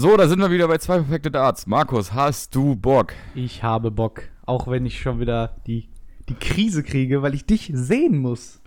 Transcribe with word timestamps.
So, 0.00 0.16
da 0.16 0.28
sind 0.28 0.38
wir 0.38 0.52
wieder 0.52 0.68
bei 0.68 0.78
zwei 0.78 0.98
perfekte 0.98 1.28
Darts. 1.28 1.66
Markus, 1.66 2.12
hast 2.12 2.54
du 2.54 2.76
Bock? 2.76 3.14
Ich 3.34 3.64
habe 3.64 3.90
Bock. 3.90 4.22
Auch 4.46 4.68
wenn 4.68 4.86
ich 4.86 5.00
schon 5.00 5.18
wieder 5.18 5.56
die, 5.66 5.88
die 6.28 6.36
Krise 6.36 6.84
kriege, 6.84 7.20
weil 7.20 7.34
ich 7.34 7.46
dich 7.46 7.72
sehen 7.74 8.18
muss. 8.18 8.62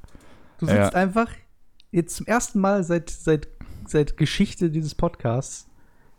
Du 0.60 0.66
sitzt 0.66 0.78
Ja. 0.78 0.90
einfach 0.90 1.30
jetzt 1.90 2.18
zum 2.18 2.28
ersten 2.28 2.60
Mal 2.60 2.84
seit, 2.84 3.10
seit, 3.10 3.48
seit 3.88 4.18
Geschichte 4.18 4.70
dieses 4.72 4.94
Podcasts 4.94 5.70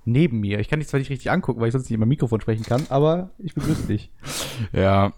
neben 0.06 0.40
mir. 0.40 0.60
Ich 0.60 0.70
kann 0.70 0.78
dich 0.78 0.88
zwar 0.88 0.98
nicht 0.98 1.10
richtig 1.10 1.30
angucken, 1.30 1.60
weil 1.60 1.68
ich 1.68 1.72
sonst 1.72 1.90
nicht 1.90 1.94
immer 1.94 2.06
Mikrofon 2.06 2.40
sprechen 2.40 2.64
kann, 2.64 2.86
aber 2.88 3.32
ich 3.36 3.52
begrüße 3.54 3.88
dich. 3.88 4.10
Ja, 4.72 5.12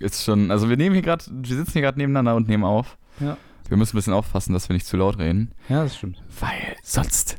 ist 0.00 0.24
schon. 0.24 0.50
Also 0.50 0.70
wir 0.70 0.78
nehmen 0.78 0.94
hier 0.94 1.02
gerade, 1.02 1.22
wir 1.30 1.56
sitzen 1.56 1.72
hier 1.72 1.82
gerade 1.82 1.98
nebeneinander 1.98 2.34
und 2.34 2.48
nehmen 2.48 2.64
auf. 2.64 2.96
Ja. 3.20 3.36
Wir 3.68 3.76
müssen 3.76 3.94
ein 3.94 3.98
bisschen 3.98 4.14
aufpassen, 4.14 4.54
dass 4.54 4.70
wir 4.70 4.74
nicht 4.74 4.86
zu 4.86 4.96
laut 4.96 5.18
reden. 5.18 5.52
Ja, 5.68 5.82
das 5.82 5.96
stimmt. 5.96 6.22
Weil 6.40 6.76
sonst, 6.82 7.36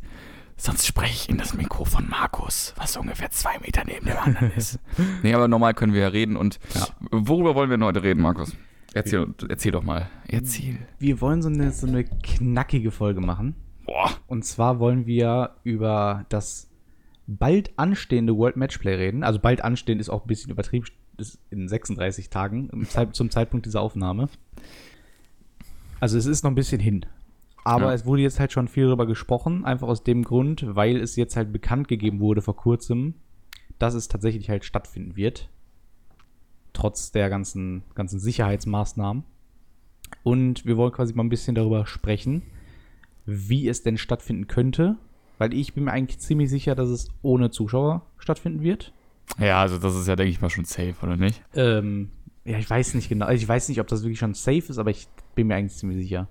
sonst 0.58 0.86
spreche 0.88 1.14
ich 1.14 1.30
in 1.30 1.38
das 1.38 1.54
Mikro 1.54 1.86
von 1.86 2.08
Markus, 2.10 2.74
was 2.78 2.96
ungefähr 2.98 3.30
zwei 3.32 3.58
Meter 3.60 3.84
neben 3.86 4.06
dem 4.06 4.18
anderen 4.18 4.52
ist. 4.52 4.80
nee, 5.24 5.34
aber 5.34 5.48
normal 5.48 5.74
können 5.74 5.94
wir 5.94 6.02
ja 6.02 6.08
reden. 6.08 6.36
Und 6.38 6.60
Ja. 6.74 6.88
worüber 7.12 7.56
wollen 7.56 7.70
wir 7.70 7.78
denn 7.78 7.86
heute 7.86 8.04
reden, 8.04 8.22
Markus? 8.22 8.56
Erzähl, 8.94 9.28
erzähl 9.50 9.72
doch 9.74 9.84
mal. 9.84 10.08
Erzähl. 10.28 10.78
Wir 11.00 11.20
wollen 11.20 11.42
so 11.42 11.50
eine, 11.50 11.72
so 11.72 11.86
eine 11.86 12.06
knackige 12.06 12.92
Folge 12.92 13.20
machen. 13.20 13.56
Boah. 13.86 14.10
Und 14.28 14.46
zwar 14.46 14.80
wollen 14.80 15.06
wir 15.06 15.58
über 15.64 16.26
das 16.30 16.70
bald 17.28 17.78
anstehende 17.78 18.38
World 18.38 18.56
Matchplay 18.56 18.96
reden. 18.96 19.24
Also 19.24 19.40
bald 19.40 19.62
anstehend 19.64 20.00
ist 20.00 20.10
auch 20.10 20.24
ein 20.24 20.28
bisschen 20.28 20.50
übertrieben, 20.52 20.86
ist 21.18 21.40
in 21.50 21.68
36 21.68 22.30
Tagen 22.30 22.70
zum 23.12 23.30
Zeitpunkt 23.30 23.66
dieser 23.66 23.82
Aufnahme. 23.82 24.30
Also 26.00 26.18
es 26.18 26.26
ist 26.26 26.44
noch 26.44 26.52
ein 26.52 26.56
bisschen 26.56 26.80
hin. 26.80 27.06
Aber 27.66 27.88
Ja. 27.88 27.94
es 27.94 28.06
wurde 28.06 28.22
jetzt 28.22 28.40
halt 28.40 28.52
schon 28.54 28.68
viel 28.70 28.86
darüber 28.86 29.06
gesprochen, 29.08 29.66
einfach 29.66 29.88
aus 29.88 30.04
dem 30.04 30.24
Grund, 30.24 30.64
weil 30.76 30.98
es 30.98 31.16
jetzt 31.18 31.36
halt 31.36 31.52
bekannt 31.52 31.88
gegeben 31.90 32.20
wurde 32.20 32.42
vor 32.42 32.56
kurzem, 32.56 33.16
dass 33.80 33.94
es 33.96 34.08
tatsächlich 34.08 34.50
halt 34.50 34.64
stattfinden 34.64 35.16
wird. 35.18 35.50
Trotz 36.74 37.12
der 37.12 37.30
ganzen, 37.30 37.84
ganzen 37.96 38.20
Sicherheitsmaßnahmen. 38.20 39.24
Und 40.24 40.66
wir 40.66 40.78
wollen 40.78 40.92
quasi 40.92 41.14
mal 41.14 41.24
ein 41.24 41.30
bisschen 41.30 41.56
darüber 41.56 41.86
sprechen, 41.86 42.44
wie 43.26 43.68
es 43.68 43.82
denn 43.82 43.98
stattfinden 43.98 44.48
könnte. 44.48 44.98
Weil 45.38 45.54
ich 45.54 45.74
bin 45.74 45.86
mir 45.86 45.92
eigentlich 45.92 46.20
ziemlich 46.20 46.50
sicher, 46.50 46.76
dass 46.76 46.90
es 46.90 47.10
ohne 47.22 47.50
Zuschauer 47.50 48.06
stattfinden 48.18 48.62
wird. 48.62 48.94
Ja, 49.40 49.60
also 49.62 49.78
das 49.80 49.96
ist 49.96 50.08
ja, 50.08 50.16
denke 50.16 50.30
ich 50.30 50.40
mal, 50.40 50.50
schon 50.50 50.66
safe, 50.66 50.96
oder 51.02 51.18
nicht? 51.18 51.42
Ähm, 51.56 52.10
ja, 52.46 52.58
ich 52.60 52.70
weiß 52.70 52.94
nicht 52.94 53.10
genau. 53.10 53.28
Ich 53.30 53.48
weiß 53.48 53.68
nicht, 53.70 53.82
ob 53.82 53.88
das 53.88 54.04
wirklich 54.04 54.20
schon 54.20 54.34
safe 54.36 54.58
ist, 54.70 54.78
aber 54.78 54.92
ich 54.92 55.08
bin 55.34 55.48
mir 55.48 55.56
eigentlich 55.56 55.78
ziemlich 55.78 55.98
sicher. 55.98 56.30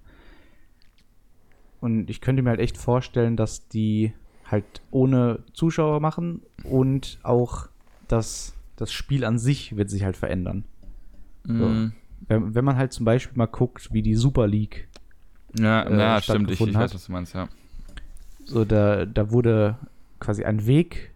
Und 1.85 2.09
ich 2.09 2.23
könnte 2.23 2.41
mir 2.41 2.49
halt 2.49 2.61
echt 2.61 2.79
vorstellen, 2.79 3.37
dass 3.37 3.69
die 3.69 4.15
halt 4.47 4.65
ohne 4.91 5.41
Zuschauer 5.53 6.01
machen 6.01 6.41
und 6.63 7.19
auch 7.23 7.69
das, 8.09 8.55
das 8.77 8.91
Spiel 8.91 9.23
an 9.23 9.39
sich 9.39 9.77
wird 9.77 9.91
sich 9.91 10.03
halt 10.03 10.17
verändern. 10.17 10.65
Mhm. 11.47 11.93
Wenn, 12.27 12.55
wenn 12.55 12.65
man 12.65 12.79
halt 12.79 12.95
zum 12.95 13.05
Beispiel 13.05 13.37
mal 13.37 13.45
guckt, 13.45 13.93
wie 13.93 14.01
die 14.01 14.15
Super 14.15 14.47
League 14.47 14.89
Ja, 15.59 15.83
äh, 15.83 15.99
ja 15.99 16.23
stimmt. 16.23 16.51
Ich, 16.51 16.59
ich 16.59 16.75
weiß, 16.75 16.95
was 16.95 17.05
du 17.05 17.13
meinst, 17.13 17.35
ja. 17.35 17.51
So, 18.47 18.65
da, 18.65 19.05
da 19.05 19.31
wurde 19.31 19.77
quasi 20.21 20.43
ein 20.43 20.65
Weg 20.65 21.13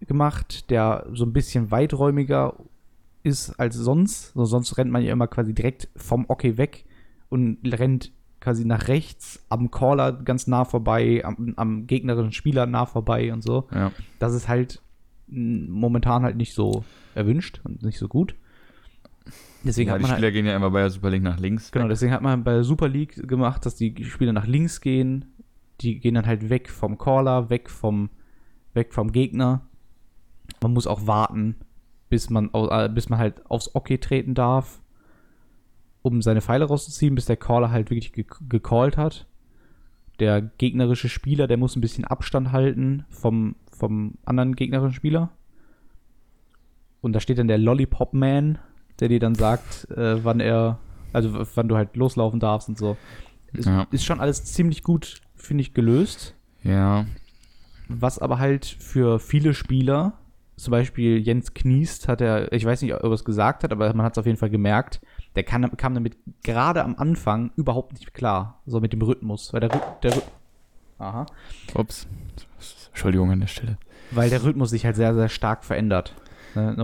gemacht, 0.00 0.70
der 0.70 1.08
so 1.12 1.26
ein 1.26 1.34
bisschen 1.34 1.70
weiträumiger 1.70 2.54
ist 3.22 3.50
als 3.60 3.74
sonst. 3.74 4.32
So, 4.32 4.46
sonst 4.46 4.78
rennt 4.78 4.90
man 4.90 5.02
ja 5.02 5.12
immer 5.12 5.26
quasi 5.26 5.52
direkt 5.52 5.88
vom 5.94 6.26
Hockey 6.26 6.56
weg 6.56 6.86
und 7.28 7.58
rennt 7.66 8.12
quasi 8.40 8.64
nach 8.64 8.88
rechts 8.88 9.44
am 9.48 9.70
Caller 9.70 10.12
ganz 10.12 10.46
nah 10.46 10.64
vorbei, 10.64 11.22
am, 11.24 11.54
am 11.56 11.86
gegnerischen 11.86 12.32
Spieler 12.32 12.66
nah 12.66 12.86
vorbei 12.86 13.32
und 13.32 13.42
so. 13.42 13.68
Ja. 13.74 13.92
Das 14.18 14.34
ist 14.34 14.48
halt 14.48 14.82
momentan 15.28 16.22
halt 16.22 16.36
nicht 16.36 16.54
so 16.54 16.84
erwünscht 17.14 17.60
und 17.64 17.82
nicht 17.82 17.98
so 17.98 18.08
gut. 18.08 18.34
Deswegen 19.62 19.88
ja 19.88 19.94
hat 19.94 20.00
die 20.00 20.02
man 20.02 20.10
halt, 20.12 20.18
Spieler 20.18 20.32
gehen 20.32 20.46
ja 20.46 20.56
immer 20.56 20.70
bei 20.70 20.80
der 20.80 20.90
Super 20.90 21.10
League 21.10 21.22
nach 21.22 21.38
links. 21.38 21.70
Genau, 21.70 21.88
deswegen 21.88 22.12
hat 22.12 22.22
man 22.22 22.42
bei 22.42 22.52
der 22.54 22.64
Super 22.64 22.88
League 22.88 23.28
gemacht, 23.28 23.66
dass 23.66 23.76
die 23.76 24.04
Spieler 24.04 24.32
nach 24.32 24.46
links 24.46 24.80
gehen. 24.80 25.26
Die 25.82 26.00
gehen 26.00 26.14
dann 26.14 26.26
halt 26.26 26.48
weg 26.50 26.70
vom 26.70 26.98
Caller, 26.98 27.50
weg 27.50 27.68
vom, 27.70 28.10
weg 28.72 28.94
vom 28.94 29.12
Gegner. 29.12 29.62
Man 30.62 30.72
muss 30.72 30.86
auch 30.86 31.06
warten, 31.06 31.56
bis 32.08 32.30
man, 32.30 32.50
äh, 32.52 32.88
bis 32.88 33.08
man 33.08 33.18
halt 33.18 33.46
aufs 33.50 33.72
Hockey 33.74 33.98
treten 33.98 34.34
darf, 34.34 34.80
um 36.02 36.22
seine 36.22 36.40
Pfeile 36.40 36.64
rauszuziehen, 36.66 37.14
bis 37.14 37.26
der 37.26 37.36
Caller 37.36 37.70
halt 37.70 37.90
wirklich 37.90 38.12
ge 38.12 38.24
gecallt 38.48 38.96
hat. 38.96 39.26
Der 40.18 40.40
gegnerische 40.42 41.08
Spieler, 41.08 41.46
der 41.46 41.56
muss 41.56 41.76
ein 41.76 41.80
bisschen 41.80 42.04
Abstand 42.04 42.52
halten 42.52 43.04
vom, 43.08 43.56
vom 43.70 44.14
anderen 44.24 44.54
gegnerischen 44.56 44.94
Spieler. 44.94 45.30
Und 47.00 47.14
da 47.14 47.20
steht 47.20 47.38
dann 47.38 47.48
der 47.48 47.58
Lollipop 47.58 48.12
Man, 48.12 48.58
der 49.00 49.08
dir 49.08 49.20
dann 49.20 49.34
sagt, 49.34 49.90
äh, 49.90 50.22
wann 50.22 50.40
er, 50.40 50.78
also 51.12 51.46
wann 51.54 51.68
du 51.68 51.76
halt 51.76 51.96
loslaufen 51.96 52.40
darfst 52.40 52.68
und 52.68 52.76
so. 52.78 52.96
Ist, 53.52 53.66
Ja. 53.66 53.86
ist 53.90 54.04
schon 54.04 54.20
alles 54.20 54.44
ziemlich 54.44 54.82
gut, 54.82 55.20
finde 55.34 55.62
ich, 55.62 55.72
gelöst. 55.74 56.34
Ja. 56.62 57.06
Was 57.88 58.18
aber 58.18 58.38
halt 58.38 58.66
für 58.66 59.18
viele 59.18 59.54
Spieler, 59.54 60.12
zum 60.56 60.72
Beispiel 60.72 61.16
Jens 61.18 61.54
Kniest 61.54 62.06
hat 62.06 62.20
er, 62.20 62.52
ich 62.52 62.64
weiß 62.64 62.82
nicht, 62.82 62.92
ob 62.94 63.02
er 63.02 63.10
es 63.12 63.24
gesagt 63.24 63.64
hat, 63.64 63.72
aber 63.72 63.92
man 63.94 64.04
hat 64.04 64.12
es 64.12 64.18
auf 64.18 64.26
jeden 64.26 64.38
Fall 64.38 64.50
gemerkt, 64.50 65.00
der 65.36 65.44
kann, 65.44 65.70
kam 65.76 65.94
damit 65.94 66.16
gerade 66.42 66.82
am 66.84 66.96
Anfang 66.96 67.52
überhaupt 67.56 67.92
nicht 67.94 68.12
klar, 68.14 68.60
so 68.66 68.80
mit 68.80 68.92
dem 68.92 69.02
Rhythmus, 69.02 69.52
weil 69.52 69.60
der, 69.60 69.70
Rhy- 69.70 70.00
der, 70.02 70.12
Rhy- 70.12 70.22
aha, 70.98 71.26
Ups. 71.74 72.06
Entschuldigung 72.88 73.30
an 73.30 73.40
der 73.40 73.46
Stelle. 73.46 73.78
weil 74.10 74.28
der 74.30 74.42
Rhythmus 74.42 74.70
sich 74.70 74.84
halt 74.84 74.96
sehr, 74.96 75.14
sehr 75.14 75.28
stark 75.28 75.64
verändert. 75.64 76.14
Ne, 76.54 76.74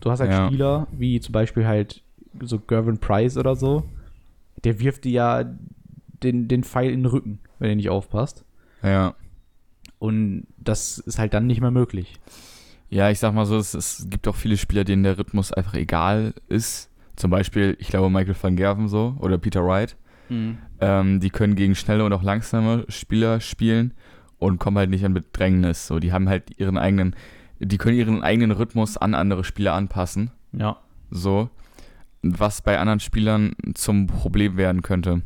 Du 0.00 0.10
hast 0.10 0.20
halt 0.20 0.30
Ja. 0.30 0.46
Spieler, 0.46 0.86
wie 0.92 1.18
zum 1.20 1.32
Beispiel 1.32 1.66
halt 1.66 2.02
so 2.40 2.58
Gervin 2.60 2.98
Price 2.98 3.36
oder 3.36 3.56
so, 3.56 3.84
der 4.64 4.78
wirft 4.78 5.04
dir 5.04 5.12
ja 5.12 5.44
den, 6.22 6.46
den 6.48 6.62
Pfeil 6.64 6.90
in 6.92 7.00
den 7.00 7.06
Rücken, 7.06 7.40
wenn 7.58 7.70
er 7.70 7.76
nicht 7.76 7.90
aufpasst. 7.90 8.44
Ja. 8.82 9.14
Und 9.98 10.46
das 10.56 10.98
ist 10.98 11.18
halt 11.18 11.34
dann 11.34 11.46
nicht 11.48 11.60
mehr 11.60 11.72
möglich. 11.72 12.20
Ja, 12.90 13.10
ich 13.10 13.18
sag 13.18 13.34
mal 13.34 13.44
so, 13.44 13.56
es, 13.58 13.74
es 13.74 14.06
gibt 14.08 14.28
auch 14.28 14.36
viele 14.36 14.56
Spieler, 14.56 14.84
denen 14.84 15.02
der 15.02 15.18
Rhythmus 15.18 15.52
einfach 15.52 15.74
egal 15.74 16.32
ist. 16.48 16.88
Zum 17.18 17.30
Beispiel, 17.30 17.76
ich 17.80 17.88
glaube, 17.88 18.10
Michael 18.10 18.36
van 18.40 18.54
Gerven 18.54 18.86
so 18.86 19.16
oder 19.18 19.38
Peter 19.38 19.66
Wright. 19.66 19.96
Ähm, 20.80 21.20
die 21.20 21.30
können 21.30 21.56
gegen 21.56 21.74
schnelle 21.74 22.04
und 22.04 22.12
auch 22.12 22.22
langsame 22.22 22.84
Spieler 22.88 23.40
spielen 23.40 23.92
und 24.38 24.58
kommen 24.58 24.78
halt 24.78 24.90
nicht 24.90 25.04
an 25.04 25.14
Bedrängnis. 25.14 25.88
So, 25.88 25.98
die 25.98 26.12
haben 26.12 26.28
halt 26.28 26.58
ihren 26.58 26.78
eigenen, 26.78 27.16
die 27.58 27.76
können 27.78 27.96
ihren 27.96 28.22
eigenen 28.22 28.52
Rhythmus 28.52 28.96
an 28.96 29.14
andere 29.14 29.42
Spieler 29.42 29.74
anpassen. 29.74 30.30
Ja. 30.52 30.78
So, 31.10 31.50
was 32.22 32.62
bei 32.62 32.78
anderen 32.78 33.00
Spielern 33.00 33.54
zum 33.74 34.06
Problem 34.06 34.56
werden 34.56 34.82
könnte. 34.82 35.22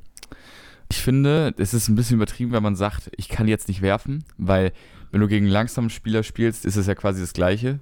Ich 0.90 0.98
finde, 0.98 1.54
es 1.58 1.74
ist 1.74 1.88
ein 1.88 1.94
bisschen 1.94 2.16
übertrieben, 2.16 2.52
wenn 2.52 2.62
man 2.62 2.76
sagt, 2.76 3.10
ich 3.16 3.28
kann 3.28 3.48
jetzt 3.48 3.68
nicht 3.68 3.82
werfen, 3.82 4.24
weil 4.38 4.72
wenn 5.10 5.20
du 5.20 5.28
gegen 5.28 5.46
langsamen 5.46 5.90
Spieler 5.90 6.22
spielst, 6.22 6.64
ist 6.64 6.76
es 6.76 6.86
ja 6.86 6.94
quasi 6.94 7.20
das 7.20 7.34
Gleiche. 7.34 7.80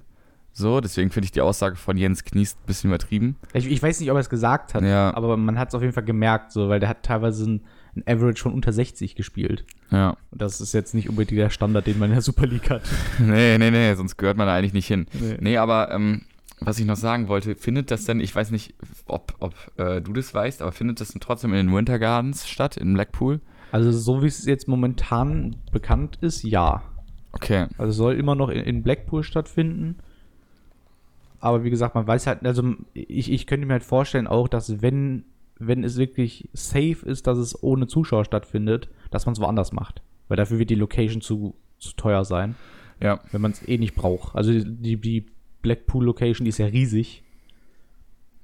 So, 0.53 0.81
deswegen 0.81 1.11
finde 1.11 1.25
ich 1.25 1.31
die 1.31 1.41
Aussage 1.41 1.75
von 1.77 1.97
Jens 1.97 2.23
Kniest 2.25 2.57
ein 2.59 2.65
bisschen 2.67 2.89
übertrieben. 2.89 3.37
Ich, 3.53 3.67
ich 3.69 3.81
weiß 3.81 3.99
nicht, 3.99 4.11
ob 4.11 4.17
er 4.17 4.21
es 4.21 4.29
gesagt 4.29 4.73
hat, 4.73 4.83
Ja. 4.83 5.13
aber 5.15 5.37
man 5.37 5.57
hat 5.57 5.69
es 5.69 5.75
auf 5.75 5.81
jeden 5.81 5.93
Fall 5.93 6.03
gemerkt, 6.03 6.51
so, 6.51 6.67
weil 6.69 6.79
der 6.81 6.89
hat 6.89 7.03
teilweise 7.03 7.49
ein, 7.49 7.61
ein 7.95 8.03
Average 8.05 8.41
von 8.43 8.53
unter 8.53 8.73
60 8.73 9.15
gespielt. 9.15 9.65
Ja. 9.91 10.17
Und 10.31 10.41
das 10.41 10.59
ist 10.59 10.73
jetzt 10.73 10.93
nicht 10.93 11.09
unbedingt 11.09 11.39
der 11.39 11.49
Standard, 11.49 11.87
den 11.87 11.99
man 11.99 12.09
in 12.09 12.15
der 12.15 12.21
Super 12.21 12.47
League 12.47 12.69
hat. 12.69 12.81
Nee, 13.19 13.57
nee, 13.57 13.71
nee, 13.71 13.93
sonst 13.95 14.17
gehört 14.17 14.37
man 14.37 14.47
da 14.47 14.55
eigentlich 14.55 14.73
nicht 14.73 14.87
hin. 14.87 15.05
Nee. 15.13 15.37
Nee, 15.39 15.57
aber 15.57 15.91
ähm, 15.91 16.23
was 16.59 16.79
ich 16.79 16.85
noch 16.85 16.95
sagen 16.97 17.27
wollte, 17.29 17.55
findet 17.55 17.89
das 17.89 18.05
denn, 18.05 18.19
ich 18.19 18.35
weiß 18.35 18.51
nicht, 18.51 18.75
ob, 19.05 19.33
ob 19.39 19.55
äh, 19.77 20.01
du 20.01 20.11
das 20.13 20.33
weißt, 20.33 20.61
aber 20.61 20.71
findet 20.73 20.99
das 20.99 21.09
denn 21.09 21.21
trotzdem 21.21 21.53
in 21.53 21.67
den 21.67 21.75
Winter 21.75 21.97
Gardens 21.97 22.47
statt, 22.47 22.77
in 22.77 22.93
Blackpool? 22.93 23.39
Also, 23.71 23.91
so 23.93 24.21
wie 24.21 24.27
es 24.27 24.45
jetzt 24.45 24.67
momentan 24.67 25.55
bekannt 25.71 26.17
ist, 26.21 26.43
ja. 26.43 26.83
Okay. 27.31 27.67
Also, 27.77 27.89
es 27.91 27.95
soll 27.95 28.15
immer 28.15 28.35
noch 28.35 28.49
in, 28.49 28.61
in 28.63 28.83
Blackpool 28.83 29.23
stattfinden. 29.23 29.95
Aber 31.41 31.63
wie 31.63 31.69
gesagt, 31.69 31.95
man 31.95 32.07
weiß 32.07 32.27
halt, 32.27 32.45
also 32.45 32.75
ich, 32.93 33.31
ich 33.31 33.47
könnte 33.47 33.65
mir 33.65 33.73
halt 33.73 33.83
vorstellen 33.83 34.27
auch, 34.27 34.47
dass 34.47 34.81
wenn, 34.81 35.25
wenn 35.59 35.83
es 35.83 35.97
wirklich 35.97 36.49
safe 36.53 37.05
ist, 37.05 37.27
dass 37.27 37.37
es 37.37 37.61
ohne 37.61 37.87
Zuschauer 37.87 38.25
stattfindet, 38.25 38.89
dass 39.09 39.25
man 39.25 39.33
es 39.33 39.41
woanders 39.41 39.73
macht. 39.73 40.01
Weil 40.27 40.37
dafür 40.37 40.59
wird 40.59 40.69
die 40.69 40.75
Location 40.75 41.21
zu, 41.21 41.55
zu 41.79 41.93
teuer 41.95 42.23
sein. 42.23 42.55
Ja. 43.01 43.19
wenn 43.31 43.41
man 43.41 43.51
es 43.51 43.67
eh 43.67 43.79
nicht 43.79 43.95
braucht. 43.95 44.35
Also 44.35 44.51
die, 44.53 44.95
die 45.01 45.25
Blackpool-Location, 45.63 46.45
die 46.45 46.49
ist 46.49 46.59
ja 46.59 46.67
riesig 46.67 47.23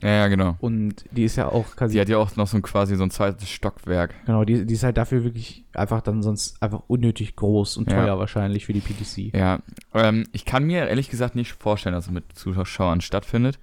Ja, 0.02 0.10
ja, 0.10 0.28
genau. 0.28 0.56
und 0.60 1.06
die 1.12 1.24
ist 1.24 1.38
ja 1.38 1.50
auch 1.50 1.76
quasi, 1.76 1.94
Sie 1.94 2.00
hat 2.02 2.08
ja 2.08 2.18
auch 2.20 2.36
noch 2.36 2.46
so 2.48 2.56
ein, 2.58 2.62
quasi 2.62 2.96
so 2.96 3.04
ein 3.04 3.10
zweites 3.10 3.50
Stockwerk. 3.50 4.14
genau, 4.26 4.44
die, 4.46 4.66
die 4.66 4.74
ist 4.76 4.84
halt 4.84 4.96
dafür 4.98 5.24
wirklich 5.24 5.66
einfach 5.74 6.02
dann 6.02 6.22
sonst 6.22 6.62
einfach 6.62 6.84
unnötig 6.88 7.36
groß 7.36 7.78
und 7.78 7.90
Ja. 7.92 8.04
teuer 8.06 8.20
wahrscheinlich 8.20 8.68
für 8.68 8.74
die 8.74 8.82
PTC. 8.82 9.36
Ja, 9.36 9.60
ähm, 9.96 10.26
ich 10.34 10.46
kann 10.46 10.66
mir 10.66 10.88
ehrlich 10.88 11.10
gesagt 11.10 11.36
nicht 11.36 11.54
vorstellen, 11.54 11.96
dass 11.96 12.06
es 12.06 12.12
mit 12.12 12.26
Zuschauern 12.34 13.02
stattfindet, 13.02 13.58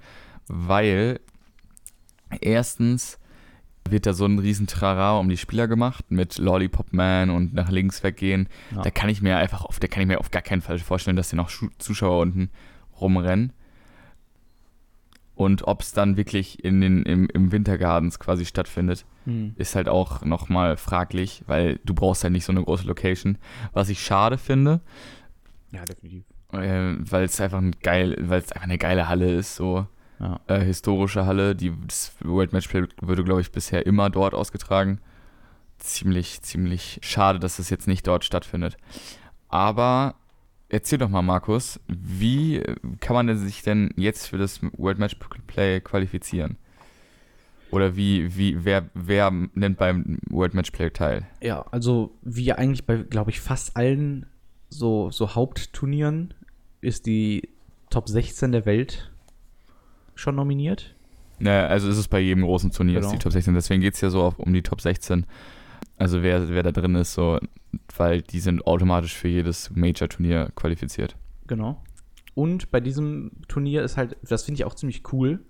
weil 0.48 1.20
erstens 2.40 3.18
wird 3.88 4.06
da 4.06 4.14
so 4.14 4.24
ein 4.24 4.38
riesen 4.38 4.66
Trara 4.66 5.18
um 5.18 5.28
die 5.28 5.36
Spieler 5.36 5.68
gemacht 5.68 6.06
mit 6.10 6.38
Lollipop 6.38 6.92
Man 6.92 7.28
und 7.30 7.52
nach 7.52 7.70
links 7.70 8.02
weggehen. 8.02 8.48
Ja. 8.74 8.82
Da 8.82 8.90
kann 8.90 9.10
ich 9.10 9.20
mir 9.20 9.36
einfach 9.36 9.64
auf, 9.64 9.78
da 9.78 9.88
kann 9.88 10.00
ich 10.00 10.08
mir 10.08 10.18
auf 10.20 10.30
gar 10.30 10.42
keinen 10.42 10.62
Fall 10.62 10.78
vorstellen, 10.78 11.16
dass 11.16 11.30
hier 11.30 11.36
noch 11.36 11.50
Zuschauer 11.78 12.20
unten 12.22 12.50
rumrennen. 13.00 13.52
Und 15.34 15.66
ob 15.66 15.80
es 15.82 15.92
dann 15.92 16.16
wirklich 16.16 16.64
in 16.64 16.80
den, 16.80 17.02
im, 17.04 17.28
im 17.28 17.50
Wintergardens 17.52 18.18
quasi 18.18 18.44
stattfindet, 18.46 19.04
Hm. 19.24 19.54
ist 19.56 19.74
halt 19.74 19.88
auch 19.88 20.22
nochmal 20.24 20.76
fraglich, 20.76 21.42
weil 21.46 21.80
du 21.84 21.94
brauchst 21.94 22.22
halt 22.24 22.32
nicht 22.34 22.44
so 22.44 22.52
eine 22.52 22.62
große 22.62 22.86
Location. 22.86 23.38
Was 23.72 23.88
ich 23.88 24.00
schade 24.04 24.36
finde, 24.38 24.80
Ja, 25.72 25.84
definitiv. 25.84 26.24
äh, 26.52 26.94
weil 26.98 27.24
es 27.24 27.40
einfach 27.40 27.58
ein 27.58 27.72
geil, 27.82 28.16
weil 28.20 28.40
es 28.40 28.52
einfach 28.52 28.64
eine 28.64 28.76
geile 28.78 29.08
Halle 29.08 29.32
ist, 29.34 29.56
so 29.56 29.86
Ja. 30.20 30.40
äh, 30.46 30.60
historische 30.60 31.24
Halle. 31.26 31.56
Die, 31.56 31.72
das 31.86 32.14
World 32.22 32.52
Matchplay 32.52 32.86
würde, 33.00 33.24
glaube 33.24 33.40
ich, 33.40 33.50
bisher 33.50 33.86
immer 33.86 34.10
dort 34.10 34.34
ausgetragen. 34.34 35.00
Ziemlich, 35.78 36.40
ziemlich 36.42 37.00
schade, 37.02 37.38
dass 37.40 37.58
es 37.58 37.70
jetzt 37.70 37.88
nicht 37.88 38.06
dort 38.06 38.24
stattfindet. 38.24 38.76
Aber 39.48 40.14
erzähl 40.74 40.98
doch 40.98 41.08
mal, 41.08 41.22
Markus, 41.22 41.80
wie 41.88 42.62
kann 43.00 43.14
man 43.14 43.26
denn 43.28 43.38
sich 43.38 43.62
denn 43.62 43.94
jetzt 43.96 44.26
für 44.26 44.38
das 44.38 44.60
World 44.76 44.98
Matchplay 44.98 45.80
qualifizieren? 45.80 46.56
Oder 47.70 47.96
wie, 47.96 48.36
wie, 48.36 48.64
wer, 48.64 48.88
wer 48.94 49.30
nimmt 49.30 49.78
beim 49.78 50.18
World 50.28 50.54
Matchplay 50.54 50.90
teil? 50.90 51.26
Ja, 51.40 51.64
also 51.70 52.12
wie 52.22 52.52
eigentlich 52.52 52.86
bei, 52.86 52.96
glaube 52.96 53.30
ich, 53.30 53.40
fast 53.40 53.76
allen 53.76 54.26
so, 54.68 55.10
so 55.10 55.34
Hauptturnieren 55.34 56.34
ist 56.80 57.06
die 57.06 57.48
Top 57.90 58.08
16 58.08 58.52
der 58.52 58.66
Welt 58.66 59.12
schon 60.14 60.36
nominiert. 60.36 60.94
Naja, 61.38 61.66
also 61.66 61.88
ist 61.88 61.98
es 61.98 62.08
bei 62.08 62.20
jedem 62.20 62.44
großen 62.44 62.70
Turnier, 62.70 62.98
ist 62.98 63.06
Genau. 63.06 63.12
die 63.16 63.22
Top 63.22 63.32
16. 63.32 63.54
Deswegen 63.54 63.80
geht 63.80 63.94
es 63.94 64.00
ja 64.00 64.10
so 64.10 64.22
auf, 64.22 64.38
um 64.38 64.52
die 64.52 64.62
Top 64.62 64.80
16. 64.80 65.26
Also 65.96 66.22
wer, 66.22 66.48
wer 66.48 66.62
da 66.62 66.72
drin 66.72 66.94
ist, 66.94 67.14
so, 67.14 67.38
weil 67.96 68.22
die 68.22 68.40
sind 68.40 68.66
automatisch 68.66 69.14
für 69.14 69.28
jedes 69.28 69.70
Major-Turnier 69.70 70.50
qualifiziert. 70.54 71.16
Genau. 71.46 71.82
Und 72.34 72.70
bei 72.70 72.80
diesem 72.80 73.30
Turnier 73.48 73.82
ist 73.82 73.96
halt, 73.96 74.16
das 74.22 74.42
finde 74.42 74.60
ich 74.60 74.64
auch 74.64 74.74
ziemlich 74.74 75.02
cool, 75.12 75.40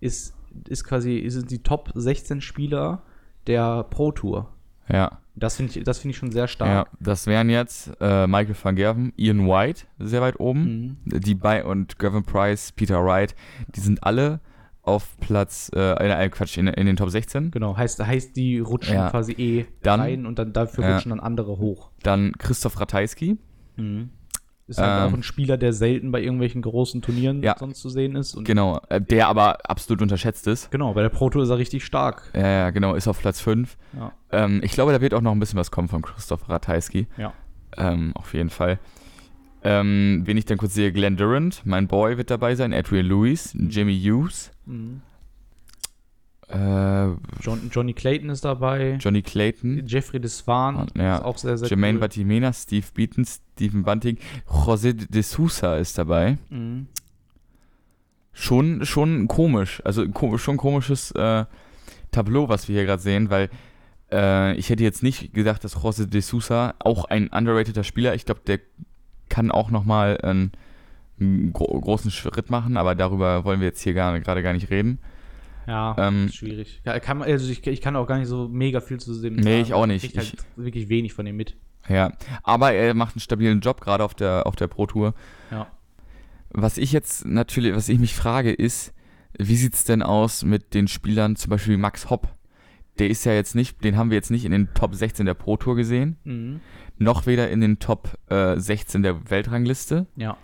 ist, 0.00 0.34
ist 0.68 0.84
quasi, 0.84 1.24
sind 1.28 1.50
die 1.50 1.62
Top 1.62 1.90
16 1.94 2.40
Spieler 2.40 3.02
der 3.46 3.84
Pro 3.84 4.12
Tour. 4.12 4.50
Ja, 4.88 5.18
Das 5.34 5.56
finde 5.56 5.78
ich, 5.78 5.84
das 5.84 5.98
finde 5.98 6.10
ich 6.12 6.18
schon 6.18 6.30
sehr 6.30 6.42
ja. 6.42 6.48
stark. 6.48 6.90
Das 7.00 7.26
wären 7.26 7.48
jetzt 7.48 7.90
äh, 8.00 8.26
Michael 8.26 8.56
van 8.60 8.76
Gerven, 8.76 9.12
Ian 9.16 9.46
White, 9.46 9.86
sehr 9.98 10.20
weit 10.20 10.38
oben. 10.38 10.98
Mhm. 11.04 11.20
Die 11.20 11.34
bei 11.34 11.64
und 11.64 11.98
Gavin 11.98 12.24
Price, 12.24 12.72
Peter 12.72 13.02
Wright, 13.04 13.34
die 13.74 13.80
sind 13.80 14.04
alle 14.04 14.40
auf 14.84 15.16
Platz, 15.20 15.70
äh, 15.74 16.24
äh, 16.24 16.28
Quatsch, 16.28 16.58
in, 16.58 16.66
in 16.68 16.86
den 16.86 16.96
Top 16.96 17.10
16. 17.10 17.50
Genau, 17.50 17.76
heißt, 17.76 18.04
heißt 18.04 18.36
die 18.36 18.58
rutschen 18.58 18.94
Ja. 18.96 19.10
quasi 19.10 19.32
eh 19.32 19.66
Dann- 19.82 20.00
rein 20.00 20.26
und 20.26 20.38
dann 20.38 20.52
dafür 20.52 20.84
Ja. 20.84 20.94
rutschen 20.94 21.10
dann 21.10 21.20
andere 21.20 21.58
hoch. 21.58 21.90
Dann 22.02 22.32
Christoph 22.38 22.78
Ratajski. 22.80 23.38
Ist 24.66 24.78
halt 24.78 25.06
Ähm. 25.08 25.12
auch 25.12 25.16
ein 25.18 25.22
Spieler, 25.22 25.56
der 25.58 25.72
selten 25.74 26.10
bei 26.10 26.22
irgendwelchen 26.22 26.62
großen 26.62 27.02
Turnieren 27.02 27.42
Ja. 27.42 27.54
sonst 27.58 27.80
zu 27.80 27.90
sehen 27.90 28.16
ist. 28.16 28.34
Und 28.34 28.44
Genau, 28.44 28.80
äh, 28.88 28.98
der 29.00 29.28
aber 29.28 29.68
absolut 29.68 30.00
unterschätzt 30.00 30.46
ist. 30.46 30.70
genau, 30.70 30.94
bei 30.94 31.02
der 31.02 31.10
Pro 31.10 31.28
Tour 31.28 31.42
ist 31.42 31.50
er 31.50 31.58
richtig 31.58 31.84
stark. 31.84 32.30
Ja, 32.34 32.46
ja, 32.46 32.70
genau, 32.70 32.94
ist 32.94 33.06
auf 33.06 33.18
Platz 33.20 33.40
5. 33.40 33.76
Ja. 33.94 34.12
Ähm, 34.32 34.60
ich 34.62 34.72
glaube, 34.72 34.92
da 34.92 35.00
wird 35.02 35.12
auch 35.12 35.20
noch 35.20 35.32
ein 35.32 35.38
bisschen 35.40 35.58
was 35.58 35.70
kommen 35.70 35.88
von 35.88 36.00
Christoph 36.02 36.48
Ratajski. 36.48 37.06
Ja. 37.18 37.34
Ähm, 37.76 38.12
auf 38.14 38.32
jeden 38.32 38.48
Fall. 38.50 38.78
Ähm, 39.66 40.22
wen 40.26 40.36
ich 40.36 40.44
dann 40.44 40.58
kurz 40.58 40.74
sehe, 40.74 40.92
Glenn 40.92 41.16
Durant, 41.16 41.62
mein 41.64 41.88
Boy 41.88 42.18
wird 42.18 42.30
dabei 42.30 42.54
sein, 42.54 42.74
Adrian 42.74 43.06
Lewis, 43.06 43.54
Jimmy 43.58 43.98
Hughes, 43.98 44.50
Mhm. 44.66 45.00
äh, 46.48 47.06
John, 47.40 47.70
Johnny 47.72 47.94
Clayton 47.94 48.28
ist 48.28 48.44
dabei. 48.44 48.98
Johnny 49.00 49.22
Clayton, 49.22 49.86
Jeffrey 49.86 50.20
Desvan 50.20 50.86
Ja. 50.96 51.16
ist 51.16 51.24
auch 51.24 51.38
sehr, 51.38 51.56
sehr 51.56 51.68
Jermaine 51.68 51.94
cool. 51.96 52.00
Batimena, 52.00 52.52
Steve 52.52 52.86
Beaton, 52.94 53.24
Stephen 53.24 53.82
Bunting, 53.84 54.18
José 54.46 54.92
de 54.92 55.22
Sousa 55.22 55.76
ist 55.78 55.96
dabei. 55.96 56.36
Mhm. 56.50 56.86
Schon, 58.32 58.84
schon 58.84 59.28
komisch, 59.28 59.80
also 59.84 60.08
ko 60.08 60.36
schon 60.38 60.56
komisches 60.56 61.12
äh, 61.12 61.44
Tableau, 62.10 62.48
was 62.48 62.68
wir 62.68 62.74
hier 62.74 62.84
gerade 62.84 63.00
sehen, 63.00 63.30
weil 63.30 63.48
äh, 64.12 64.54
ich 64.56 64.68
hätte 64.70 64.82
jetzt 64.82 65.02
nicht 65.02 65.32
gedacht, 65.32 65.62
dass 65.64 65.76
José 65.78 66.06
de 66.06 66.20
Sousa 66.20 66.74
auch 66.80 67.04
ein 67.06 67.28
underrateder 67.28 67.84
Spieler, 67.84 68.14
ich 68.14 68.24
glaube, 68.26 68.40
der 68.46 68.58
kann 69.34 69.50
auch 69.50 69.72
nochmal 69.72 70.18
einen, 70.20 70.52
einen 71.18 71.52
gro 71.52 71.80
großen 71.80 72.12
Schritt 72.12 72.50
machen, 72.50 72.76
aber 72.76 72.94
darüber 72.94 73.44
wollen 73.44 73.58
wir 73.58 73.66
jetzt 73.66 73.82
hier 73.82 73.92
gar, 73.94 74.18
gerade 74.20 74.44
gar 74.44 74.52
nicht 74.52 74.70
reden. 74.70 75.00
Ja, 75.66 75.96
Ähm, 75.98 76.26
ist 76.26 76.36
schwierig. 76.36 76.80
Ja, 76.84 77.00
kann, 77.00 77.20
also 77.20 77.50
ich, 77.50 77.66
ich 77.66 77.80
kann 77.80 77.96
auch 77.96 78.06
gar 78.06 78.18
nicht 78.18 78.28
so 78.28 78.46
mega 78.48 78.80
viel 78.80 79.00
zu 79.00 79.20
dem 79.20 79.34
Nee, 79.34 79.60
ich 79.60 79.74
auch 79.74 79.86
nicht. 79.86 80.04
Ich 80.04 80.16
halt 80.16 80.36
wirklich 80.54 80.88
wenig 80.88 81.14
von 81.14 81.26
ihm 81.26 81.36
mit. 81.36 81.56
Ja, 81.88 82.12
aber 82.44 82.72
er 82.74 82.94
macht 82.94 83.16
einen 83.16 83.20
stabilen 83.20 83.60
Job 83.60 83.80
gerade 83.80 84.04
auf 84.04 84.14
der, 84.14 84.46
auf 84.46 84.54
der 84.54 84.68
Pro 84.68 84.86
Tour. 84.86 85.14
Ja. 85.50 85.66
Was 86.50 86.78
ich 86.78 86.92
jetzt 86.92 87.26
natürlich, 87.26 87.74
was 87.74 87.88
ich 87.88 87.98
mich 87.98 88.14
frage, 88.14 88.52
ist, 88.52 88.94
wie 89.36 89.56
sieht 89.56 89.74
es 89.74 89.82
denn 89.82 90.02
aus 90.02 90.44
mit 90.44 90.74
den 90.74 90.86
Spielern, 90.86 91.34
zum 91.34 91.50
Beispiel 91.50 91.76
Max 91.76 92.08
Hopp? 92.08 92.28
Der 93.00 93.08
ist 93.08 93.24
ja 93.24 93.32
jetzt 93.32 93.56
nicht, 93.56 93.82
den 93.82 93.96
haben 93.96 94.10
wir 94.10 94.14
jetzt 94.16 94.30
nicht 94.30 94.44
in 94.44 94.52
den 94.52 94.72
Top 94.74 94.94
16 94.94 95.26
der 95.26 95.34
Pro 95.34 95.56
Tour 95.56 95.74
gesehen, 95.74 96.16
Mhm. 96.22 96.60
Noch 96.98 97.26
weder 97.26 97.50
in 97.50 97.60
den 97.60 97.78
Top 97.78 98.16
äh, 98.28 98.58
16 98.58 99.02
der 99.02 99.30
Weltrangliste. 99.30 100.06
Ja. 100.16 100.36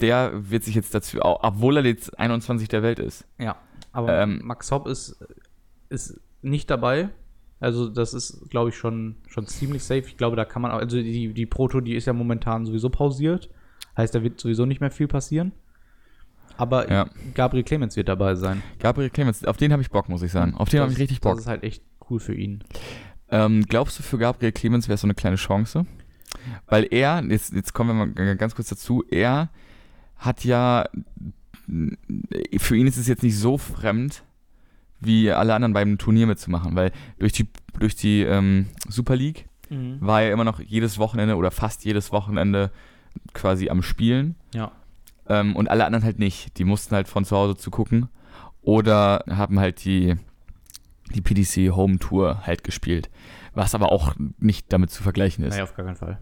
Der 0.00 0.32
wird 0.50 0.64
sich 0.64 0.74
jetzt 0.74 0.94
dazu, 0.94 1.18
obwohl 1.22 1.76
er 1.76 1.84
jetzt 1.84 2.18
21 2.18 2.68
der 2.68 2.82
Welt 2.82 2.98
ist. 2.98 3.26
Ja. 3.38 3.56
Aber 3.92 4.18
Ähm, 4.20 4.40
Max 4.42 4.70
Hopp 4.70 4.86
ist, 4.86 5.16
ist 5.88 6.20
nicht 6.42 6.70
dabei. 6.70 7.10
Also, 7.60 7.88
das 7.88 8.12
ist, 8.12 8.50
glaube 8.50 8.70
ich, 8.70 8.76
schon, 8.76 9.16
schon 9.28 9.46
ziemlich 9.46 9.82
safe. 9.84 10.00
Ich 10.00 10.16
glaube, 10.16 10.36
da 10.36 10.44
kann 10.44 10.60
man 10.60 10.70
auch, 10.72 10.78
also 10.78 10.96
die, 10.96 11.32
die 11.32 11.46
Pro 11.46 11.68
Tour, 11.68 11.80
die 11.82 11.94
ist 11.94 12.06
ja 12.06 12.12
momentan 12.12 12.66
sowieso 12.66 12.90
pausiert. 12.90 13.48
Heißt, 13.96 14.14
da 14.14 14.22
wird 14.22 14.40
sowieso 14.40 14.66
nicht 14.66 14.80
mehr 14.80 14.90
viel 14.90 15.08
passieren. 15.08 15.52
Aber 16.56 16.90
Ja. 16.90 17.08
Gabriel 17.34 17.64
Clemens 17.64 17.96
wird 17.96 18.08
dabei 18.08 18.34
sein. 18.34 18.62
Gabriel 18.78 19.10
Clemens, 19.10 19.44
auf 19.44 19.56
den 19.56 19.72
habe 19.72 19.82
ich 19.82 19.90
Bock, 19.90 20.08
muss 20.08 20.22
ich 20.22 20.32
sagen. 20.32 20.54
Auf 20.54 20.68
den 20.68 20.80
habe 20.80 20.92
ich 20.92 20.98
richtig 20.98 21.20
Bock. 21.20 21.34
Das 21.34 21.44
ist 21.44 21.48
halt 21.48 21.62
echt 21.62 21.82
cool 22.10 22.20
für 22.20 22.34
ihn. 22.34 22.62
Ähm, 23.34 23.64
glaubst 23.68 23.98
du, 23.98 24.02
für 24.02 24.18
Gabriel 24.18 24.52
Clemens 24.52 24.86
wäre 24.88 24.94
es 24.94 25.00
so 25.00 25.06
eine 25.06 25.14
kleine 25.14 25.36
Chance? 25.36 25.86
Weil 26.66 26.86
er, 26.90 27.22
jetzt, 27.28 27.52
jetzt 27.52 27.72
kommen 27.72 27.98
wir 27.98 28.06
mal 28.26 28.36
ganz 28.36 28.54
kurz 28.54 28.68
dazu, 28.68 29.04
er 29.10 29.48
hat 30.16 30.44
ja, 30.44 30.86
für 32.58 32.76
ihn 32.76 32.86
ist 32.86 32.96
es 32.96 33.08
jetzt 33.08 33.22
nicht 33.22 33.36
so 33.38 33.58
fremd, 33.58 34.22
wie 35.00 35.30
alle 35.30 35.54
anderen 35.54 35.72
beim 35.74 35.98
Turnier 35.98 36.26
mitzumachen, 36.26 36.76
weil 36.76 36.92
durch 37.18 37.32
die, 37.32 37.48
durch 37.78 37.94
die 37.96 38.22
ähm, 38.22 38.66
Super 38.88 39.16
League 39.16 39.46
war 40.00 40.22
er 40.22 40.32
immer 40.32 40.44
noch 40.44 40.60
jedes 40.60 40.98
Wochenende 40.98 41.36
oder 41.36 41.50
fast 41.50 41.84
jedes 41.84 42.12
Wochenende 42.12 42.70
quasi 43.32 43.70
am 43.70 43.82
Spielen 43.82 44.36
Ja. 44.54 44.70
ähm, 45.28 45.56
und 45.56 45.68
alle 45.68 45.84
anderen 45.86 46.04
halt 46.04 46.18
nicht. 46.18 46.58
Die 46.58 46.64
mussten 46.64 46.94
halt 46.94 47.08
von 47.08 47.24
zu 47.24 47.36
Hause 47.36 47.56
zu 47.56 47.70
gucken 47.70 48.08
oder 48.62 49.24
haben 49.28 49.58
halt 49.58 49.84
die, 49.84 50.14
die 51.12 51.20
PDC 51.20 51.74
Home 51.74 51.98
Tour 51.98 52.46
halt 52.46 52.64
gespielt. 52.64 53.10
Was 53.54 53.74
aber 53.74 53.92
auch 53.92 54.14
nicht 54.38 54.72
damit 54.72 54.90
zu 54.90 55.02
vergleichen 55.02 55.44
ist. 55.44 55.52
Naja, 55.52 55.64
auf 55.64 55.74
gar 55.74 55.86
keinen 55.86 55.96
Fall. 55.96 56.18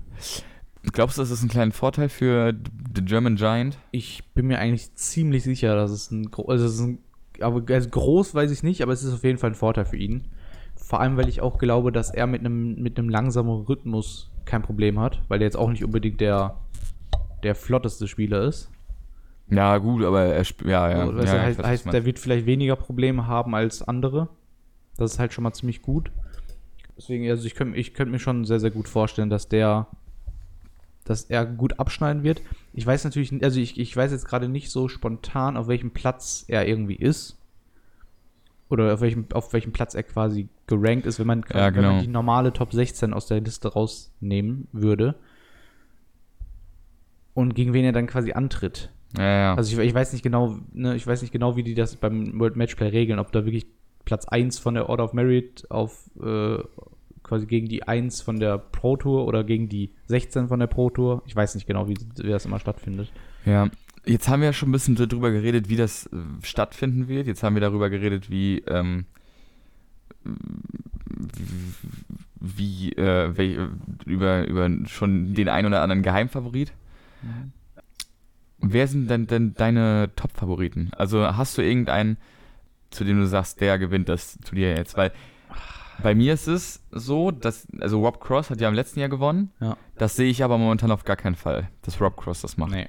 Glaubst 0.92 1.16
du, 1.16 1.22
das 1.22 1.30
ist 1.30 1.42
ein 1.42 1.48
kleiner 1.48 1.72
Vorteil 1.72 2.08
für 2.08 2.52
The 2.94 3.04
German 3.04 3.36
Giant? 3.36 3.78
Ich 3.92 4.24
bin 4.34 4.48
mir 4.48 4.58
eigentlich 4.58 4.94
ziemlich 4.94 5.44
sicher, 5.44 5.76
dass 5.76 5.92
es 5.92 6.10
ein, 6.10 6.28
also 6.46 6.66
es 6.66 6.74
ist 6.74 6.80
ein 6.80 6.98
aber 7.40 7.62
also 7.72 7.88
groß 7.88 8.34
weiß 8.34 8.50
ich 8.50 8.62
nicht, 8.62 8.82
aber 8.82 8.92
es 8.92 9.02
ist 9.02 9.14
auf 9.14 9.24
jeden 9.24 9.38
Fall 9.38 9.50
ein 9.50 9.54
Vorteil 9.54 9.84
für 9.84 9.96
ihn. 9.96 10.28
Vor 10.76 11.00
allem, 11.00 11.16
weil 11.16 11.28
ich 11.28 11.40
auch 11.40 11.58
glaube, 11.58 11.92
dass 11.92 12.10
er 12.10 12.26
mit 12.26 12.40
einem 12.40 12.80
mit 12.82 12.98
einem 12.98 13.08
langsamen 13.08 13.62
Rhythmus 13.62 14.30
kein 14.44 14.62
Problem 14.62 14.98
hat, 14.98 15.22
weil 15.28 15.40
er 15.40 15.44
jetzt 15.44 15.56
auch 15.56 15.70
nicht 15.70 15.84
unbedingt 15.84 16.20
der 16.20 16.58
der 17.42 17.54
flotteste 17.54 18.08
Spieler 18.08 18.42
ist. 18.42 18.70
Ja, 19.48 19.78
gut, 19.78 20.04
aber 20.04 20.22
er 20.22 20.44
ja, 20.64 20.90
ja. 20.90 21.06
So, 21.06 21.18
ja, 21.18 21.42
heißt, 21.42 21.62
heißt 21.62 21.86
meinst. 21.86 22.04
wird 22.04 22.18
vielleicht 22.18 22.46
weniger 22.46 22.76
Probleme 22.76 23.26
haben 23.26 23.54
als 23.54 23.82
andere. 23.82 24.28
Das 25.02 25.12
ist 25.14 25.18
halt 25.18 25.32
schon 25.32 25.44
mal 25.44 25.52
ziemlich 25.52 25.82
gut. 25.82 26.10
Deswegen, 26.96 27.28
also 27.28 27.46
ich 27.46 27.54
könnte 27.54 27.78
ich 27.78 27.94
könnt 27.94 28.10
mir 28.10 28.18
schon 28.18 28.44
sehr, 28.44 28.60
sehr 28.60 28.70
gut 28.70 28.88
vorstellen, 28.88 29.30
dass 29.30 29.48
der, 29.48 29.86
dass 31.04 31.24
er 31.24 31.46
gut 31.46 31.78
abschneiden 31.78 32.22
wird. 32.22 32.42
Ich 32.72 32.86
weiß 32.86 33.04
natürlich, 33.04 33.42
also 33.42 33.58
ich, 33.60 33.78
ich 33.78 33.96
weiß 33.96 34.12
jetzt 34.12 34.26
gerade 34.26 34.48
nicht 34.48 34.70
so 34.70 34.88
spontan, 34.88 35.56
auf 35.56 35.68
welchem 35.68 35.90
Platz 35.90 36.44
er 36.48 36.66
irgendwie 36.68 36.96
ist. 36.96 37.38
Oder 38.68 38.94
auf 38.94 39.00
welchem, 39.02 39.26
auf 39.32 39.52
welchem 39.52 39.72
Platz 39.72 39.94
er 39.94 40.02
quasi 40.02 40.48
gerankt 40.66 41.04
ist, 41.04 41.18
wenn 41.18 41.26
man, 41.26 41.44
Ja, 41.52 41.66
wenn 41.66 41.74
genau. 41.74 41.92
man 41.92 42.00
die 42.02 42.08
normale 42.08 42.52
Top 42.54 42.72
16 42.72 43.12
aus 43.12 43.26
der 43.26 43.40
Liste 43.40 43.68
rausnehmen 43.68 44.68
würde. 44.72 45.14
Und 47.34 47.54
gegen 47.54 47.72
wen 47.72 47.84
er 47.84 47.92
dann 47.92 48.06
quasi 48.06 48.32
antritt. 48.32 48.90
ja, 49.16 49.24
ja. 49.24 49.54
Also 49.54 49.78
ich, 49.78 49.86
ich 49.86 49.94
weiß 49.94 50.12
nicht 50.12 50.22
genau, 50.22 50.58
ne, 50.72 50.94
ich 50.94 51.06
weiß 51.06 51.22
nicht 51.22 51.32
genau, 51.32 51.56
wie 51.56 51.62
die 51.62 51.74
das 51.74 51.96
beim 51.96 52.38
World 52.38 52.56
Matchplay 52.56 52.88
regeln, 52.88 53.18
ob 53.18 53.32
da 53.32 53.44
wirklich 53.44 53.66
Platz 54.04 54.26
1 54.26 54.58
von 54.58 54.74
der 54.74 54.88
Order 54.88 55.04
of 55.04 55.12
Merit 55.12 55.70
auf 55.70 56.10
äh, 56.22 56.58
quasi 57.22 57.46
gegen 57.46 57.68
die 57.68 57.86
1 57.86 58.20
von 58.20 58.40
der 58.40 58.58
Pro 58.58 58.96
Tour 58.96 59.26
oder 59.26 59.44
gegen 59.44 59.68
die 59.68 59.90
16 60.06 60.48
von 60.48 60.60
der 60.60 60.66
Pro 60.66 60.90
Tour. 60.90 61.22
Ich 61.26 61.34
weiß 61.34 61.54
nicht 61.54 61.66
genau, 61.66 61.88
wie, 61.88 61.96
wie 62.16 62.28
das 62.28 62.44
immer 62.44 62.58
stattfindet. 62.58 63.12
Ja, 63.44 63.70
jetzt 64.04 64.28
haben 64.28 64.40
wir 64.40 64.46
ja 64.46 64.52
schon 64.52 64.68
ein 64.68 64.72
bisschen 64.72 64.96
darüber 64.96 65.30
geredet, 65.30 65.68
wie 65.68 65.76
das 65.76 66.06
äh, 66.06 66.16
stattfinden 66.42 67.08
wird. 67.08 67.26
Jetzt 67.26 67.42
haben 67.42 67.54
wir 67.54 67.60
darüber 67.60 67.90
geredet, 67.90 68.30
wie, 68.30 68.58
ähm, 68.66 69.06
wie, 72.40 72.92
äh, 72.92 73.36
wel, 73.36 73.70
über, 74.04 74.46
über 74.46 74.68
schon 74.86 75.34
den 75.34 75.48
einen 75.48 75.68
oder 75.68 75.82
anderen 75.82 76.02
Geheimfavorit. 76.02 76.72
Mhm. 77.22 77.52
Wer 78.64 78.86
sind 78.86 79.10
denn, 79.10 79.26
denn 79.26 79.54
deine 79.54 80.10
Top-Favoriten? 80.14 80.90
Also 80.96 81.36
hast 81.36 81.58
du 81.58 81.62
irgendeinen, 81.62 82.16
zu 82.92 83.04
dem 83.04 83.18
du 83.18 83.26
sagst, 83.26 83.60
der 83.60 83.78
gewinnt 83.78 84.08
das 84.08 84.38
Turnier 84.44 84.76
jetzt? 84.76 84.96
Weil 84.96 85.12
bei 86.02 86.14
mir 86.14 86.34
ist 86.34 86.46
es 86.48 86.82
so, 86.90 87.30
dass, 87.30 87.66
also 87.80 88.00
Rob 88.00 88.20
Cross 88.20 88.50
hat 88.50 88.60
ja 88.60 88.68
im 88.68 88.74
letzten 88.74 89.00
Jahr 89.00 89.08
gewonnen. 89.08 89.50
Ja. 89.60 89.76
Das 89.98 90.16
sehe 90.16 90.30
ich 90.30 90.42
aber 90.42 90.58
momentan 90.58 90.90
auf 90.90 91.04
gar 91.04 91.16
keinen 91.16 91.36
Fall, 91.36 91.68
dass 91.82 92.00
Rob 92.00 92.16
Cross 92.16 92.40
das 92.42 92.56
macht. 92.56 92.72
Nee. 92.72 92.88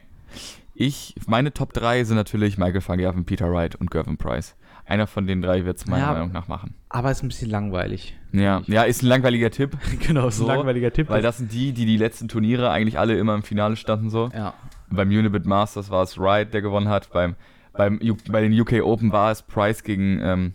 Ich, 0.75 1.13
meine 1.27 1.53
Top 1.53 1.73
3 1.73 2.03
sind 2.03 2.15
natürlich 2.15 2.57
Michael 2.57 2.81
van 2.85 2.97
Gerven, 2.97 3.25
Peter 3.25 3.51
Wright 3.51 3.75
und 3.75 3.91
Gervin 3.91 4.17
Price. 4.17 4.55
Einer 4.85 5.05
von 5.07 5.27
den 5.27 5.41
drei 5.41 5.63
wird 5.63 5.77
es 5.77 5.85
meiner 5.85 6.07
Ja, 6.07 6.13
Meinung 6.13 6.31
nach 6.31 6.47
machen. 6.47 6.73
Aber 6.89 7.09
ist 7.11 7.23
ein 7.23 7.27
bisschen 7.29 7.49
langweilig. 7.49 8.17
Ja, 8.33 8.63
ja, 8.67 8.83
ist 8.83 9.03
ein 9.03 9.07
langweiliger 9.07 9.49
Tipp, 9.51 9.77
genau, 10.05 10.27
ist 10.29 10.37
So, 10.37 10.47
ein 10.49 10.57
langweiliger 10.57 10.91
Tipp. 10.91 11.09
weil 11.09 11.21
das 11.21 11.37
sind 11.37 11.53
die, 11.53 11.71
die 11.71 11.85
die 11.85 11.97
letzten 11.97 12.27
Turniere 12.27 12.71
eigentlich 12.71 12.97
alle 12.99 13.15
immer 13.17 13.35
im 13.35 13.43
Finale 13.43 13.75
standen 13.75 14.09
so. 14.09 14.29
ja. 14.33 14.53
Beim 14.89 15.07
Unibit 15.09 15.45
Masters 15.45 15.89
war 15.89 16.03
es 16.03 16.19
Wright, 16.19 16.53
der 16.53 16.61
gewonnen 16.61 16.87
hat. 16.89 17.11
Beim, 17.11 17.35
beim 17.73 17.99
U 18.01 18.15
bei 18.29 18.41
den 18.41 18.59
UK 18.59 18.83
Open 18.83 19.11
war 19.11 19.31
es 19.31 19.41
Price 19.41 19.83
gegen, 19.83 20.19
ähm, 20.21 20.53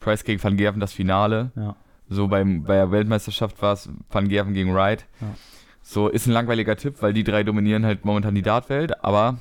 Price 0.00 0.24
gegen 0.24 0.42
Van 0.42 0.56
Gerven 0.56 0.80
das 0.80 0.92
Finale. 0.92 1.52
Ja. 1.56 1.76
So 2.08 2.28
beim, 2.28 2.64
bei 2.64 2.74
der 2.74 2.90
Weltmeisterschaft 2.90 3.60
war 3.60 3.74
es 3.74 3.88
Van 4.10 4.28
Gerven 4.28 4.54
gegen 4.54 4.74
Wright. 4.74 5.06
Ja. 5.20 5.34
So 5.82 6.08
ist 6.08 6.26
ein 6.26 6.32
langweiliger 6.32 6.76
Tipp, 6.76 6.96
weil 7.00 7.12
die 7.12 7.24
drei 7.24 7.44
dominieren 7.44 7.84
halt 7.84 8.04
momentan 8.04 8.34
die 8.34 8.42
Dartwelt, 8.42 9.04
aber 9.04 9.38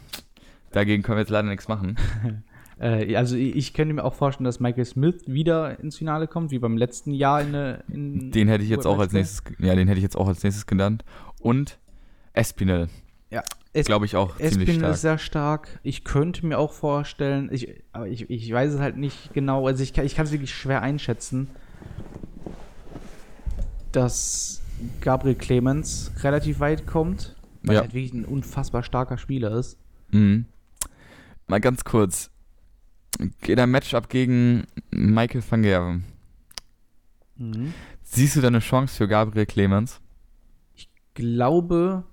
dagegen 0.71 1.03
können 1.03 1.17
wir 1.17 1.21
jetzt 1.21 1.29
leider 1.29 1.47
nichts 1.47 1.67
machen. 1.67 1.97
Äh, 2.79 3.15
also 3.15 3.35
ich, 3.35 3.73
könnte 3.73 3.95
mir 3.95 4.03
auch 4.03 4.13
vorstellen, 4.13 4.45
dass 4.45 4.59
Michael 4.59 4.85
Smith 4.85 5.23
wieder 5.25 5.79
ins 5.79 5.97
Finale 5.97 6.27
kommt, 6.27 6.51
wie 6.51 6.59
beim 6.59 6.77
letzten 6.77 7.11
Jahr 7.11 7.41
in 7.41 7.51
der. 7.51 7.83
In 7.89 8.29
Den 8.29 8.47
hätte 8.47 8.63
ich 8.63 8.69
jetzt 8.69 8.85
auch 8.85 8.99
als 8.99 9.13
nächstes, 9.13 9.41
ja, 9.57 9.73
den 9.73 9.87
hätte 9.87 9.97
ich 9.97 10.03
jetzt 10.03 10.15
auch 10.15 10.27
als 10.27 10.43
nächstes 10.43 10.67
genannt. 10.67 11.03
Und 11.39 11.79
Espinel, 12.33 12.87
Ja, 13.31 13.41
glaube 13.73 14.05
ich 14.05 14.15
auch 14.15 14.35
ziemlich 14.37 14.53
Espinel 14.53 14.75
stark. 14.79 14.93
ist 14.93 15.01
sehr 15.01 15.17
stark. 15.17 15.79
Ich 15.83 16.03
könnte 16.03 16.45
mir 16.45 16.57
auch 16.57 16.73
vorstellen, 16.73 17.49
ich, 17.51 17.83
aber 17.91 18.07
ich, 18.07 18.29
ich 18.29 18.51
weiß 18.51 18.73
es 18.73 18.79
halt 18.79 18.97
nicht 18.97 19.33
genau, 19.33 19.67
also 19.67 19.83
ich 19.83 19.93
kann 19.93 20.05
ich 20.05 20.15
kann 20.15 20.25
es 20.25 20.31
wirklich 20.31 20.53
schwer 20.53 20.81
einschätzen, 20.81 21.49
dass 23.91 24.61
Gabriel 25.01 25.35
Clemens 25.35 26.11
relativ 26.21 26.59
weit 26.59 26.85
kommt, 26.85 27.35
weil 27.63 27.75
Ja. 27.75 27.81
er 27.81 27.83
halt 27.85 27.93
wirklich 27.93 28.13
ein 28.13 28.25
unfassbar 28.25 28.83
starker 28.83 29.17
Spieler 29.17 29.51
ist. 29.57 29.77
Mhm. 30.11 30.45
Mal 31.47 31.59
ganz 31.59 31.83
kurz. 31.83 32.29
Geht 33.41 33.59
ein 33.59 33.71
Matchup 33.71 34.09
gegen 34.09 34.65
Michael 34.91 35.41
van 35.49 35.63
Gerven. 35.63 36.03
Mhm. 37.37 37.73
Siehst 38.03 38.35
du 38.35 38.41
da 38.41 38.47
eine 38.47 38.59
Chance 38.59 38.95
für 38.95 39.07
Gabriel 39.07 39.45
Clemens? 39.45 39.99
Glaube, 41.13 42.03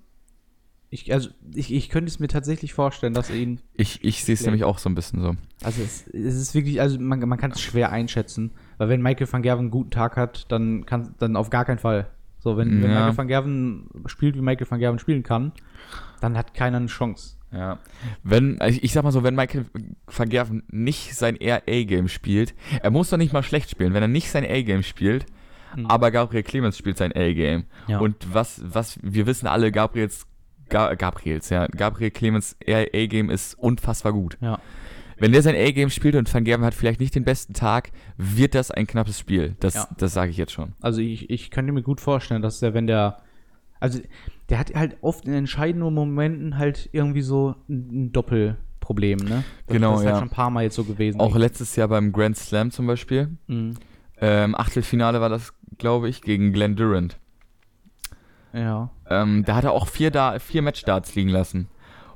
ich, 0.95 1.13
also 1.13 1.29
ich, 1.53 1.73
ich 1.73 1.89
könnte 1.89 2.09
es 2.09 2.19
mir 2.19 2.27
tatsächlich 2.27 2.73
vorstellen, 2.73 3.13
dass 3.13 3.29
er 3.29 3.35
ihn 3.35 3.59
Ich, 3.75 4.03
ich 4.03 4.23
sehe 4.23 4.33
es 4.33 4.43
nämlich 4.45 4.63
auch 4.63 4.77
so 4.79 4.89
ein 4.89 4.95
bisschen 4.95 5.21
so. 5.21 5.35
Also 5.63 5.81
es, 5.83 6.07
es 6.07 6.35
ist 6.35 6.55
wirklich, 6.55 6.81
also 6.81 6.99
man, 6.99 7.19
man 7.27 7.37
kann 7.37 7.51
es 7.51 7.61
schwer 7.61 7.91
einschätzen, 7.91 8.51
weil 8.77 8.89
wenn 8.89 9.01
Michael 9.01 9.31
van 9.31 9.41
Gerven 9.41 9.65
einen 9.65 9.71
guten 9.71 9.91
Tag 9.91 10.17
hat, 10.17 10.51
dann 10.51 10.85
kann 10.85 11.13
dann 11.19 11.35
auf 11.35 11.49
gar 11.49 11.65
keinen 11.65 11.79
Fall. 11.79 12.07
So, 12.39 12.57
wenn, 12.57 12.81
wenn 12.81 12.91
Ja. 12.91 12.99
Michael 12.99 13.17
van 13.17 13.27
Gerven 13.27 13.89
spielt, 14.05 14.35
wie 14.35 14.41
Michael 14.41 14.69
van 14.69 14.79
Gerven 14.79 14.99
spielen 14.99 15.23
kann, 15.23 15.51
dann 16.21 16.37
hat 16.37 16.53
keiner 16.53 16.77
eine 16.77 16.87
Chance. 16.87 17.37
Ja. 17.51 17.79
Wenn, 18.23 18.59
also 18.61 18.79
ich 18.81 18.91
sag 18.91 19.03
mal 19.03 19.11
so, 19.11 19.23
wenn 19.23 19.35
Michael 19.35 19.65
van 20.07 20.29
Gerven 20.29 20.63
nicht 20.69 21.15
sein 21.15 21.37
A-Game 21.41 22.07
spielt, 22.09 22.53
er 22.81 22.91
muss 22.91 23.09
doch 23.09 23.17
nicht 23.17 23.33
mal 23.33 23.43
schlecht 23.43 23.69
spielen, 23.69 23.93
wenn 23.93 24.01
er 24.03 24.07
nicht 24.09 24.29
sein 24.29 24.43
A-Game 24.45 24.83
spielt, 24.83 25.25
Mhm. 25.75 25.87
aber 25.87 26.09
Gabriel 26.11 26.43
Clemens 26.43 26.77
spielt 26.77 26.97
sein 26.97 27.11
A-Game. 27.13 27.65
Ja. 27.87 27.99
Und 27.99 28.15
was, 28.33 28.61
was, 28.63 28.97
wir 29.01 29.25
wissen 29.25 29.45
alle, 29.47 29.71
Gabriels, 29.73 30.25
Ga, 30.69 30.93
Gabriels, 30.95 31.49
ja, 31.49 31.67
Gabriel 31.67 32.11
Clemens 32.11 32.55
A-Game 32.67 33.29
ist 33.29 33.53
unfassbar 33.55 34.13
gut. 34.13 34.37
Ja. 34.41 34.59
Wenn 35.17 35.31
der 35.31 35.41
sein 35.41 35.55
A-Game 35.55 35.89
spielt 35.89 36.15
und 36.15 36.31
Van 36.33 36.43
Gerven 36.43 36.65
hat 36.65 36.73
vielleicht 36.73 36.99
nicht 36.99 37.15
den 37.15 37.23
besten 37.23 37.53
Tag, 37.53 37.91
wird 38.17 38.53
das 38.53 38.69
ein 38.71 38.85
knappes 38.85 39.17
Spiel. 39.19 39.55
Das, 39.61 39.73
Ja. 39.75 39.87
das 39.97 40.13
sage 40.13 40.31
ich 40.31 40.37
jetzt 40.37 40.51
schon. 40.51 40.73
Also 40.81 40.99
ich, 41.01 41.29
ich 41.29 41.51
könnte 41.51 41.71
mir 41.71 41.83
gut 41.83 42.01
vorstellen, 42.01 42.41
dass 42.41 42.59
der, 42.59 42.73
wenn 42.73 42.85
der, 42.87 43.19
also 43.79 43.99
der 44.49 44.59
hat 44.59 44.75
halt 44.75 44.97
oft 45.01 45.25
in 45.25 45.33
entscheidenden 45.33 45.93
Momenten 45.93 46.57
halt 46.57 46.89
irgendwie 46.91 47.21
so 47.21 47.55
ein, 47.69 48.11
Doppelproblem, 48.11 49.19
ne? 49.19 49.43
Das, 49.67 49.73
Genau, 49.73 49.91
das 49.91 49.99
ist 50.01 50.05
ja. 50.05 50.11
halt 50.11 50.19
schon 50.19 50.27
ein 50.27 50.35
paar 50.35 50.49
Mal 50.49 50.63
jetzt 50.63 50.75
so 50.75 50.83
gewesen. 50.83 51.21
Auch 51.21 51.35
letztes 51.37 51.75
Jahr 51.77 51.87
beim 51.87 52.11
Grand 52.11 52.35
Slam 52.37 52.71
zum 52.71 52.85
Beispiel. 52.85 53.37
Mhm. 53.47 53.75
Ähm, 54.19 54.53
Achtelfinale 54.55 55.21
war 55.21 55.29
das, 55.29 55.53
glaube 55.77 56.09
ich, 56.09 56.21
gegen 56.21 56.51
Glenn 56.51 56.75
Durant. 56.75 57.17
Ja. 58.53 58.89
Ähm, 59.09 59.43
da 59.45 59.55
hat 59.55 59.63
er 59.63 59.71
auch 59.73 59.87
vier, 59.87 60.11
da 60.11 60.39
vier 60.39 60.61
Matchdarts 60.61 61.15
liegen 61.15 61.29
lassen. 61.29 61.67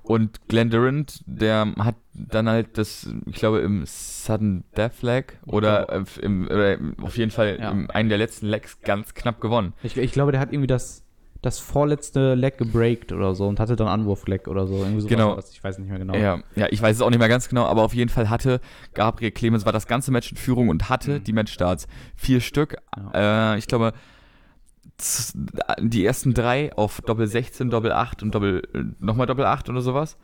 Und 0.04 0.48
Glenn 0.48 0.72
Durant, 0.72 1.22
der 1.28 1.68
hat 1.78 1.96
dann 2.14 2.50
halt 2.50 2.78
das, 2.80 3.08
ich 3.28 3.36
glaube, 3.36 3.60
im 3.60 3.84
Sudden 3.86 4.64
Death 4.76 5.04
Leg 5.04 5.38
oder, 5.46 5.88
äh, 5.92 6.04
im, 6.22 6.46
oder 6.48 6.78
auf 7.04 7.16
jeden 7.18 7.30
Fall 7.30 7.58
Ja. 7.62 7.70
in 7.72 7.90
einem 7.92 8.10
der 8.10 8.18
letzten 8.18 8.48
Legs 8.48 8.80
ganz 8.82 9.14
knapp 9.14 9.40
gewonnen. 9.40 9.74
Ich, 9.84 9.96
ich 9.98 10.12
glaube, 10.12 10.32
der 10.32 10.42
hat 10.42 10.52
irgendwie 10.52 10.66
das, 10.68 11.04
das 11.44 11.60
vorletzte 11.60 12.34
Leg 12.34 12.58
gebreakt 12.58 13.12
oder 13.12 13.36
so 13.36 13.48
und 13.48 13.60
hatte 13.60 13.76
dann 13.76 13.88
Anwurfleck 13.88 14.48
oder 14.48 14.66
so. 14.66 14.78
Irgendwie 14.78 15.02
sowas 15.02 15.10
Genau. 15.12 15.30
war 15.30 15.36
das. 15.36 15.52
Ich 15.52 15.64
weiß 15.64 15.78
nicht 15.78 15.90
mehr 15.90 16.00
genau. 16.00 16.16
Ja, 16.16 16.40
ja, 16.56 16.66
ich 16.72 16.82
weiß 16.82 16.96
es 16.96 17.02
auch 17.04 17.10
nicht 17.12 17.20
mehr 17.20 17.30
ganz 17.30 17.48
genau, 17.48 17.66
aber 17.66 17.84
auf 17.84 17.94
jeden 17.94 18.10
Fall 18.10 18.32
hatte 18.32 18.62
Gabriel 18.96 19.30
Clemens 19.32 19.64
war 19.66 19.74
das 19.74 19.86
ganze 19.86 20.12
Match 20.12 20.32
in 20.32 20.38
Führung 20.38 20.70
und 20.70 20.90
hatte 20.90 21.20
Mhm. 21.20 21.24
die 21.24 21.34
Matchstarts. 21.34 21.88
Vier 22.16 22.42
Stück. 22.42 22.78
Äh, 23.14 23.60
ich 23.60 23.68
glaube, 23.68 23.94
die 25.80 26.06
ersten 26.06 26.34
drei 26.34 26.74
auf 26.74 27.02
Doppel 27.02 27.28
16, 27.28 27.70
Doppel 27.70 27.92
8 27.92 28.24
und 28.24 28.36
Doppel, 28.36 28.68
äh, 28.74 28.84
nochmal 29.00 29.28
Doppel 29.28 29.46
8 29.46 29.70
oder 29.70 29.82
sowas. 29.82 30.18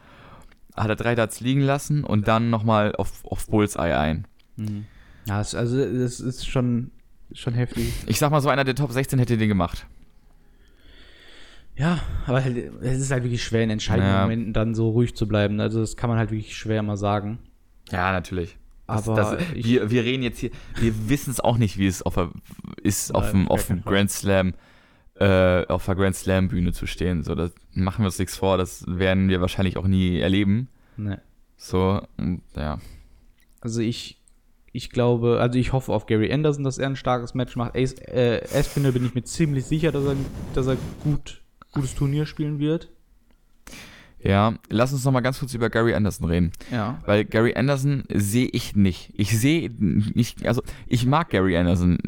Hat 0.75 0.89
er 0.89 0.95
drei 0.95 1.15
Darts 1.15 1.39
liegen 1.39 1.61
lassen 1.61 2.03
und 2.03 2.27
dann 2.27 2.49
nochmal 2.49 2.95
auf, 2.95 3.23
auf 3.25 3.47
Bullseye 3.47 3.97
ein. 3.97 4.27
Mhm. 4.57 4.85
Ja, 5.25 5.41
es, 5.41 5.55
also 5.55 5.79
es 5.79 6.19
ist 6.19 6.47
schon, 6.47 6.91
schon 7.33 7.53
heftig. 7.53 7.91
Ich 8.05 8.19
sag 8.19 8.31
mal 8.31 8.41
so, 8.41 8.49
einer 8.49 8.63
der 8.63 8.75
Top 8.75 8.91
16 8.91 9.17
hätte 9.19 9.37
den 9.37 9.49
gemacht. 9.49 9.87
Ja, 11.77 11.99
aber 12.25 12.43
halt, 12.43 12.57
es 12.81 12.99
ist 12.99 13.11
halt 13.11 13.23
wirklich 13.23 13.43
schwer, 13.43 13.63
in 13.63 13.69
entscheidenden 13.69 14.11
Ja. 14.13 14.21
Momenten 14.21 14.53
dann 14.53 14.75
so 14.75 14.89
ruhig 14.89 15.15
zu 15.15 15.27
bleiben. 15.27 15.59
Also 15.59 15.81
das 15.81 15.97
kann 15.97 16.09
man 16.09 16.17
halt 16.17 16.31
wirklich 16.31 16.55
schwer 16.55 16.83
mal 16.83 16.97
sagen. 16.97 17.39
Ja, 17.91 18.11
natürlich. 18.11 18.57
Das, 18.87 19.07
Aber 19.09 19.15
das, 19.37 19.43
ich- 19.55 19.65
wir, 19.65 19.89
wir 19.89 20.03
reden 20.03 20.23
jetzt 20.23 20.39
hier, 20.39 20.51
wir 20.79 21.09
wissen 21.09 21.31
es 21.31 21.39
auch 21.39 21.57
nicht, 21.57 21.77
wie 21.77 21.87
es 21.87 22.01
auf 22.03 22.15
der, 22.15 22.29
ist, 22.83 23.13
auf 23.15 23.31
dem, 23.31 23.47
auf 23.47 23.65
dem. 23.67 23.81
Grand 23.83 24.11
Slam, 24.11 24.53
äh, 25.19 25.65
auf 25.67 25.85
der 25.85 25.95
Grand 25.95 26.15
Slam 26.15 26.49
Bühne 26.49 26.71
zu 26.73 26.85
stehen. 26.85 27.23
So, 27.23 27.33
das 27.35 27.51
machen 27.73 28.03
wir 28.03 28.07
uns 28.07 28.19
nichts 28.19 28.35
vor, 28.37 28.57
das 28.57 28.83
werden 28.87 29.27
wir 29.29 29.41
wahrscheinlich 29.41 29.77
auch 29.77 29.87
nie 29.87 30.19
erleben. 30.19 30.67
Ne. 30.97 31.21
So, 31.57 32.01
ja. 32.55 32.79
Also 33.61 33.81
ich, 33.81 34.21
ich 34.71 34.91
glaube, 34.91 35.39
also 35.39 35.57
ich 35.57 35.73
hoffe 35.73 35.91
auf 35.91 36.05
Gary 36.05 36.31
Anderson, 36.31 36.63
dass 36.63 36.77
er 36.77 36.87
ein 36.87 36.95
starkes 36.95 37.33
Match 37.33 37.55
macht. 37.55 37.75
Ace, 37.75 37.93
äh, 37.93 38.39
Espinel 38.53 38.91
bin 38.91 39.05
ich 39.05 39.15
mir 39.15 39.23
ziemlich 39.23 39.65
sicher, 39.65 39.91
dass 39.91 40.03
er, 40.05 40.15
dass 40.53 40.67
er 40.67 40.77
gut, 41.03 41.41
gutes 41.71 41.95
Turnier 41.95 42.25
spielen 42.25 42.59
wird. 42.59 42.89
Ja, 44.25 44.55
lass 44.69 44.91
uns 44.91 45.05
noch 45.05 45.11
mal 45.11 45.21
ganz 45.21 45.39
kurz 45.39 45.53
über 45.53 45.69
Gary 45.69 45.93
Anderson 45.93 46.27
reden. 46.27 46.51
Ja. 46.71 46.99
Weil 47.05 47.25
Gary 47.25 47.55
Anderson 47.55 48.05
sehe 48.11 48.47
ich 48.47 48.75
nicht. 48.75 49.13
Ich 49.15 49.37
sehe 49.37 49.69
nicht, 49.77 50.47
also 50.47 50.63
ich 50.87 51.05
mag 51.05 51.29
Gary 51.29 51.55
Anderson. 51.55 51.99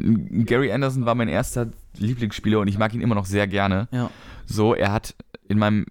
Gary 0.45 0.71
Anderson 0.71 1.05
war 1.05 1.13
mein 1.13 1.27
erster 1.27 1.67
Lieblingsspieler 1.95 2.59
und 2.59 2.69
ich 2.69 2.79
mag 2.79 2.95
ihn 2.95 3.01
immer 3.01 3.13
noch 3.13 3.25
sehr 3.25 3.45
gerne. 3.45 3.87
Ja. 3.91 4.09
So, 4.47 4.73
er 4.73 4.91
hat 4.91 5.15
in 5.47 5.59
meinem, 5.59 5.85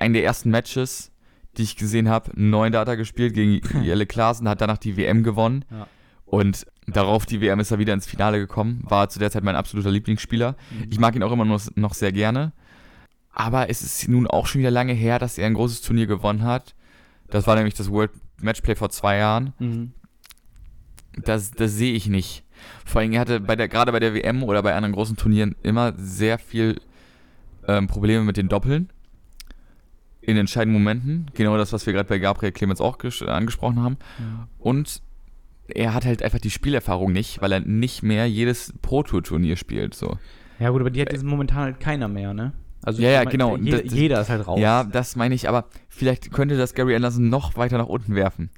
einen 0.00 0.14
der 0.14 0.24
ersten 0.24 0.48
Matches, 0.48 1.12
die 1.58 1.64
ich 1.64 1.76
gesehen 1.76 2.08
habe, 2.08 2.30
neun 2.34 2.72
Data 2.72 2.94
gespielt 2.94 3.34
gegen 3.34 3.60
Jelle 3.84 4.06
Klaasen, 4.06 4.48
hat 4.48 4.62
danach 4.62 4.78
die 4.78 4.96
WM 4.96 5.22
gewonnen. 5.22 5.66
Ja. 5.70 5.86
Und 6.24 6.66
darauf 6.86 7.26
die 7.26 7.42
WM 7.42 7.60
ist 7.60 7.72
er 7.72 7.78
wieder 7.78 7.92
ins 7.92 8.06
Finale 8.06 8.38
gekommen. 8.38 8.84
War 8.84 9.10
zu 9.10 9.18
der 9.18 9.30
Zeit 9.30 9.44
mein 9.44 9.56
absoluter 9.56 9.90
Lieblingsspieler. 9.90 10.56
Ich 10.88 10.98
mag 10.98 11.14
ihn 11.14 11.22
auch 11.22 11.32
immer 11.32 11.44
noch, 11.44 11.60
noch 11.74 11.92
sehr 11.92 12.12
gerne. 12.12 12.52
Aber 13.32 13.70
es 13.70 13.82
ist 13.82 14.08
nun 14.08 14.26
auch 14.26 14.46
schon 14.46 14.60
wieder 14.60 14.70
lange 14.70 14.92
her, 14.94 15.18
dass 15.18 15.38
er 15.38 15.46
ein 15.46 15.54
großes 15.54 15.80
Turnier 15.82 16.06
gewonnen 16.06 16.42
hat. 16.42 16.74
Das 17.30 17.46
war 17.46 17.54
nämlich 17.56 17.74
das 17.74 17.90
World 17.90 18.10
Matchplay 18.40 18.74
vor 18.74 18.90
zwei 18.90 19.18
Jahren. 19.18 19.52
Mhm. 19.58 19.92
Das, 21.24 21.50
das 21.50 21.72
sehe 21.72 21.92
ich 21.94 22.08
nicht. 22.08 22.44
Vor 22.84 23.00
allem, 23.00 23.12
er 23.12 23.20
hatte 23.20 23.40
bei 23.40 23.56
der, 23.56 23.68
gerade 23.68 23.92
bei 23.92 24.00
der 24.00 24.14
WM 24.14 24.42
oder 24.42 24.62
bei 24.62 24.74
anderen 24.74 24.92
großen 24.94 25.16
Turnieren 25.16 25.56
immer 25.62 25.92
sehr 25.96 26.38
viel 26.38 26.80
ähm, 27.66 27.86
Probleme 27.86 28.24
mit 28.24 28.36
den 28.36 28.48
Doppeln. 28.48 28.90
In 30.20 30.36
entscheidenden 30.36 30.80
Momenten. 30.80 31.30
Genau 31.34 31.56
das, 31.56 31.72
was 31.72 31.86
wir 31.86 31.92
gerade 31.92 32.08
bei 32.08 32.18
Gabriel 32.18 32.52
Clemens 32.52 32.80
auch 32.80 32.98
ges- 32.98 33.24
angesprochen 33.24 33.80
haben. 33.82 33.96
Und 34.58 35.00
er 35.68 35.94
hat 35.94 36.04
halt 36.04 36.22
einfach 36.22 36.38
die 36.40 36.50
Spielerfahrung 36.50 37.12
nicht, 37.12 37.40
weil 37.40 37.52
er 37.52 37.60
nicht 37.60 38.02
mehr 38.02 38.28
jedes 38.28 38.74
Pro-Tour-Turnier 38.82 39.56
spielt. 39.56 39.94
So. 39.94 40.18
Ja 40.58 40.70
gut, 40.70 40.80
aber 40.80 40.90
die 40.90 41.00
hat 41.00 41.12
jetzt 41.12 41.24
momentan 41.24 41.58
halt 41.62 41.80
keiner 41.80 42.08
mehr, 42.08 42.34
ne? 42.34 42.52
Also 42.88 43.02
Ja, 43.02 43.10
ja, 43.10 43.18
meine, 43.18 43.30
genau. 43.30 43.56
Jeder, 43.56 43.82
Das- 43.82 43.92
jeder 43.92 44.20
ist 44.22 44.28
halt 44.30 44.46
raus. 44.46 44.58
Ja, 44.58 44.82
das 44.84 45.14
meine 45.14 45.34
ich, 45.34 45.48
aber 45.48 45.66
vielleicht 45.88 46.32
könnte 46.32 46.56
das 46.56 46.74
Gary 46.74 46.96
Anderson 46.96 47.28
noch 47.28 47.56
weiter 47.56 47.76
nach 47.78 47.86
unten 47.86 48.14
werfen. 48.14 48.50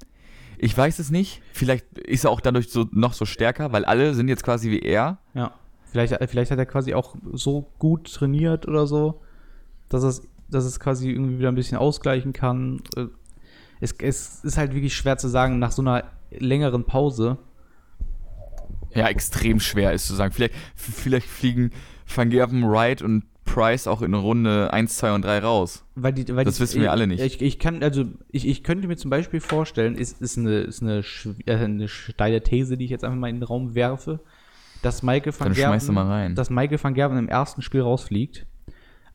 Ich 0.57 0.77
weiß 0.77 0.99
es 0.99 1.11
nicht. 1.11 1.41
Vielleicht 1.53 1.97
ist 1.97 2.23
er 2.23 2.29
auch 2.31 2.39
dadurch 2.39 2.69
so, 2.69 2.87
noch 2.91 3.13
so 3.13 3.25
stärker, 3.25 3.71
weil 3.73 3.83
alle 3.83 4.13
sind 4.13 4.27
jetzt 4.27 4.43
quasi 4.43 4.69
wie 4.71 4.79
er. 4.79 5.17
Ja. 5.33 5.53
Vielleicht, 5.91 6.17
vielleicht 6.29 6.51
hat 6.51 6.59
er 6.59 6.65
quasi 6.65 6.93
auch 6.93 7.15
so 7.33 7.67
gut 7.77 8.13
trainiert 8.13 8.67
oder 8.67 8.87
so, 8.87 9.21
dass 9.89 10.03
es, 10.03 10.21
dass 10.49 10.63
es 10.63 10.79
quasi 10.79 11.09
irgendwie 11.11 11.39
wieder 11.39 11.49
ein 11.49 11.55
bisschen 11.55 11.77
ausgleichen 11.77 12.31
kann. 12.31 12.81
Äh, 12.95 13.07
Es, 13.81 13.93
es 13.99 14.43
ist 14.45 14.57
halt 14.57 14.73
wirklich 14.73 14.95
schwer 14.95 15.17
zu 15.17 15.27
sagen, 15.27 15.57
nach 15.59 15.71
so 15.71 15.81
einer 15.81 16.03
längeren 16.29 16.85
Pause. 16.85 17.37
Ja, 18.93 19.07
extrem 19.07 19.59
schwer 19.59 19.93
ist 19.93 20.05
zu 20.07 20.13
sagen. 20.15 20.31
Vielleicht, 20.33 20.53
vielleicht 20.75 21.27
fliegen 21.27 21.71
Van 22.13 22.29
Gerven, 22.29 22.69
Wright 22.69 23.01
und 23.01 23.23
Price 23.45 23.87
auch 23.87 24.01
in 24.01 24.13
Runde 24.13 24.71
1, 24.71 24.97
2 24.97 25.13
und 25.13 25.25
3 25.25 25.39
raus. 25.39 25.83
Weil 25.95 26.13
die, 26.13 26.35
weil 26.35 26.45
Das 26.45 26.55
die, 26.55 26.61
wissen 26.61 26.81
wir 26.81 26.91
alle 26.91 27.07
nicht. 27.07 27.21
Ich, 27.21 27.41
ich 27.41 27.59
kann, 27.59 27.83
also, 27.83 28.05
ich, 28.29 28.47
ich 28.47 28.63
könnte 28.63 28.87
mir 28.87 28.97
zum 28.97 29.09
Beispiel 29.09 29.41
vorstellen, 29.41 29.95
ist, 29.95 30.21
ist, 30.21 30.37
eine, 30.37 30.59
ist 30.59 30.81
eine, 30.81 31.03
äh, 31.45 31.55
eine 31.55 31.87
steile 31.87 32.41
These, 32.43 32.77
die 32.77 32.85
ich 32.85 32.91
jetzt 32.91 33.03
einfach 33.03 33.17
mal 33.17 33.29
in 33.29 33.37
den 33.37 33.43
Raum 33.43 33.75
werfe, 33.75 34.21
dass 34.81 35.03
Michael 35.03 35.33
van 35.37 35.53
Dann 35.53 35.97
rein. 35.97 36.35
dass 36.35 36.49
Michael 36.49 36.81
van 36.81 36.93
Gerven 36.93 37.17
im 37.17 37.27
ersten 37.29 37.61
Spiel 37.61 37.81
rausfliegt, 37.81 38.45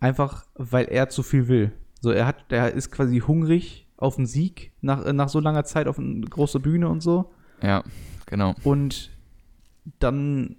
einfach 0.01 0.45
weil 0.55 0.87
er 0.87 1.09
zu 1.09 1.23
viel 1.23 1.49
will. 1.49 1.73
So, 2.01 2.11
er 2.11 2.27
hat, 2.27 2.45
er 2.51 2.73
ist 2.73 2.91
quasi 2.91 3.21
hungrig 3.21 3.87
auf 3.97 4.19
einen 4.19 4.27
Sieg 4.27 4.73
nach, 4.81 5.11
nach 5.13 5.29
so 5.29 5.41
langer 5.41 5.65
Zeit 5.65 5.89
auf 5.89 5.99
eine 5.99 6.21
große 6.21 6.61
Bühne 6.61 6.89
und 6.89 7.01
so. 7.03 7.33
Ja, 7.63 7.83
genau. 8.27 8.55
Und 8.63 9.11
dann 9.99 10.57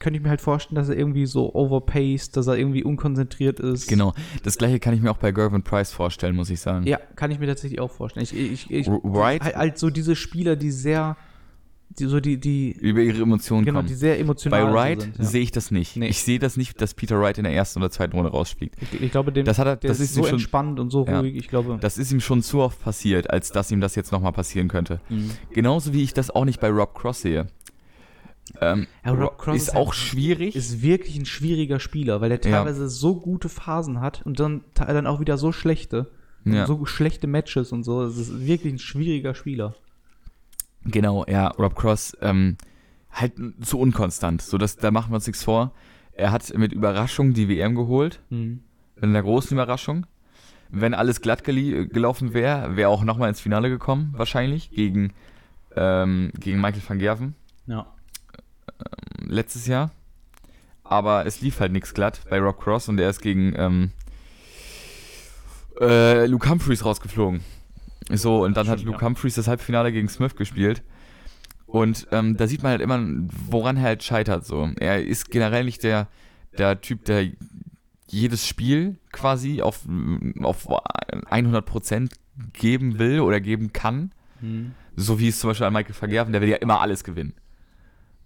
könnte 0.00 0.16
ich 0.16 0.22
mir 0.22 0.30
halt 0.30 0.40
vorstellen, 0.40 0.76
dass 0.76 0.88
er 0.88 0.96
irgendwie 0.96 1.26
so 1.26 1.54
overpaced, 1.54 2.36
dass 2.36 2.46
er 2.48 2.56
irgendwie 2.56 2.82
unkonzentriert 2.82 3.60
ist. 3.60 3.86
Genau. 3.86 4.14
Das 4.42 4.56
gleiche 4.58 4.80
kann 4.80 4.94
ich 4.94 5.00
mir 5.02 5.10
auch 5.10 5.18
bei 5.18 5.30
Gervin 5.30 5.62
Price 5.62 5.92
vorstellen, 5.92 6.34
muss 6.34 6.50
ich 6.50 6.58
sagen. 6.60 6.86
Ja, 6.86 6.98
kann 7.16 7.30
ich 7.30 7.38
mir 7.38 7.46
tatsächlich 7.46 7.80
auch 7.80 7.90
vorstellen. 7.90 8.24
Ich, 8.24 8.34
ich, 8.34 8.70
ich, 8.70 8.88
right? 9.04 9.42
Halt, 9.54 9.78
so 9.78 9.90
diese 9.90 10.16
Spieler, 10.16 10.56
die 10.56 10.70
sehr, 10.70 11.16
die, 11.98 12.06
so 12.06 12.18
die, 12.18 12.38
die, 12.38 12.72
Über 12.72 13.00
ihre 13.00 13.20
Emotionen 13.22 13.64
genau, 13.66 13.80
kommen. 13.80 13.88
die 13.88 13.94
sehr 13.94 14.14
Bei 14.14 14.20
emotional 14.20 14.68
so 14.68 14.74
Wright. 14.74 15.10
Ja. 15.18 15.24
sehe 15.24 15.42
ich 15.42 15.50
das 15.52 15.70
nicht. 15.70 15.96
Nee. 15.96 16.08
Ich 16.08 16.22
sehe 16.22 16.38
das 16.38 16.56
nicht, 16.56 16.80
dass 16.80 16.94
Peter 16.94 17.20
Wright 17.20 17.36
in 17.36 17.44
der 17.44 17.52
ersten 17.52 17.80
oder 17.80 17.90
zweiten 17.90 18.16
Runde 18.16 18.30
rausfliegt. 18.30 18.76
Ich, 18.80 19.02
ich 19.02 19.10
glaube, 19.10 19.32
dem, 19.32 19.44
Das 19.44 19.58
hat 19.58 19.66
er, 19.66 19.76
das 19.76 20.00
ist 20.00 20.06
ist 20.10 20.14
so 20.14 20.22
schon, 20.22 20.34
entspannt 20.34 20.80
und 20.80 20.88
so 20.90 21.04
Ja. 21.06 21.20
ruhig. 21.20 21.36
Ich 21.36 21.48
glaube, 21.48 21.76
das 21.78 21.98
ist 21.98 22.10
ihm 22.10 22.20
schon 22.20 22.42
zu 22.42 22.60
oft 22.60 22.80
passiert, 22.82 23.28
als 23.28 23.52
dass 23.52 23.70
ihm 23.70 23.80
das 23.82 23.96
jetzt 23.96 24.12
nochmal 24.12 24.32
passieren 24.32 24.68
könnte. 24.68 25.00
Mhm. 25.10 25.30
Genauso 25.52 25.92
wie 25.92 26.02
ich 26.02 26.14
das 26.14 26.30
auch 26.30 26.46
nicht 26.46 26.58
bei 26.60 26.68
Rob 26.70 26.94
Cross 26.94 27.20
sehe. 27.22 27.48
Ähm, 28.60 28.86
Ja, 29.04 29.12
Rob 29.12 29.38
Cross 29.38 29.56
ist 29.56 29.68
ist 29.68 29.76
auch 29.76 29.92
schwierig. 29.92 30.56
ist 30.56 30.82
wirklich 30.82 31.16
ein 31.18 31.26
schwieriger 31.26 31.78
Spieler, 31.80 32.20
weil 32.20 32.30
Ja. 32.32 32.38
teilweise 32.38 32.88
so 32.88 33.16
gute 33.20 33.48
Phasen 33.48 34.00
hat 34.00 34.22
und 34.24 34.40
dann, 34.40 34.64
dann 34.74 35.06
auch 35.06 35.20
wieder 35.20 35.38
so 35.38 35.52
schlechte. 35.52 36.10
Ja. 36.44 36.66
So 36.66 36.84
schlechte 36.86 37.26
Matches 37.26 37.70
und 37.72 37.82
so. 37.84 38.02
Es 38.02 38.16
ist 38.16 38.46
wirklich 38.46 38.72
ein 38.72 38.78
schwieriger 38.78 39.34
Spieler. 39.34 39.74
Genau, 40.84 41.24
ja, 41.28 41.48
Rob 41.48 41.74
Cross, 41.76 42.16
ähm, 42.22 42.56
halt 43.12 43.34
zu 43.60 43.78
unkonstant. 43.78 44.40
So, 44.42 44.56
dass, 44.56 44.76
da 44.76 44.90
machen 44.90 45.10
wir 45.12 45.16
uns 45.16 45.26
nichts 45.26 45.44
vor. 45.44 45.72
Er 46.12 46.32
hat 46.32 46.56
mit 46.56 46.72
Überraschung 46.72 47.34
die 47.34 47.48
WM 47.48 47.74
geholt, 47.74 48.20
Mhm. 48.30 48.60
in 48.96 49.10
einer 49.10 49.22
großen 49.22 49.54
Überraschung. 49.56 50.06
Wenn 50.70 50.94
alles 50.94 51.20
glatt 51.20 51.42
gelie- 51.44 51.86
gelaufen 51.88 52.32
wäre, 52.32 52.76
wäre 52.76 52.88
auch 52.88 53.02
nochmal 53.04 53.28
ins 53.28 53.40
Finale 53.40 53.68
gekommen, 53.68 54.14
wahrscheinlich, 54.16 54.70
gegen, 54.70 55.12
ähm, 55.76 56.30
gegen 56.38 56.60
Michael 56.60 56.82
van 56.86 56.98
Gerven 56.98 57.34
Ja. 57.66 57.86
Letztes 59.26 59.66
Jahr. 59.66 59.90
Aber 60.84 61.24
es 61.26 61.40
lief 61.40 61.60
halt 61.60 61.72
nichts 61.72 61.94
glatt 61.94 62.20
bei 62.28 62.38
Rob 62.40 62.60
Cross 62.60 62.88
und 62.88 62.98
er 62.98 63.10
ist 63.10 63.20
gegen 63.20 63.54
ähm, 63.56 63.92
äh, 65.80 66.26
Luke 66.26 66.48
Humphreys 66.48 66.84
rausgeflogen. 66.84 67.40
So, 68.12 68.44
und 68.44 68.56
dann 68.56 68.68
hat 68.68 68.82
Luke. 68.82 69.04
Humphreys 69.04 69.36
das 69.36 69.46
Halbfinale 69.46 69.92
gegen 69.92 70.08
Smith 70.08 70.34
gespielt. 70.34 70.82
Und 71.66 72.08
ähm, 72.10 72.36
da 72.36 72.48
sieht 72.48 72.62
man 72.62 72.72
halt 72.72 72.80
immer, 72.80 73.00
woran 73.48 73.76
er 73.76 73.84
halt 73.84 74.02
scheitert. 74.02 74.44
So. 74.44 74.70
Er 74.80 75.04
ist 75.04 75.30
generell 75.30 75.64
nicht 75.64 75.84
der, 75.84 76.08
der 76.58 76.80
Typ, 76.80 77.04
der 77.04 77.28
jedes 78.08 78.46
Spiel 78.46 78.98
quasi 79.12 79.62
auf, 79.62 79.86
auf 80.42 80.68
100% 80.68 82.10
geben 82.52 82.98
will 82.98 83.20
oder 83.20 83.40
geben 83.40 83.72
kann. 83.72 84.10
Mhm. 84.40 84.72
So 84.96 85.20
wie 85.20 85.28
es 85.28 85.38
zum 85.38 85.50
Beispiel 85.50 85.66
an 85.66 85.72
Michael 85.72 85.94
Vergerven, 85.94 86.32
der 86.32 86.42
will 86.42 86.48
ja 86.48 86.56
immer 86.56 86.80
alles 86.80 87.04
gewinnen. 87.04 87.34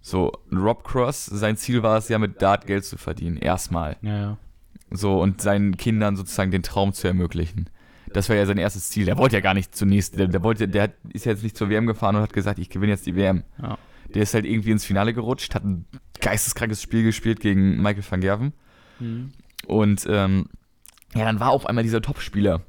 So, 0.07 0.31
Rob 0.55 0.83
Cross, 0.83 1.25
sein 1.25 1.57
Ziel 1.57 1.81
war 1.81 1.97
es 1.97 2.09
ja, 2.09 2.19
mit 2.19 2.39
Dart 2.39 2.67
Geld 2.67 2.85
zu 2.85 2.95
verdienen. 2.95 3.37
Erstmal. 3.37 3.97
Ja, 4.03 4.17
ja. 4.19 4.37
So, 4.91 5.19
und 5.19 5.41
seinen 5.41 5.77
Kindern 5.77 6.15
sozusagen 6.15 6.51
den 6.51 6.61
Traum 6.61 6.93
zu 6.93 7.07
ermöglichen. 7.07 7.71
Das 8.13 8.29
war 8.29 8.35
ja 8.35 8.45
sein 8.45 8.59
erstes 8.59 8.91
Ziel. 8.91 9.05
Der 9.05 9.17
wollte 9.17 9.35
ja 9.35 9.39
gar 9.41 9.55
nicht 9.55 9.75
zunächst, 9.75 10.19
der, 10.19 10.27
der 10.27 10.43
wollte, 10.43 10.67
der 10.67 10.91
ist 11.11 11.25
ja 11.25 11.31
jetzt 11.31 11.41
nicht 11.41 11.57
zur 11.57 11.69
WM 11.69 11.87
gefahren 11.87 12.15
und 12.15 12.21
hat 12.21 12.33
gesagt, 12.33 12.59
ich 12.59 12.69
gewinne 12.69 12.91
jetzt 12.91 13.07
die 13.07 13.15
WM. 13.15 13.45
Ja. 13.59 13.79
Der 14.13 14.21
ist 14.21 14.35
halt 14.35 14.45
irgendwie 14.45 14.69
ins 14.69 14.85
Finale 14.85 15.11
gerutscht, 15.11 15.55
hat 15.55 15.63
ein 15.65 15.85
geisteskrankes 16.21 16.83
Spiel 16.83 17.01
gespielt 17.01 17.39
gegen 17.39 17.81
Michael 17.81 18.03
van 18.07 18.21
Gerven. 18.21 18.53
Mhm. 18.99 19.31
Und 19.65 20.05
ähm, 20.07 20.45
ja, 21.15 21.25
dann 21.25 21.39
war 21.39 21.49
auf 21.49 21.65
einmal 21.65 21.83
dieser 21.83 22.03
Topspieler. 22.03 22.61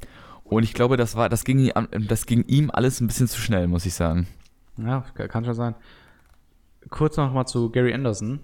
Und 0.42 0.62
ich 0.62 0.72
glaube, 0.72 0.96
das 0.96 1.16
war, 1.16 1.29
das 1.29 1.44
ging, 1.44 1.59
ihm- 1.59 2.07
das 2.09 2.25
ging 2.25 2.44
ihm 2.46 2.70
alles 2.72 3.03
ein 3.03 3.07
bisschen 3.09 3.29
zu 3.29 3.38
schnell, 3.42 3.66
muss 3.68 3.85
ich 3.85 3.92
sagen. 3.92 4.27
Ja, 4.79 5.05
ka- 5.14 5.29
kann 5.29 5.44
schon 5.44 5.55
sein. 5.55 5.75
Kurz 6.90 7.16
noch 7.16 7.33
mal 7.33 7.46
zu 7.46 7.70
Gary 7.70 7.92
Anderson. 7.92 8.40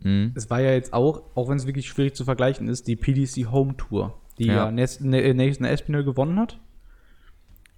Mhm. 0.00 0.32
Es 0.34 0.50
war 0.50 0.60
ja 0.60 0.72
jetzt 0.72 0.92
auch, 0.92 1.22
auch 1.34 1.48
wenn 1.48 1.56
es 1.56 1.66
wirklich 1.66 1.86
schwierig 1.88 2.14
zu 2.14 2.24
vergleichen 2.24 2.68
ist, 2.68 2.88
die 2.88 2.96
PDC 2.96 3.50
Home 3.50 3.76
Tour, 3.76 4.18
die 4.38 4.46
Ja. 4.46 4.70
ja, 4.70 4.70
Ne- 4.70 5.34
Nathan 5.34 5.64
Espinel 5.66 6.04
gewonnen 6.04 6.38
hat. 6.38 6.58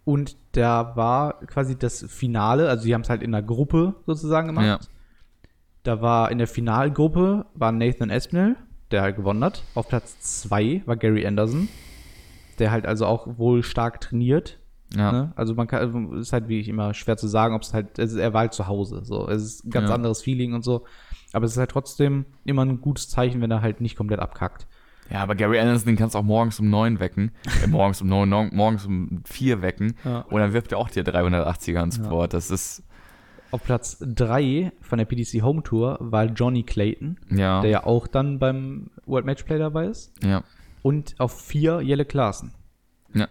Und 0.04 0.36
da 0.52 0.96
war 0.96 1.40
quasi 1.46 1.78
das 1.78 2.04
Finale, 2.08 2.68
also 2.68 2.84
die 2.84 2.94
haben 2.94 3.00
es 3.00 3.08
halt 3.10 3.22
in 3.22 3.32
der 3.32 3.42
Gruppe 3.42 3.94
sozusagen 4.06 4.48
gemacht. 4.48 4.66
Ja. 4.66 4.78
Da 5.82 6.00
war 6.02 6.30
in 6.30 6.38
der 6.38 6.46
Finalgruppe 6.46 7.46
war 7.54 7.72
Nathan 7.72 8.10
Espinel, 8.10 8.56
der 8.90 9.02
halt 9.02 9.16
gewonnen 9.16 9.42
hat. 9.44 9.62
Auf 9.74 9.88
Platz 9.88 10.40
2 10.42 10.82
war 10.86 10.96
Gary 10.96 11.26
Anderson, 11.26 11.68
der 12.58 12.70
halt 12.70 12.86
also 12.86 13.06
auch 13.06 13.38
wohl 13.38 13.62
stark 13.62 14.00
trainiert. 14.00 14.58
Ja. 14.94 15.12
Ne? 15.12 15.32
Also 15.36 15.54
man 15.54 15.66
kann, 15.66 16.12
ist 16.14 16.32
halt 16.32 16.48
wie 16.48 16.60
ich 16.60 16.68
immer 16.68 16.94
schwer 16.94 17.16
zu 17.16 17.26
sagen, 17.28 17.54
ob 17.54 17.62
es 17.62 17.72
halt, 17.74 17.98
es 17.98 18.12
ist, 18.12 18.18
er 18.18 18.32
war 18.32 18.40
halt 18.42 18.54
zu 18.54 18.66
Hause. 18.66 19.00
So, 19.04 19.28
es 19.28 19.42
ist 19.42 19.64
ein 19.66 19.70
ganz 19.70 19.88
Ja. 19.88 19.94
anderes 19.94 20.22
Feeling 20.22 20.52
und 20.54 20.62
so. 20.64 20.84
Aber 21.32 21.46
es 21.46 21.52
ist 21.52 21.58
halt 21.58 21.70
trotzdem 21.70 22.26
immer 22.44 22.64
ein 22.64 22.80
gutes 22.80 23.08
Zeichen, 23.08 23.40
wenn 23.40 23.50
er 23.50 23.60
halt 23.62 23.80
nicht 23.80 23.96
komplett 23.96 24.20
abkackt. 24.20 24.66
Ja, 25.10 25.20
aber 25.22 25.34
Gary 25.34 25.58
Anderson, 25.58 25.86
den 25.86 25.96
kannst 25.96 26.14
du 26.14 26.18
auch 26.20 26.22
morgens 26.24 26.60
um 26.60 26.70
neun 26.70 26.98
wecken. 27.00 27.32
Äh, 27.62 27.66
morgens 27.66 28.00
um 28.00 28.08
neun, 28.08 28.28
morgens 28.28 28.86
um 28.86 29.20
vier 29.24 29.60
wecken. 29.60 29.96
Ja. 30.04 30.20
Und 30.20 30.40
dann 30.40 30.52
wirft 30.52 30.72
er 30.72 30.78
auch 30.78 30.88
dir 30.88 31.02
380er 31.04 31.82
ins 31.82 31.98
Ja. 31.98 32.08
Board. 32.08 32.32
Das 32.32 32.50
ist, 32.50 32.82
Auf 33.50 33.62
Platz 33.64 33.98
3 34.00 34.72
von 34.80 34.98
der 34.98 35.04
PDC 35.04 35.42
Home 35.42 35.62
Tour 35.62 35.98
war 36.00 36.24
Johnny 36.26 36.62
Clayton, 36.62 37.18
ja. 37.30 37.60
der 37.60 37.70
ja 37.70 37.84
auch 37.84 38.06
dann 38.06 38.38
beim 38.38 38.90
World 39.06 39.26
Matchplay 39.26 39.58
dabei 39.58 39.86
ist. 39.86 40.12
ja. 40.22 40.42
Und 40.82 41.14
auf 41.18 41.40
4 41.40 41.80
Jelle 41.82 42.04
Klaassen. 42.04 42.52
Ja. 43.14 43.28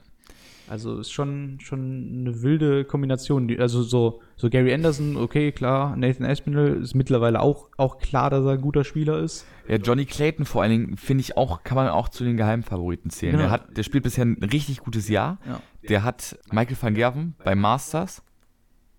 Also 0.70 0.98
ist 1.00 1.12
schon, 1.12 1.60
schon 1.62 2.20
eine 2.22 2.42
wilde 2.42 2.86
Kombination. 2.86 3.48
Die- 3.48 3.60
Also 3.60 3.84
so, 3.84 4.22
so 4.38 4.50
Gary 4.50 4.74
Anderson, 4.74 5.18
okay, 5.18 5.52
klar. 5.52 5.96
Nathan 5.98 6.26
Aspinall 6.26 6.82
ist 6.82 6.94
mittlerweile 6.96 7.42
auch, 7.42 7.68
auch 7.78 7.98
klar, 7.98 8.30
dass 8.30 8.46
er 8.46 8.52
ein 8.54 8.62
guter 8.62 8.84
Spieler 8.84 9.20
ist. 9.20 9.46
Ja, 9.68 9.76
Johnny 9.76 10.06
Clayton 10.06 10.46
vor 10.46 10.62
allen 10.62 10.72
Dingen, 10.72 10.98
finde 10.98 11.22
ich 11.22 11.36
auch, 11.38 11.64
kann 11.64 11.76
man 11.76 11.88
auch 11.90 12.08
zu 12.10 12.24
den 12.24 12.38
Geheimfavoriten 12.38 13.10
zählen. 13.12 13.34
Genau. 13.34 13.44
Der, 13.44 13.52
hat, 13.52 13.78
der 13.78 13.84
spielt 13.84 14.04
bisher 14.04 14.26
ein 14.26 14.42
richtig 14.42 14.80
gutes 14.80 15.10
Jahr. 15.10 15.38
Ja. 15.46 15.60
Der 15.90 16.04
hat 16.04 16.38
Michael 16.52 16.78
van 16.80 16.94
Gerven 16.96 17.36
beim 17.44 17.60
Masters 17.60 18.24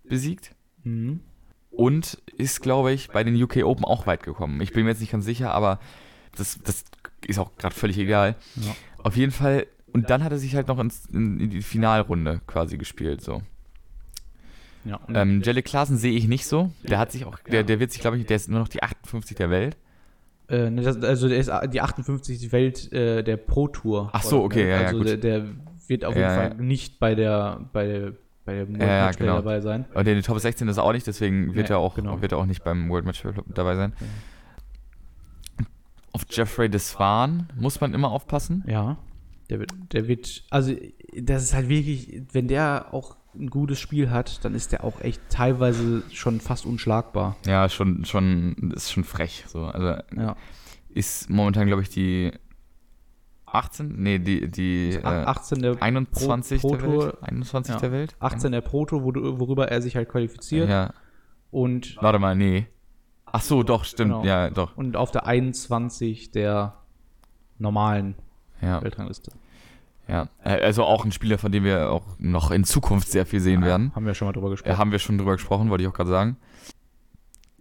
besiegt 0.06 0.54
Mhm. 0.82 1.20
und 1.70 2.18
ist, 2.36 2.60
glaube 2.60 2.92
ich, 2.92 3.08
bei 3.08 3.24
den 3.24 3.40
UK 3.42 3.64
Open 3.64 3.84
auch 3.86 4.06
weit 4.06 4.22
gekommen. 4.22 4.60
Ich 4.60 4.72
bin 4.72 4.84
mir 4.84 4.90
jetzt 4.90 5.00
nicht 5.00 5.12
ganz 5.12 5.24
sicher, 5.24 5.52
aber 5.54 5.80
das, 6.36 6.58
das 6.62 6.84
ist 7.26 7.38
auch 7.38 7.56
gerade 7.56 7.74
völlig 7.74 7.96
egal. 7.98 8.36
Ja. 8.56 8.74
Auf 9.02 9.16
jeden 9.16 9.32
Fall, 9.32 9.66
und 9.94 10.10
dann 10.10 10.22
hat 10.22 10.32
er 10.32 10.38
sich 10.38 10.54
halt 10.54 10.68
noch 10.68 10.78
ins, 10.78 11.06
in, 11.06 11.40
in 11.40 11.50
die 11.50 11.62
Finalrunde 11.62 12.40
quasi 12.46 12.76
gespielt, 12.76 13.22
so. 13.22 13.40
Ja, 14.84 15.00
Ähm, 15.14 15.40
Jelle 15.42 15.62
Klaassen 15.62 15.96
sehe 15.96 16.12
ich 16.12 16.28
nicht 16.28 16.46
so. 16.46 16.70
Der 16.82 16.98
hat 16.98 17.10
sich 17.10 17.24
auch, 17.24 17.38
der, 17.38 17.62
der 17.62 17.80
wird 17.80 17.90
sich, 17.90 18.02
glaube 18.02 18.18
ich, 18.18 18.26
der 18.26 18.36
ist 18.36 18.50
nur 18.50 18.60
noch 18.60 18.68
die 18.68 18.82
58 18.82 19.34
der 19.34 19.48
Welt. 19.48 19.78
Äh, 20.48 20.68
ne, 20.68 20.82
das, 20.82 21.02
also 21.02 21.26
der 21.26 21.38
ist 21.38 21.50
die 21.72 21.80
58. 21.80 22.52
Welt 22.52 22.92
äh, 22.92 23.22
der 23.22 23.38
Pro 23.38 23.68
Tour. 23.68 24.10
Ach 24.12 24.22
so, 24.22 24.42
okay, 24.44 24.68
ja, 24.68 24.80
ja, 24.82 24.86
Also 24.88 24.98
gut. 24.98 25.06
Der, 25.06 25.16
der 25.16 25.46
wird 25.86 26.04
auf 26.04 26.14
jeden 26.14 26.28
Ja, 26.28 26.34
Fall 26.34 26.48
ja. 26.50 26.62
nicht 26.62 26.98
bei 26.98 27.14
der 27.14 27.60
bei 27.72 27.86
der 27.86 28.12
bei 28.44 28.54
der 28.56 28.68
World 28.68 28.82
Ja, 28.82 28.86
ja, 28.86 29.04
Matchplay 29.06 29.26
genau. 29.26 29.36
dabei 29.38 29.60
sein. 29.62 29.86
Und 29.94 30.06
in 30.06 30.16
den 30.16 30.22
Top 30.22 30.38
16 30.38 30.68
ist 30.68 30.76
er 30.76 30.82
auch 30.84 30.92
nicht, 30.92 31.06
deswegen 31.06 31.54
wird 31.54 31.70
er 31.70 31.78
auch, 31.78 31.94
genau. 31.94 32.20
wird 32.20 32.32
er 32.32 32.38
auch 32.38 32.44
nicht 32.44 32.62
beim 32.62 32.90
World 32.90 33.06
Match 33.06 33.22
dabei 33.54 33.74
sein. 33.76 33.94
Auf 36.12 36.26
Jeffrey 36.28 36.68
Desvan 36.68 37.48
muss 37.56 37.80
man 37.80 37.94
immer 37.94 38.10
aufpassen. 38.10 38.62
Ja. 38.66 38.98
Der 39.50 39.60
wird, 39.60 39.70
der 39.92 40.08
wird, 40.08 40.44
also 40.50 40.74
das 41.20 41.42
ist 41.42 41.54
halt 41.54 41.68
wirklich, 41.68 42.22
wenn 42.32 42.48
der 42.48 42.92
auch 42.94 43.16
ein 43.34 43.50
gutes 43.50 43.78
Spiel 43.80 44.10
hat, 44.10 44.44
dann 44.44 44.54
ist 44.54 44.72
der 44.72 44.84
auch 44.84 45.00
echt 45.00 45.20
teilweise 45.28 46.02
schon 46.12 46.40
fast 46.40 46.64
unschlagbar. 46.66 47.36
Ja, 47.46 47.68
schon, 47.68 48.04
schon, 48.04 48.72
ist 48.74 48.92
schon 48.92 49.04
frech. 49.04 49.44
So. 49.48 49.64
Also 49.66 50.00
Ja. 50.16 50.36
ist 50.88 51.28
momentan, 51.28 51.66
glaube 51.66 51.82
ich, 51.82 51.88
die 51.90 52.32
18? 53.46 53.94
Nee, 54.02 54.18
die, 54.18 54.50
die 54.50 54.90
äh, 54.94 55.02
18 55.04 55.62
der 55.62 55.82
21 55.82 56.60
Pro- 56.60 56.70
der 56.70 56.76
Pro 56.78 56.86
Tour- 56.86 57.06
Welt. 57.06 57.22
21 57.22 57.74
Ja. 57.74 57.80
der 57.80 57.92
Welt? 57.92 58.16
18 58.20 58.52
der 58.52 58.60
Proto, 58.62 59.02
worüber 59.04 59.68
er 59.68 59.82
sich 59.82 59.94
halt 59.96 60.08
qualifiziert. 60.08 60.68
Ja. 60.68 60.92
Und, 61.50 61.96
Warte 62.00 62.18
mal, 62.18 62.34
nee. 62.34 62.66
Ach 63.26 63.42
so, 63.42 63.62
doch, 63.62 63.84
stimmt. 63.84 64.12
Genau. 64.12 64.24
Ja, 64.24 64.50
doch. 64.50 64.76
und 64.76 64.96
auf 64.96 65.10
der 65.10 65.26
21 65.26 66.30
der 66.30 66.74
normalen 67.58 68.14
Ja, 68.60 68.82
Weltrangliste. 68.82 69.32
ja. 70.08 70.28
Äh, 70.42 70.60
Also 70.62 70.84
auch 70.84 71.04
ein 71.04 71.12
Spieler, 71.12 71.38
von 71.38 71.52
dem 71.52 71.64
wir 71.64 71.90
auch 71.90 72.04
noch 72.18 72.50
in 72.50 72.64
Zukunft 72.64 73.10
sehr 73.10 73.26
viel 73.26 73.40
sehen 73.40 73.62
werden. 73.62 73.92
Haben 73.94 74.06
wir 74.06 74.14
schon 74.14 74.26
mal 74.26 74.32
drüber 74.32 74.48
Ja, 74.48 74.52
gesprochen. 74.52 74.78
haben 74.78 74.92
wir 74.92 74.98
schon 74.98 75.18
drüber 75.18 75.32
gesprochen, 75.32 75.70
wollte 75.70 75.82
ich 75.84 75.88
auch 75.88 75.94
gerade 75.94 76.10
sagen. 76.10 76.36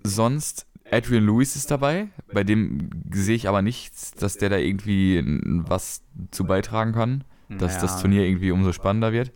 Sonst, 0.04 0.68
Adrian 0.92 1.26
Lewis 1.26 1.56
ist 1.56 1.72
dabei. 1.72 2.08
Bei 2.34 2.44
dem 2.44 2.90
sehe 3.12 3.36
ich 3.36 3.48
aber 3.48 3.62
nichts, 3.62 4.12
dass 4.12 4.38
der 4.38 4.50
da 4.50 4.58
irgendwie 4.58 5.24
was 5.68 6.02
zu 6.32 6.46
beitragen 6.46 6.92
kann. 6.94 7.24
Dass 7.50 7.74
Naja, 7.76 7.82
das 7.82 8.02
Turnier 8.02 8.24
irgendwie 8.26 8.52
umso 8.52 8.72
spannender 8.74 9.12
wird. 9.14 9.32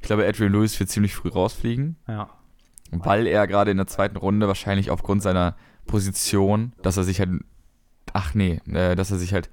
Ich 0.00 0.06
glaube, 0.06 0.26
Adrian 0.26 0.52
Lewis 0.52 0.78
wird 0.78 0.90
ziemlich 0.90 1.14
früh 1.14 1.28
rausfliegen, 1.30 1.96
Ja. 2.06 2.28
weil 2.90 3.26
er 3.26 3.46
gerade 3.46 3.70
in 3.70 3.78
der 3.78 3.86
zweiten 3.86 4.16
Runde 4.16 4.46
wahrscheinlich 4.48 4.90
aufgrund 4.90 5.22
seiner 5.22 5.56
Position, 5.86 6.72
dass 6.82 6.96
er 6.96 7.04
sich 7.04 7.20
halt, 7.20 7.30
ach 8.12 8.34
nee, 8.34 8.60
äh, 8.70 8.94
dass 8.96 9.10
er 9.10 9.18
sich 9.18 9.32
halt 9.32 9.48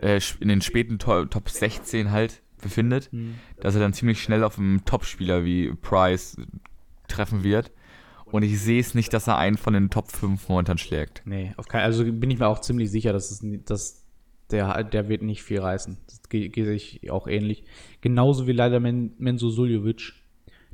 äh, 0.00 0.20
in 0.40 0.48
den 0.48 0.60
späten 0.60 0.98
To 0.98 1.24
Top 1.26 1.48
16 1.48 2.10
halt 2.10 2.42
befindet, 2.60 3.10
Hm. 3.12 3.34
dass 3.60 3.74
er 3.74 3.80
dann 3.80 3.92
ziemlich 3.92 4.22
schnell 4.22 4.44
auf 4.44 4.58
einen 4.58 4.84
Topspieler 4.84 5.44
wie 5.44 5.72
Price 5.74 6.36
treffen 7.08 7.42
wird. 7.42 7.70
Und 8.26 8.42
ich 8.44 8.60
sehe 8.60 8.78
es 8.80 8.94
nicht, 8.94 9.12
dass 9.12 9.26
er 9.26 9.38
einen 9.38 9.56
von 9.56 9.72
den 9.72 9.90
Top 9.90 10.12
5 10.12 10.48
momentan 10.48 10.78
schlägt. 10.78 11.22
Nee, 11.24 11.52
auf 11.56 11.66
keinen 11.66 11.82
Also 11.82 12.04
bin 12.04 12.30
ich 12.30 12.38
mir 12.38 12.46
auch 12.46 12.60
ziemlich 12.60 12.90
sicher, 12.90 13.12
dass, 13.12 13.30
es, 13.32 13.44
dass 13.64 14.04
der, 14.50 14.84
der 14.84 15.08
wird 15.08 15.22
nicht 15.22 15.42
viel 15.42 15.58
reißen. 15.60 15.96
Das 16.06 16.22
ge- 16.28 16.48
gehe 16.48 16.72
ich 16.72 17.10
auch 17.10 17.26
ähnlich. 17.26 17.64
Genauso 18.02 18.46
wie 18.46 18.52
leider 18.52 18.78
Men, 18.78 19.14
Menzo 19.18 19.48
Suljovic. 19.50 20.12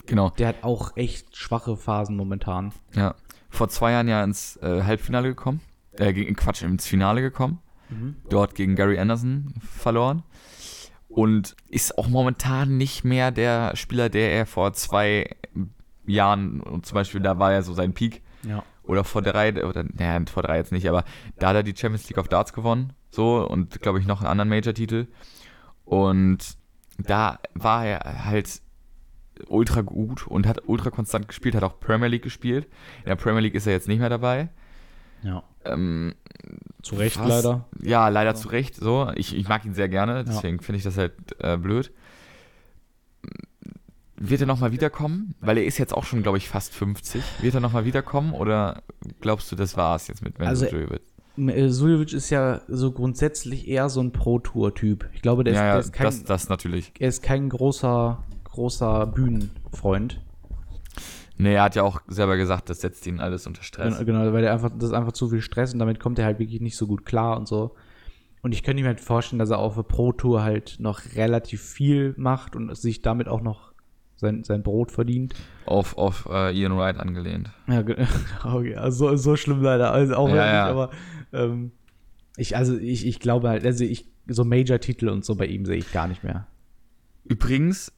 Genau, 0.04 0.30
Der 0.30 0.48
hat 0.48 0.62
auch 0.64 0.96
echt 0.96 1.36
schwache 1.36 1.76
Phasen 1.76 2.16
momentan. 2.16 2.72
ja. 2.94 3.14
Vor 3.48 3.68
zwei 3.70 3.92
Jahren 3.92 4.08
ja 4.08 4.22
ins 4.22 4.56
äh, 4.58 4.82
Halbfinale 4.82 5.28
gekommen. 5.28 5.60
Äh, 5.92 6.12
Quatsch, 6.34 6.62
ins 6.62 6.86
Finale 6.86 7.22
gekommen. 7.22 7.60
Dort 8.28 8.54
gegen 8.54 8.74
Gary 8.76 8.98
Anderson 8.98 9.54
verloren. 9.60 10.22
Und 11.08 11.56
ist 11.68 11.96
auch 11.98 12.08
momentan 12.08 12.76
nicht 12.76 13.04
mehr 13.04 13.30
der 13.30 13.74
Spieler, 13.76 14.08
der 14.08 14.32
er 14.32 14.44
vor 14.46 14.72
zwei 14.74 15.30
Jahren, 16.06 16.60
und 16.60 16.84
zum 16.86 16.94
Beispiel 16.96 17.20
da 17.20 17.38
war 17.38 17.52
ja 17.52 17.62
so 17.62 17.72
sein 17.74 17.94
Peak, 17.94 18.22
Ja. 18.42 18.62
oder 18.84 19.02
vor 19.02 19.22
drei, 19.22 19.64
oder 19.64 19.84
naja, 19.84 20.20
vor 20.30 20.42
drei 20.42 20.58
jetzt 20.58 20.72
nicht, 20.72 20.88
aber 20.88 21.04
da 21.38 21.48
hat 21.48 21.56
er 21.56 21.62
die 21.62 21.74
Champions 21.76 22.08
League 22.08 22.18
of 22.18 22.28
Darts 22.28 22.52
gewonnen, 22.52 22.92
so, 23.10 23.48
und 23.48 23.80
glaube 23.80 23.98
ich 23.98 24.06
noch 24.06 24.20
einen 24.20 24.28
anderen 24.28 24.48
Major-Titel. 24.50 25.06
Und 25.84 26.38
da 26.98 27.38
war 27.54 27.86
er 27.86 28.24
halt 28.24 28.60
ultra 29.48 29.82
gut 29.82 30.26
und 30.26 30.46
hat 30.46 30.62
ultra 30.66 30.90
konstant 30.90 31.28
gespielt, 31.28 31.54
hat 31.54 31.62
auch 31.62 31.78
Premier 31.80 32.08
League 32.08 32.22
gespielt. 32.22 32.66
In 33.00 33.06
der 33.06 33.16
Premier 33.16 33.40
League 33.40 33.54
ist 33.54 33.66
er 33.66 33.72
jetzt 33.72 33.88
nicht 33.88 34.00
mehr 34.00 34.08
dabei. 34.08 34.48
Ja. 35.22 35.42
Ähm, 35.72 36.14
Zu 36.82 36.94
Recht 36.96 37.18
was- 37.18 37.28
leider. 37.28 37.66
Ja, 37.82 38.08
leider 38.08 38.34
zu 38.34 38.48
Recht. 38.48 38.74
So, 38.76 39.10
ich, 39.16 39.34
ich 39.36 39.48
mag 39.48 39.64
ihn 39.64 39.74
sehr 39.74 39.88
gerne, 39.88 40.24
deswegen 40.24 40.60
finde 40.60 40.78
ich 40.78 40.84
das 40.84 40.96
halt 40.96 41.12
äh, 41.40 41.56
blöd. 41.56 41.92
Wird 44.18 44.40
er 44.40 44.46
nochmal 44.46 44.72
wiederkommen? 44.72 45.34
Weil 45.40 45.58
er 45.58 45.64
ist 45.66 45.76
jetzt 45.78 45.92
auch 45.92 46.04
schon, 46.04 46.22
glaube 46.22 46.38
ich, 46.38 46.48
fast 46.48 46.74
50. 46.74 47.22
Wird 47.42 47.54
er 47.54 47.60
nochmal 47.60 47.84
wiederkommen 47.84 48.32
oder 48.32 48.82
glaubst 49.20 49.52
du, 49.52 49.56
das 49.56 49.76
war's 49.76 50.08
jetzt 50.08 50.22
mit 50.22 50.40
Also, 50.40 50.64
Menzo? 50.64 50.96
Äh, 51.38 51.68
Suljovic 51.68 52.14
ist 52.14 52.30
ja 52.30 52.62
so 52.66 52.92
grundsätzlich 52.92 53.68
eher 53.68 53.90
so 53.90 54.00
ein 54.00 54.12
Pro-Tour-Typ. 54.12 55.10
Ich 55.12 55.20
glaube, 55.20 55.44
der 55.44 55.52
ist, 55.52 55.58
Ja, 55.58 55.64
der 55.64 55.72
ja, 55.74 55.78
ist 55.80 55.92
kein, 55.92 56.06
das, 56.06 56.24
das 56.24 56.48
natürlich. 56.48 56.92
er 56.98 57.08
ist 57.10 57.22
kein 57.22 57.50
großer, 57.50 58.24
großer 58.44 59.06
Bühnenfreund. 59.06 60.22
Nee, 61.38 61.54
er 61.54 61.64
hat 61.64 61.74
ja 61.74 61.82
auch 61.82 62.00
selber 62.08 62.36
gesagt, 62.36 62.70
das 62.70 62.80
setzt 62.80 63.06
ihn 63.06 63.20
alles 63.20 63.46
unter 63.46 63.62
Stress. 63.62 63.98
Genau, 63.98 64.20
genau, 64.20 64.32
weil 64.32 64.42
der 64.42 64.52
einfach, 64.52 64.70
das 64.74 64.90
ist 64.90 64.94
einfach 64.94 65.12
zu 65.12 65.28
viel 65.28 65.42
Stress 65.42 65.72
und 65.72 65.78
damit 65.78 66.00
kommt 66.00 66.18
er 66.18 66.24
halt 66.24 66.38
wirklich 66.38 66.60
nicht 66.60 66.76
so 66.76 66.86
gut 66.86 67.04
klar 67.04 67.36
und 67.36 67.46
so. 67.46 67.74
Und 68.42 68.52
ich 68.52 68.62
könnte 68.62 68.82
mir 68.82 68.88
halt 68.88 69.00
vorstellen, 69.00 69.38
dass 69.38 69.50
er 69.50 69.58
auf 69.58 69.74
der 69.74 69.82
Pro-Tour 69.82 70.42
halt 70.42 70.76
noch 70.78 71.00
relativ 71.14 71.62
viel 71.62 72.14
macht 72.16 72.54
und 72.56 72.74
sich 72.76 73.02
damit 73.02 73.28
auch 73.28 73.42
noch 73.42 73.72
sein, 74.16 74.44
sein 74.44 74.62
Brot 74.62 74.92
verdient. 74.92 75.34
Auf, 75.66 75.98
auf 75.98 76.28
äh, 76.30 76.56
Ian 76.56 76.76
Wright 76.76 76.98
angelehnt. 76.98 77.50
Ja, 77.66 77.84
okay, 78.44 78.76
also 78.76 79.16
so, 79.16 79.36
schlimm 79.36 79.62
leider. 79.62 79.92
Also 79.92 80.14
auch 80.14 80.28
Ja, 80.28 80.46
ja. 80.46 80.66
aber 80.66 80.90
ähm, 81.32 81.72
ich, 82.36 82.56
also 82.56 82.76
ich, 82.76 83.06
ich 83.06 83.20
glaube 83.20 83.48
halt, 83.48 83.66
also 83.66 83.84
ich, 83.84 84.08
so 84.26 84.44
Major-Titel 84.44 85.08
und 85.08 85.24
so 85.24 85.34
bei 85.34 85.46
ihm 85.46 85.66
sehe 85.66 85.76
ich 85.76 85.92
gar 85.92 86.08
nicht 86.08 86.24
mehr. 86.24 86.46
Übrigens, 87.24 87.92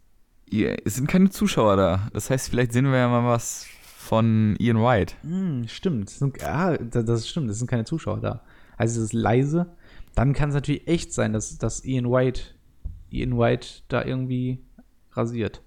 es 0.51 0.95
sind 0.95 1.09
keine 1.09 1.31
Zuschauer 1.31 1.77
da. 1.77 2.09
Das 2.13 2.31
heißt, 2.31 2.51
vielleicht 2.51 2.73
sehen 2.73 2.87
wir 2.87 2.97
ja 2.97 3.09
mal 3.09 3.25
was 3.25 3.67
von 3.97 4.57
Ian 4.59 4.79
Wright. 4.79 5.17
Hm, 5.23 5.69
stimmt. 5.69 6.09
Das, 6.09 6.19
sind, 6.19 6.43
ah, 6.45 6.77
das, 6.79 7.05
das 7.05 7.29
stimmt, 7.29 7.51
es 7.51 7.59
sind 7.59 7.69
keine 7.69 7.85
Zuschauer 7.85 8.21
da. 8.21 8.43
Also 8.77 9.01
es 9.01 9.07
ist 9.09 9.13
leise. 9.13 9.67
Dann 10.15 10.33
kann 10.33 10.49
es 10.49 10.55
natürlich 10.55 10.89
echt 10.89 11.13
sein, 11.13 11.33
dass, 11.33 11.59
dass 11.59 11.85
Ian 11.85 12.11
White, 12.11 12.43
Ian 13.11 13.39
White 13.39 13.69
da 13.89 14.05
irgendwie 14.05 14.59
rasiert. 15.13 15.63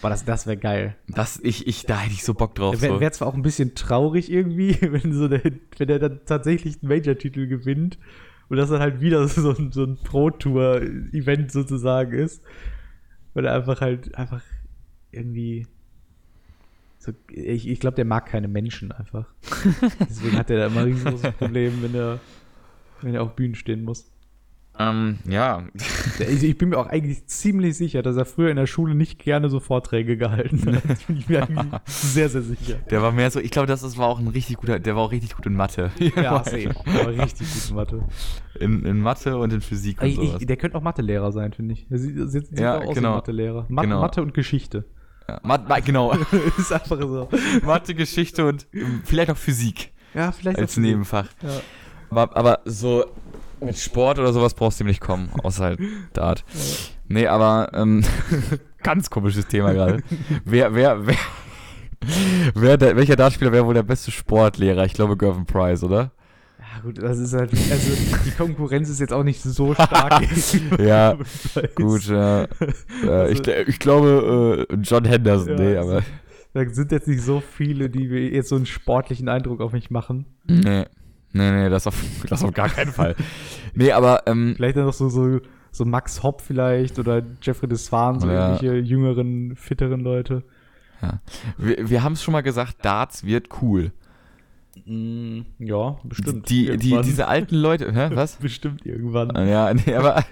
Boah, 0.00 0.08
das, 0.08 0.24
das 0.24 0.46
wäre 0.46 0.56
geil. 0.56 0.96
Das, 1.08 1.40
ich, 1.42 1.66
ich, 1.66 1.84
da 1.84 1.98
hätte 1.98 2.14
ich 2.14 2.24
so 2.24 2.34
Bock 2.34 2.54
drauf. 2.54 2.80
Wäre 2.80 3.00
wär 3.00 3.12
zwar 3.12 3.28
auch 3.28 3.34
ein 3.34 3.42
bisschen 3.42 3.74
traurig 3.74 4.30
irgendwie, 4.30 4.78
wenn, 4.80 5.12
so 5.12 5.28
der, 5.28 5.42
wenn 5.42 5.88
er 5.88 5.98
dann 5.98 6.20
tatsächlich 6.24 6.80
einen 6.80 6.88
Major-Titel 6.88 7.46
gewinnt 7.46 7.98
und 8.48 8.56
das 8.56 8.70
dann 8.70 8.80
halt 8.80 9.00
wieder 9.00 9.26
so 9.28 9.50
ein, 9.50 9.72
so 9.72 9.84
ein 9.84 9.98
Pro-Tour-Event 10.02 11.52
sozusagen 11.52 12.12
ist. 12.12 12.42
Weil 13.34 13.46
er 13.46 13.54
einfach 13.54 13.80
halt 13.80 14.14
einfach 14.14 14.42
irgendwie. 15.12 15.66
So, 16.98 17.12
ich 17.30 17.66
ich 17.66 17.80
glaube, 17.80 17.96
der 17.96 18.04
mag 18.04 18.26
keine 18.26 18.48
Menschen 18.48 18.92
einfach. 18.92 19.26
Deswegen 20.00 20.36
hat 20.36 20.50
er 20.50 20.58
da 20.58 20.66
immer 20.66 20.80
ein 20.80 20.86
riesengroßes 20.86 21.32
Problem, 21.36 21.82
wenn 21.82 21.94
er, 21.94 22.20
wenn 23.00 23.14
er 23.14 23.22
auf 23.22 23.34
Bühnen 23.34 23.54
stehen 23.54 23.84
muss. 23.84 24.10
Ähm, 24.82 25.18
ja, 25.28 25.64
Also 26.18 26.46
ich 26.46 26.56
bin 26.56 26.70
mir 26.70 26.78
auch 26.78 26.86
eigentlich 26.86 27.26
ziemlich 27.26 27.76
sicher, 27.76 28.00
dass 28.02 28.16
er 28.16 28.24
früher 28.24 28.48
in 28.50 28.56
der 28.56 28.66
Schule 28.66 28.94
nicht 28.94 29.18
gerne 29.18 29.50
so 29.50 29.60
Vorträge 29.60 30.16
gehalten 30.16 30.64
hat. 30.74 30.82
Das 30.88 31.02
bin 31.02 31.18
ich 31.18 31.28
mir 31.28 31.42
eigentlich 31.42 31.80
sehr, 31.86 32.30
sehr 32.30 32.40
sicher. 32.42 32.76
der 32.90 33.02
war 33.02 33.12
mehr 33.12 33.30
so, 33.30 33.40
ich 33.40 33.50
glaube, 33.50 33.66
das 33.66 33.82
war 33.98 34.06
auch 34.06 34.18
ein 34.18 34.28
richtig 34.28 34.56
guter, 34.56 34.78
der 34.78 34.96
war 34.96 35.02
auch 35.02 35.12
richtig 35.12 35.36
gut 35.36 35.44
in 35.44 35.54
Mathe. 35.54 35.90
Ja, 36.16 36.42
safe. 36.44 36.70
Aber 36.86 37.08
richtig 37.22 37.46
gute 37.52 37.74
Mathe. 37.74 38.04
In, 38.58 38.84
in 38.86 39.00
Mathe 39.00 39.36
und 39.36 39.52
in 39.52 39.60
Physik 39.60 40.00
und 40.00 40.08
Ich, 40.08 40.16
sowas. 40.16 40.40
ich, 40.40 40.46
der 40.46 40.56
könnte 40.56 40.78
auch 40.78 40.82
Mathelehrer 40.82 41.30
sein, 41.32 41.52
finde 41.52 41.74
ich. 41.74 41.86
Der 41.88 41.98
sieht, 41.98 42.30
sieht, 42.30 42.58
Ja, 42.58 42.78
auch 42.78 42.86
aus 42.86 42.94
genau. 42.94 43.16
Mathelehrer. 43.16 43.66
Ma 43.68 43.82
Genau. 43.82 44.00
Mathe 44.00 44.22
und 44.22 44.32
Geschichte. 44.32 44.86
Ja, 45.28 45.40
Mat 45.42 45.68
Ma 45.68 45.78
genau. 45.80 46.12
ist 46.58 46.72
einfach 46.72 46.98
so. 47.00 47.28
Mathe, 47.64 47.94
Geschichte 47.94 48.46
und 48.46 48.66
ähm, 48.72 49.02
vielleicht 49.04 49.30
auch 49.30 49.36
Physik 49.36 49.92
Ja, 50.14 50.32
vielleicht 50.32 50.58
als 50.58 50.76
Nebenfach. 50.76 51.26
Ja. 51.42 51.60
Aber, 52.10 52.36
aber 52.36 52.58
so 52.64 53.04
mit 53.60 53.76
Sport 53.78 54.18
oder 54.18 54.32
sowas 54.32 54.54
brauchst 54.54 54.80
du 54.80 54.84
nicht 54.84 55.00
kommen, 55.00 55.30
außer 55.42 55.64
halt 55.64 55.80
Dart. 56.12 56.44
Nee, 57.08 57.26
aber 57.26 57.70
ähm, 57.74 58.04
ganz 58.82 59.10
komisches 59.10 59.46
Thema 59.46 59.72
gerade. 59.72 60.02
wer, 60.44 60.74
wer, 60.74 61.06
wer, 61.06 61.16
wer 62.54 62.76
der, 62.76 62.96
welcher 62.96 63.16
Dartspieler 63.16 63.52
wäre 63.52 63.66
wohl 63.66 63.74
der 63.74 63.82
beste 63.82 64.10
Sportlehrer? 64.10 64.84
Ich 64.84 64.94
glaube 64.94 65.16
Gervin 65.16 65.46
Price, 65.46 65.82
oder? 65.82 66.12
Ja, 66.58 66.80
gut, 66.82 67.02
das 67.02 67.18
ist 67.18 67.32
halt. 67.34 67.50
Also, 67.52 67.92
die 68.24 68.30
Konkurrenz 68.30 68.88
ist 68.88 69.00
jetzt 69.00 69.12
auch 69.12 69.24
nicht 69.24 69.42
so 69.42 69.74
stark. 69.74 70.22
Ja. 70.78 71.16
Gut, 71.74 72.06
ja. 72.06 72.44
Äh, 73.04 73.32
ich, 73.32 73.38
Also- 73.40 73.50
ich 73.66 73.78
glaube 73.78 74.66
äh, 74.70 74.74
John 74.76 75.04
Henderson, 75.04 75.48
Ja, 75.48 75.54
nee, 75.56 75.76
also- 75.76 75.90
aber. 75.92 76.02
Da 76.52 76.68
sind 76.68 76.90
jetzt 76.90 77.06
nicht 77.06 77.22
so 77.22 77.40
viele, 77.40 77.88
die 77.88 78.06
jetzt 78.06 78.48
so 78.48 78.56
einen 78.56 78.66
sportlichen 78.66 79.28
Eindruck 79.28 79.60
auf 79.60 79.72
mich 79.72 79.90
machen. 79.92 80.26
Nee. 80.48 80.84
Nee, 81.32 81.50
nee, 81.52 81.68
das 81.68 81.86
auf, 81.86 81.94
das 82.28 82.42
auf 82.44 82.52
gar 82.52 82.68
keinen 82.68 82.92
Fall. 82.92 83.14
Nee, 83.74 83.92
aber 83.92 84.22
ähm, 84.26 84.54
Vielleicht 84.56 84.76
dann 84.76 84.86
noch 84.86 84.92
so, 84.92 85.08
so, 85.08 85.40
so 85.70 85.84
Max 85.84 86.22
Hopp 86.22 86.40
vielleicht 86.40 86.98
oder 86.98 87.22
Jeffrey 87.42 87.68
Desvan, 87.68 88.20
so 88.20 88.28
Ja. 88.28 88.52
irgendwelche 88.56 88.78
jüngeren, 88.78 89.54
fitteren 89.56 90.00
Leute. 90.00 90.42
wir, 91.56 91.88
wir 91.88 92.02
haben 92.02 92.12
es 92.14 92.22
schon 92.22 92.32
mal 92.32 92.42
gesagt, 92.42 92.84
Darts 92.84 93.24
wird 93.24 93.48
cool. 93.62 93.92
Mm, 94.86 95.40
ja, 95.58 95.98
bestimmt. 96.04 96.48
Die, 96.48 96.76
die, 96.76 97.00
diese 97.02 97.26
alten 97.28 97.56
Leute, 97.56 97.92
hä, 97.92 98.10
was? 98.14 98.36
Bestimmt 98.36 98.86
irgendwann. 98.86 99.30
Ja, 99.48 99.72
nee, 99.74 99.94
aber 99.94 100.24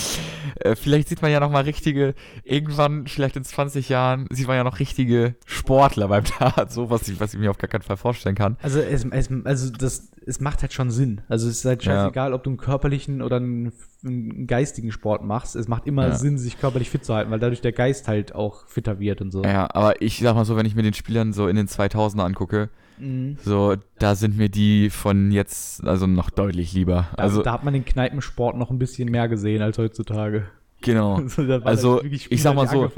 äh, 0.60 0.74
vielleicht 0.76 1.08
sieht 1.08 1.22
man 1.22 1.30
ja 1.30 1.40
noch 1.40 1.50
mal 1.50 1.62
richtige, 1.64 2.14
irgendwann, 2.44 3.06
vielleicht 3.06 3.36
in 3.36 3.44
20 3.44 3.88
Jahren, 3.88 4.26
sieht 4.30 4.46
man 4.48 4.56
ja 4.56 4.64
noch 4.64 4.80
richtige 4.80 5.34
Sportler 5.44 6.08
beim 6.08 6.24
Dart, 6.38 6.72
so 6.72 6.90
was 6.90 7.06
ich, 7.08 7.20
was 7.20 7.34
ich 7.34 7.40
mir 7.40 7.50
auf 7.50 7.58
gar 7.58 7.68
keinen 7.68 7.82
Fall 7.82 7.96
vorstellen 7.96 8.34
kann. 8.34 8.56
Also, 8.62 8.80
es, 8.80 9.04
es, 9.04 9.28
also 9.44 9.70
das, 9.70 10.10
es 10.26 10.40
macht 10.40 10.62
halt 10.62 10.72
schon 10.72 10.90
Sinn. 10.90 11.20
Also 11.28 11.48
es 11.48 11.58
ist 11.58 11.64
halt 11.64 11.84
Ja. 11.84 11.92
scheißegal, 12.04 12.32
ob 12.32 12.42
du 12.44 12.50
einen 12.50 12.56
körperlichen 12.56 13.22
oder 13.22 13.36
einen, 13.36 13.72
einen 14.04 14.46
geistigen 14.46 14.92
Sport 14.92 15.24
machst. 15.24 15.56
Es 15.56 15.68
macht 15.68 15.86
immer 15.86 16.08
Ja. 16.08 16.14
Sinn, 16.14 16.38
sich 16.38 16.58
körperlich 16.60 16.90
fit 16.90 17.04
zu 17.04 17.14
halten, 17.14 17.30
weil 17.30 17.38
dadurch 17.38 17.60
der 17.60 17.72
Geist 17.72 18.08
halt 18.08 18.34
auch 18.34 18.66
fitter 18.66 18.98
wird 19.00 19.20
und 19.20 19.30
so. 19.30 19.42
Ja, 19.42 19.68
aber 19.74 20.00
ich 20.02 20.18
sag 20.20 20.34
mal 20.34 20.44
so, 20.44 20.56
wenn 20.56 20.66
ich 20.66 20.74
mir 20.74 20.82
den 20.82 20.94
Spielern 20.94 21.32
so 21.32 21.48
in 21.48 21.56
den 21.56 21.66
2000er 21.68 22.24
angucke, 22.24 22.70
Mhm. 22.98 23.36
so, 23.42 23.74
da 23.98 24.14
sind 24.14 24.36
mir 24.36 24.48
die 24.48 24.90
von 24.90 25.32
jetzt 25.32 25.82
also 25.84 26.06
noch 26.06 26.30
deutlich 26.30 26.72
lieber. 26.74 27.08
Also 27.16 27.22
Also, 27.38 27.42
da 27.42 27.52
hat 27.54 27.64
man 27.64 27.72
den 27.74 27.84
Kneipensport 27.84 28.56
noch 28.56 28.70
ein 28.70 28.78
bisschen 28.78 29.10
mehr 29.10 29.28
gesehen 29.28 29.62
als 29.62 29.78
heutzutage. 29.78 30.44
genau. 30.82 31.16
Also, 31.22 31.46
da 31.46 31.58
Also, 31.64 31.94
wirklich 32.02 32.30
ich 32.30 32.42
sag 32.42 32.54
mal 32.54 32.68
so, 32.68 32.84
haben, 32.84 32.92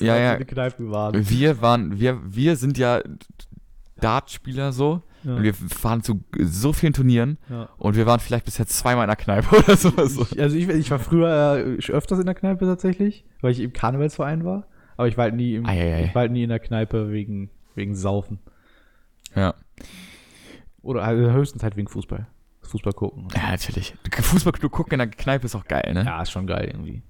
ja, 0.00 0.12
halt 0.14 0.48
ja. 0.50 1.28
Wir 1.28 1.60
waren, 1.60 1.98
wir, 1.98 2.18
wir 2.24 2.56
sind 2.56 2.78
ja 2.78 3.00
Dartspieler 4.00 4.72
so. 4.72 5.02
Ja. 5.26 5.34
Und 5.34 5.42
wir 5.42 5.54
fahren 5.54 6.02
zu 6.04 6.22
so 6.38 6.72
vielen 6.72 6.92
Turnieren 6.92 7.36
Ja. 7.50 7.68
und 7.78 7.96
wir 7.96 8.06
waren 8.06 8.20
vielleicht 8.20 8.44
bisher 8.44 8.66
zweimal 8.66 9.04
in 9.04 9.08
der 9.08 9.16
Kneipe 9.16 9.56
oder 9.58 9.76
sowas. 9.76 10.14
So. 10.14 10.22
Ich, 10.30 10.40
also 10.40 10.56
ich, 10.56 10.68
ich 10.68 10.90
war 10.92 11.00
früher 11.00 11.56
äh, 11.58 11.92
öfters 11.92 12.20
in 12.20 12.26
der 12.26 12.36
Kneipe 12.36 12.64
tatsächlich, 12.64 13.24
weil 13.40 13.50
ich 13.50 13.58
im 13.60 13.72
Karnevalsverein 13.72 14.44
war. 14.44 14.68
Aber 14.96 15.08
ich 15.08 15.16
war 15.16 15.24
halt 15.24 15.34
nie, 15.34 15.56
im, 15.56 15.64
ich 15.64 16.14
war 16.14 16.20
halt 16.22 16.32
nie 16.32 16.44
in 16.44 16.48
der 16.48 16.60
Kneipe 16.60 17.10
wegen, 17.10 17.50
wegen 17.74 17.96
Saufen. 17.96 18.38
Ja. 19.34 19.54
Oder 20.80 21.02
also 21.02 21.30
höchstens 21.32 21.62
halt 21.64 21.76
wegen 21.76 21.88
Fußball. 21.88 22.26
Fußball 22.62 22.92
gucken. 22.92 23.28
ja, 23.34 23.50
natürlich. 23.50 23.94
Fußball 24.12 24.52
gucken 24.52 24.92
in 24.94 24.98
der 24.98 25.08
Kneipe 25.08 25.46
ist 25.46 25.54
auch 25.56 25.66
geil, 25.66 25.92
ne? 25.92 26.04
Ja, 26.04 26.22
ist 26.22 26.30
schon 26.30 26.46
geil 26.46 26.68
irgendwie. 26.72 27.02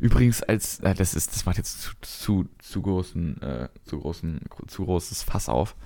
Übrigens, 0.00 0.42
als 0.42 0.80
äh, 0.80 0.94
das 0.94 1.14
ist, 1.14 1.34
das 1.34 1.46
macht 1.46 1.56
jetzt 1.58 1.82
zu, 1.82 1.92
zu, 2.00 2.48
zu 2.58 2.82
großen, 2.82 3.40
äh, 3.42 3.68
zu 3.84 3.98
großen, 4.00 4.40
zu 4.66 4.84
großes 4.84 5.22
Fass 5.22 5.48
auf. 5.48 5.76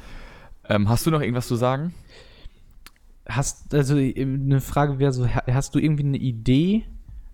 Ähm, 0.68 0.88
hast 0.88 1.06
du 1.06 1.10
noch 1.10 1.20
irgendwas 1.20 1.48
zu 1.48 1.56
sagen? 1.56 1.92
Hast, 3.26 3.72
also 3.74 3.96
eine 3.96 4.60
Frage 4.60 4.98
wäre 4.98 5.12
so, 5.12 5.26
ha- 5.28 5.44
hast 5.50 5.74
du 5.74 5.78
irgendwie 5.78 6.04
eine 6.04 6.16
Idee, 6.18 6.84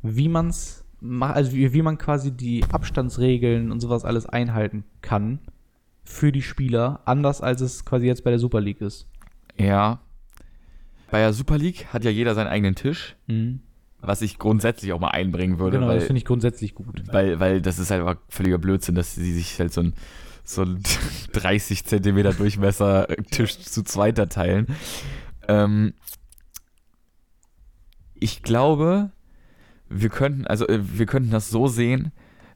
wie 0.02 0.28
man's 0.28 0.84
macht, 1.00 1.36
also 1.36 1.52
wie, 1.52 1.72
wie 1.72 1.82
man 1.82 1.96
quasi 1.96 2.30
die 2.30 2.62
Abstandsregeln 2.70 3.72
und 3.72 3.80
sowas 3.80 4.04
alles 4.04 4.26
einhalten 4.26 4.84
kann 5.00 5.38
für 6.04 6.30
die 6.32 6.42
Spieler, 6.42 7.00
anders 7.04 7.40
als 7.40 7.60
es 7.60 7.84
quasi 7.84 8.06
jetzt 8.06 8.24
bei 8.24 8.30
der 8.30 8.38
Super 8.38 8.60
League 8.60 8.80
ist? 8.80 9.06
Ja. 9.56 10.00
Bei 11.10 11.20
der 11.20 11.32
Super 11.32 11.56
League 11.56 11.86
hat 11.92 12.04
ja 12.04 12.10
jeder 12.10 12.34
seinen 12.34 12.48
eigenen 12.48 12.74
Tisch, 12.74 13.16
was 14.00 14.20
ich 14.20 14.38
grundsätzlich 14.38 14.92
auch 14.92 15.00
mal 15.00 15.08
einbringen 15.08 15.58
würde, 15.58 15.78
Genau, 15.78 15.88
das 15.88 16.00
weil, 16.02 16.06
finde 16.06 16.18
ich 16.18 16.24
grundsätzlich 16.26 16.74
gut. 16.74 17.02
weil, 17.12 17.40
weil 17.40 17.62
das 17.62 17.78
ist 17.78 17.90
halt 17.90 18.02
einfach 18.06 18.20
völliger 18.28 18.58
Blödsinn, 18.58 18.94
dass 18.94 19.14
sie 19.14 19.32
sich 19.32 19.58
halt 19.58 19.72
so 19.72 19.80
ein, 19.80 19.94
so 20.48 20.62
ein 20.62 20.82
30 21.32 21.84
Zentimeter 21.84 22.32
Durchmesser 22.32 23.06
Tisch 23.30 23.58
zu 23.58 23.82
zweiter 23.82 24.28
teilen. 24.28 24.66
Ähm, 25.46 25.94
ich 28.14 28.42
glaube, 28.42 29.10
wir 29.88 30.08
könnten, 30.08 30.46
also 30.46 30.66
äh, 30.66 30.80
wir 30.82 31.06
könnten 31.06 31.30
das 31.30 31.50
so 31.50 31.68
sehen, 31.68 32.12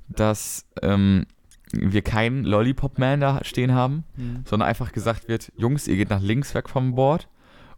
dass 0.08 0.66
ähm, 0.82 1.26
wir 1.72 2.02
keinen 2.02 2.44
Lollipop-Man 2.44 3.20
da 3.20 3.44
stehen 3.44 3.72
haben, 3.72 4.04
sondern 4.44 4.68
einfach 4.68 4.92
gesagt 4.92 5.28
wird, 5.28 5.52
Jungs, 5.56 5.88
ihr 5.88 5.96
geht 5.96 6.10
nach 6.10 6.20
links 6.20 6.54
weg 6.54 6.68
vom 6.68 6.94
Board 6.94 7.28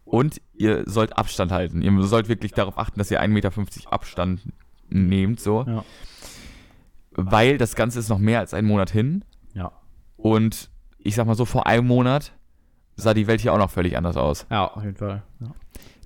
und 0.03 0.41
ihr 0.53 0.83
sollt 0.85 1.17
Abstand 1.17 1.51
halten. 1.51 1.81
Ihr 1.81 2.01
sollt 2.03 2.27
wirklich 2.27 2.51
darauf 2.51 2.77
achten, 2.77 2.99
dass 2.99 3.09
ihr 3.09 3.21
1,50 3.21 3.27
Meter 3.29 3.51
Abstand 3.91 4.41
nehmt, 4.89 5.39
so. 5.39 5.63
Ja. 5.65 5.85
Weil 7.11 7.57
das 7.57 7.75
Ganze 7.75 7.99
ist 7.99 8.09
noch 8.09 8.19
mehr 8.19 8.39
als 8.39 8.53
einen 8.53 8.67
Monat 8.67 8.89
hin. 8.91 9.23
Und 10.25 10.71
ich 10.97 11.13
sag 11.13 11.27
mal 11.27 11.35
so, 11.35 11.45
vor 11.45 11.67
einem 11.67 11.85
Monat 11.85 12.31
sah 12.95 13.13
die 13.13 13.27
Welt 13.27 13.41
hier 13.41 13.53
auch 13.53 13.59
noch 13.59 13.69
völlig 13.69 13.95
anders 13.95 14.17
aus. 14.17 14.47
Ja, 14.49 14.65
auf 14.65 14.83
jeden 14.83 14.95
Fall. 14.95 15.21
Ja. 15.39 15.53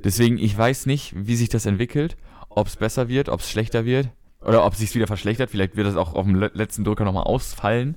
Deswegen, 0.04 0.38
ich 0.38 0.58
weiß 0.58 0.88
nicht, 0.88 1.14
wie 1.16 1.38
sich 1.38 1.48
das 1.48 1.66
entwickelt, 1.66 2.18
ob 2.50 2.68
es 2.68 2.76
besser 2.76 3.08
wird, 3.08 3.30
ob 3.30 3.40
es 3.40 3.50
schlechter 3.50 3.86
wird 3.86 4.10
oder 4.42 4.66
ob 4.66 4.74
es 4.74 4.80
sich 4.80 4.94
wieder 4.94 5.08
verschlechtert. 5.08 5.50
Vielleicht 5.50 5.78
wird 5.78 5.88
das 5.88 5.96
auch 5.96 6.16
auf 6.16 6.26
dem 6.26 6.36
le- 6.36 6.52
letzten 6.54 6.84
Drücker 6.84 7.06
nochmal 7.06 7.24
ausfallen. 7.24 7.96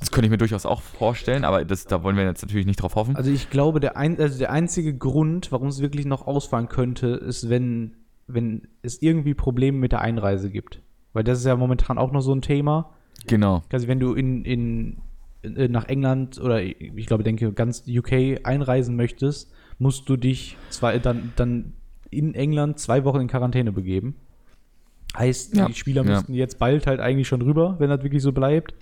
Das 0.00 0.10
könnte 0.10 0.26
ich 0.26 0.30
mir 0.30 0.38
durchaus 0.38 0.64
auch 0.64 0.80
vorstellen, 0.80 1.44
aber 1.44 1.66
das, 1.66 1.84
da 1.84 2.02
wollen 2.02 2.16
wir 2.16 2.24
jetzt 2.24 2.40
natürlich 2.40 2.64
nicht 2.64 2.80
drauf 2.80 2.94
hoffen. 2.94 3.14
Also 3.14 3.30
ich 3.30 3.50
glaube, 3.50 3.78
der, 3.78 3.98
ein, 3.98 4.18
also 4.18 4.38
der 4.38 4.52
einzige 4.52 4.96
Grund, 4.96 5.52
warum 5.52 5.68
es 5.68 5.82
wirklich 5.82 6.06
noch 6.06 6.26
ausfallen 6.26 6.70
könnte, 6.70 7.08
ist, 7.08 7.50
wenn, 7.50 7.96
wenn 8.26 8.68
es 8.80 9.02
irgendwie 9.02 9.34
Probleme 9.34 9.76
mit 9.76 9.92
der 9.92 10.00
Einreise 10.00 10.48
gibt. 10.48 10.80
Weil 11.12 11.24
das 11.24 11.40
ist 11.40 11.44
ja 11.44 11.56
momentan 11.56 11.98
auch 11.98 12.10
noch 12.10 12.22
so 12.22 12.34
ein 12.34 12.40
Thema. 12.40 12.94
Genau. 13.26 13.62
Also 13.70 13.86
wenn 13.86 14.00
du 14.00 14.14
in, 14.14 14.46
in 14.46 15.02
nach 15.42 15.88
England 15.88 16.40
oder 16.40 16.62
ich 16.62 17.06
glaube, 17.06 17.24
denke 17.24 17.52
ganz 17.52 17.84
UK 17.88 18.44
einreisen 18.44 18.96
möchtest, 18.96 19.52
musst 19.78 20.08
du 20.08 20.16
dich 20.16 20.56
zwei, 20.70 20.98
dann, 20.98 21.32
dann 21.36 21.72
in 22.10 22.34
England 22.34 22.78
zwei 22.78 23.04
Wochen 23.04 23.20
in 23.20 23.28
Quarantäne 23.28 23.72
begeben. 23.72 24.14
Heißt, 25.16 25.56
Ja, 25.56 25.66
die 25.66 25.74
Spieler 25.74 26.04
ja. 26.04 26.10
müssten 26.12 26.34
jetzt 26.34 26.58
bald 26.58 26.86
halt 26.86 27.00
eigentlich 27.00 27.28
schon 27.28 27.42
rüber, 27.42 27.76
wenn 27.78 27.90
das 27.90 28.02
wirklich 28.02 28.22
so 28.22 28.32
bleibt. 28.32 28.74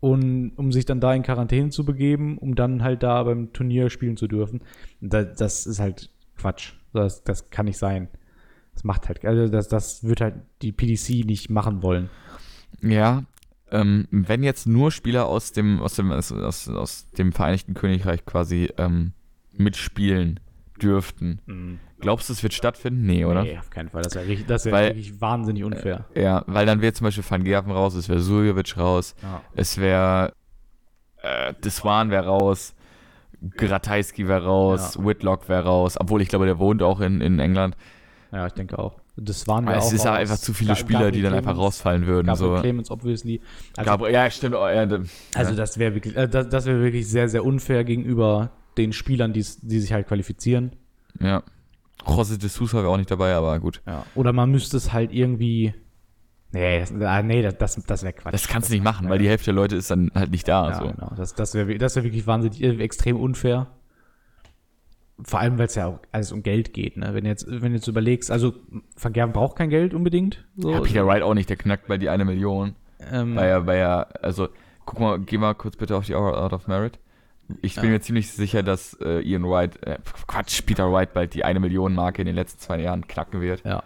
Und 0.00 0.52
um 0.56 0.72
sich 0.72 0.84
dann 0.84 1.00
da 1.00 1.14
in 1.14 1.22
Quarantäne 1.22 1.70
zu 1.70 1.84
begeben, 1.84 2.38
um 2.38 2.54
dann 2.54 2.82
halt 2.82 3.02
da 3.02 3.22
beim 3.24 3.52
Turnier 3.52 3.90
spielen 3.90 4.16
zu 4.16 4.28
dürfen. 4.28 4.60
Da, 5.00 5.24
das 5.24 5.66
ist 5.66 5.80
halt 5.80 6.10
Quatsch. 6.36 6.74
Das, 6.92 7.24
das 7.24 7.50
kann 7.50 7.66
nicht 7.66 7.78
sein. 7.78 8.08
Das 8.74 8.84
macht 8.84 9.08
halt, 9.08 9.24
also 9.24 9.48
das, 9.48 9.68
das 9.68 10.04
wird 10.04 10.20
halt 10.20 10.34
die 10.62 10.72
PDC 10.72 11.26
nicht 11.26 11.50
machen 11.50 11.82
wollen. 11.82 12.10
Ja, 12.82 13.24
ähm, 13.70 14.06
wenn 14.10 14.42
jetzt 14.42 14.66
nur 14.66 14.90
Spieler 14.92 15.26
aus 15.26 15.52
dem, 15.52 15.80
aus 15.80 15.94
dem, 15.94 16.12
aus, 16.12 16.30
aus, 16.32 16.68
aus 16.68 17.10
dem 17.10 17.32
Vereinigten 17.32 17.74
Königreich 17.74 18.24
quasi 18.24 18.70
ähm, 18.78 19.12
mitspielen 19.52 20.40
dürften, 20.80 21.78
glaubst 22.00 22.28
du, 22.28 22.32
es 22.34 22.42
wird 22.42 22.52
stattfinden? 22.52 23.06
Nee, 23.06 23.24
oder? 23.24 23.42
Nee, 23.44 23.58
auf 23.58 23.70
keinen 23.70 23.88
Fall. 23.88 24.02
Das 24.02 24.14
wäre 24.14 24.26
richtig- 24.26 24.46
das 24.46 24.66
wär 24.66 24.72
Weil- 24.72 24.88
wirklich 24.90 25.20
wahnsinnig 25.20 25.64
unfair. 25.64 26.04
Ja, 26.14 26.44
weil 26.46 26.66
dann 26.66 26.82
wäre 26.82 26.92
zum 26.92 27.06
Beispiel 27.06 27.24
Van 27.28 27.44
Gerven 27.44 27.72
raus, 27.72 27.94
es 27.94 28.08
wäre 28.08 28.20
Suljovic 28.20 28.76
raus, 28.76 29.14
Ja. 29.22 29.42
es 29.54 29.78
wäre 29.78 30.32
äh, 31.22 31.54
Deswan 31.64 32.10
wäre 32.10 32.26
raus, 32.26 32.74
Gratajski 33.56 34.28
wäre 34.28 34.44
raus, 34.44 34.96
Ja. 34.96 35.04
Whitlock 35.06 35.48
wäre 35.48 35.64
raus, 35.64 35.96
obwohl 35.98 36.20
ich 36.22 36.28
glaube, 36.28 36.46
der 36.46 36.58
wohnt 36.58 36.82
auch 36.82 37.00
in, 37.00 37.20
in 37.20 37.38
England. 37.38 37.76
ja, 38.32 38.46
ich 38.46 38.52
denke 38.52 38.78
auch. 38.78 39.00
Das 39.18 39.46
waren 39.48 39.66
Aber 39.66 39.78
es 39.78 39.84
auch 39.84 39.92
ist 39.94 40.04
ja 40.04 40.10
raus. 40.12 40.20
einfach 40.20 40.36
zu 40.38 40.52
viele 40.52 40.76
Spieler, 40.76 41.10
die 41.10 41.22
dann 41.22 41.32
einfach 41.32 41.52
Clemens- 41.52 41.64
rausfallen 41.64 42.06
würden. 42.06 42.26
Gabriel 42.26 42.56
So. 42.56 42.60
Clemens, 42.60 42.90
obviously. 42.90 43.40
Also, 43.76 43.90
Gabriel, 43.90 44.12
ja, 44.14 44.30
stimmt. 44.30 44.54
Oh, 44.54 44.66
ja, 44.68 44.82
also 44.82 45.50
ja. 45.50 45.56
das 45.56 45.78
wäre 45.78 45.94
wirklich, 45.94 46.16
äh, 46.16 46.28
das, 46.28 46.48
das 46.50 46.66
wäre 46.66 46.82
wirklich 46.82 47.08
sehr, 47.08 47.28
sehr 47.28 47.44
unfair 47.44 47.84
gegenüber 47.84 48.50
den 48.76 48.92
Spielern, 48.92 49.32
die 49.32 49.42
sich 49.42 49.92
halt 49.92 50.06
qualifizieren. 50.06 50.72
ja. 51.20 51.42
José 52.04 52.38
de 52.38 52.48
Sousa 52.48 52.78
wäre 52.78 52.88
auch 52.88 52.98
nicht 52.98 53.10
dabei, 53.10 53.34
aber 53.34 53.58
gut. 53.58 53.82
Ja. 53.86 54.04
Oder 54.14 54.32
man 54.32 54.50
müsste 54.50 54.76
es 54.76 54.92
halt 54.92 55.12
irgendwie. 55.12 55.74
Nee, 56.52 56.78
das, 56.78 56.92
ah, 56.92 57.20
nee, 57.22 57.42
das, 57.42 57.56
das, 57.58 57.82
das 57.84 58.02
wäre 58.04 58.12
Quatsch. 58.12 58.32
Das 58.34 58.46
kannst 58.46 58.68
du 58.68 58.74
nicht 58.74 58.84
machen, 58.84 59.08
weil 59.08 59.18
die 59.18 59.28
Hälfte 59.28 59.46
der 59.46 59.54
Leute 59.54 59.74
ist 59.76 59.90
dann 59.90 60.12
halt 60.14 60.30
nicht 60.30 60.46
da. 60.46 60.68
ja, 60.70 60.78
so. 60.78 60.84
genau. 60.86 61.12
Das, 61.16 61.34
das 61.34 61.54
wäre 61.54 61.76
das 61.78 61.96
wär 61.96 62.04
wirklich 62.04 62.26
wahnsinnig 62.28 62.62
äh, 62.62 62.76
extrem 62.80 63.16
unfair. 63.16 63.66
Vor 65.22 65.40
allem, 65.40 65.58
weil 65.58 65.66
es 65.66 65.74
ja 65.74 65.86
auch 65.86 65.98
alles 66.12 66.30
um 66.32 66.42
Geld 66.42 66.74
geht, 66.74 66.96
ne? 66.98 67.14
Wenn 67.14 67.24
jetzt, 67.24 67.46
wenn 67.48 67.70
du 67.72 67.76
jetzt 67.76 67.86
überlegst, 67.88 68.30
also 68.30 68.52
Van 69.00 69.12
Gerven 69.14 69.32
braucht 69.32 69.56
kein 69.56 69.70
Geld 69.70 69.94
unbedingt. 69.94 70.44
So. 70.56 70.70
Ja, 70.72 70.80
Peter 70.80 71.06
Wright 71.06 71.22
auch 71.22 71.32
nicht, 71.34 71.48
der 71.48 71.56
knackt 71.56 71.86
bei 71.88 71.96
die 71.96 72.10
eine 72.10 72.24
Million. 72.26 72.74
ähm, 73.10 73.34
Weil 73.36 73.48
er, 73.48 73.66
weil 73.66 73.78
er, 73.78 74.08
also, 74.22 74.48
guck 74.84 75.00
mal, 75.00 75.18
geh 75.18 75.38
mal 75.38 75.54
kurz 75.54 75.76
bitte 75.76 75.96
auf 75.96 76.04
die 76.04 76.14
Out 76.14 76.52
of 76.52 76.66
Merit. 76.68 76.98
Ich 77.62 77.76
bin 77.76 77.84
Ja. 77.84 77.90
mir 77.90 78.00
ziemlich 78.00 78.30
sicher, 78.30 78.62
dass 78.62 78.94
äh, 79.00 79.20
Ian 79.20 79.44
Wright, 79.44 79.82
äh, 79.86 79.98
Quatsch, 80.26 80.66
Peter 80.66 80.92
Wright 80.92 81.12
bald 81.14 81.32
die 81.32 81.44
eine 81.44 81.60
Million 81.60 81.94
Marke 81.94 82.20
in 82.20 82.26
den 82.26 82.34
letzten 82.34 82.58
zwei 82.60 82.80
Jahren 82.80 83.06
knacken 83.06 83.40
wird. 83.40 83.62
ja. 83.64 83.82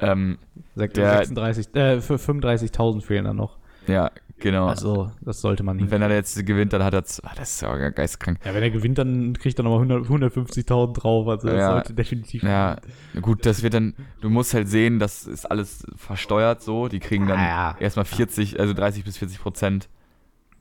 Ähm, 0.00 0.38
Der- 0.74 1.18
36, 1.18 1.72
äh, 1.76 2.00
für 2.00 2.18
35.000 2.18 3.00
fehlen 3.02 3.26
dann 3.26 3.36
noch. 3.36 3.58
ja, 3.86 4.10
genau. 4.40 4.66
Also, 4.66 5.10
das 5.20 5.40
sollte 5.40 5.62
man 5.62 5.76
nicht. 5.76 5.90
wenn 5.90 6.02
er 6.02 6.10
jetzt 6.10 6.44
gewinnt, 6.46 6.72
dann 6.72 6.82
hat 6.82 6.94
er, 6.94 7.04
ah, 7.22 7.32
das 7.36 7.50
ist 7.54 7.60
ja 7.62 7.88
geistkrank. 7.90 8.38
Ja, 8.44 8.54
wenn 8.54 8.62
er 8.62 8.70
gewinnt, 8.70 8.98
dann 8.98 9.32
kriegt 9.34 9.58
er 9.58 9.62
nochmal 9.64 9.80
100 10.00 10.06
150.000 10.34 10.92
drauf. 10.94 11.28
Also, 11.28 11.48
das 11.48 11.56
Ja. 11.58 11.72
sollte 11.72 11.94
definitiv. 11.94 12.42
Ja, 12.42 12.76
gut, 13.20 13.44
das 13.46 13.62
wird 13.62 13.74
dann, 13.74 13.94
du 14.20 14.30
musst 14.30 14.54
halt 14.54 14.68
sehen, 14.68 14.98
das 14.98 15.26
ist 15.26 15.44
alles 15.50 15.86
versteuert 15.96 16.62
so. 16.62 16.88
Die 16.88 17.00
kriegen 17.00 17.26
dann 17.26 17.38
Ah, 17.38 17.46
ja. 17.72 17.76
erstmal 17.80 18.04
40, 18.04 18.58
also 18.60 18.72
30 18.74 19.04
bis 19.04 19.18
40 19.18 19.40
Prozent 19.40 19.88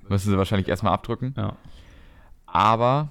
müssen 0.10 0.30
sie 0.32 0.38
wahrscheinlich 0.38 0.68
erstmal 0.70 0.94
abdrücken. 0.94 1.34
Ja. 1.38 1.56
Aber 2.46 3.10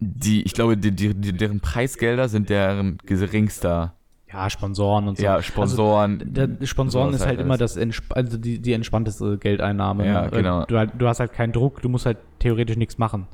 die, 0.00 0.42
ich 0.42 0.54
glaube, 0.54 0.76
die, 0.76 0.90
die, 0.92 1.14
deren 1.32 1.60
Preisgelder 1.60 2.28
sind 2.28 2.48
deren 2.50 2.98
geringster. 3.04 3.94
Ja, 4.32 4.50
Sponsoren 4.50 5.08
und 5.08 5.18
so. 5.18 5.24
Ja, 5.24 5.42
Sponsoren. 5.42 6.22
Der 6.24 6.46
der 6.46 6.66
Sponsoren 6.66 7.12
ist 7.14 7.20
halt 7.20 7.30
halt 7.30 7.40
immer 7.40 7.56
das 7.58 7.76
entsp 7.76 8.04
also 8.14 8.38
die, 8.38 8.60
die 8.60 8.72
entspannteste 8.72 9.38
Geldeinnahme. 9.38 10.06
Ja, 10.06 10.22
ne? 10.22 10.30
genau. 10.30 10.64
Du, 10.64 10.78
halt- 10.78 10.92
du 10.96 11.06
hast 11.08 11.20
halt 11.20 11.32
keinen 11.32 11.52
Druck, 11.52 11.82
du 11.82 11.88
musst 11.88 12.06
halt 12.06 12.18
theoretisch 12.38 12.76
nichts 12.76 12.98
machen. 12.98 13.26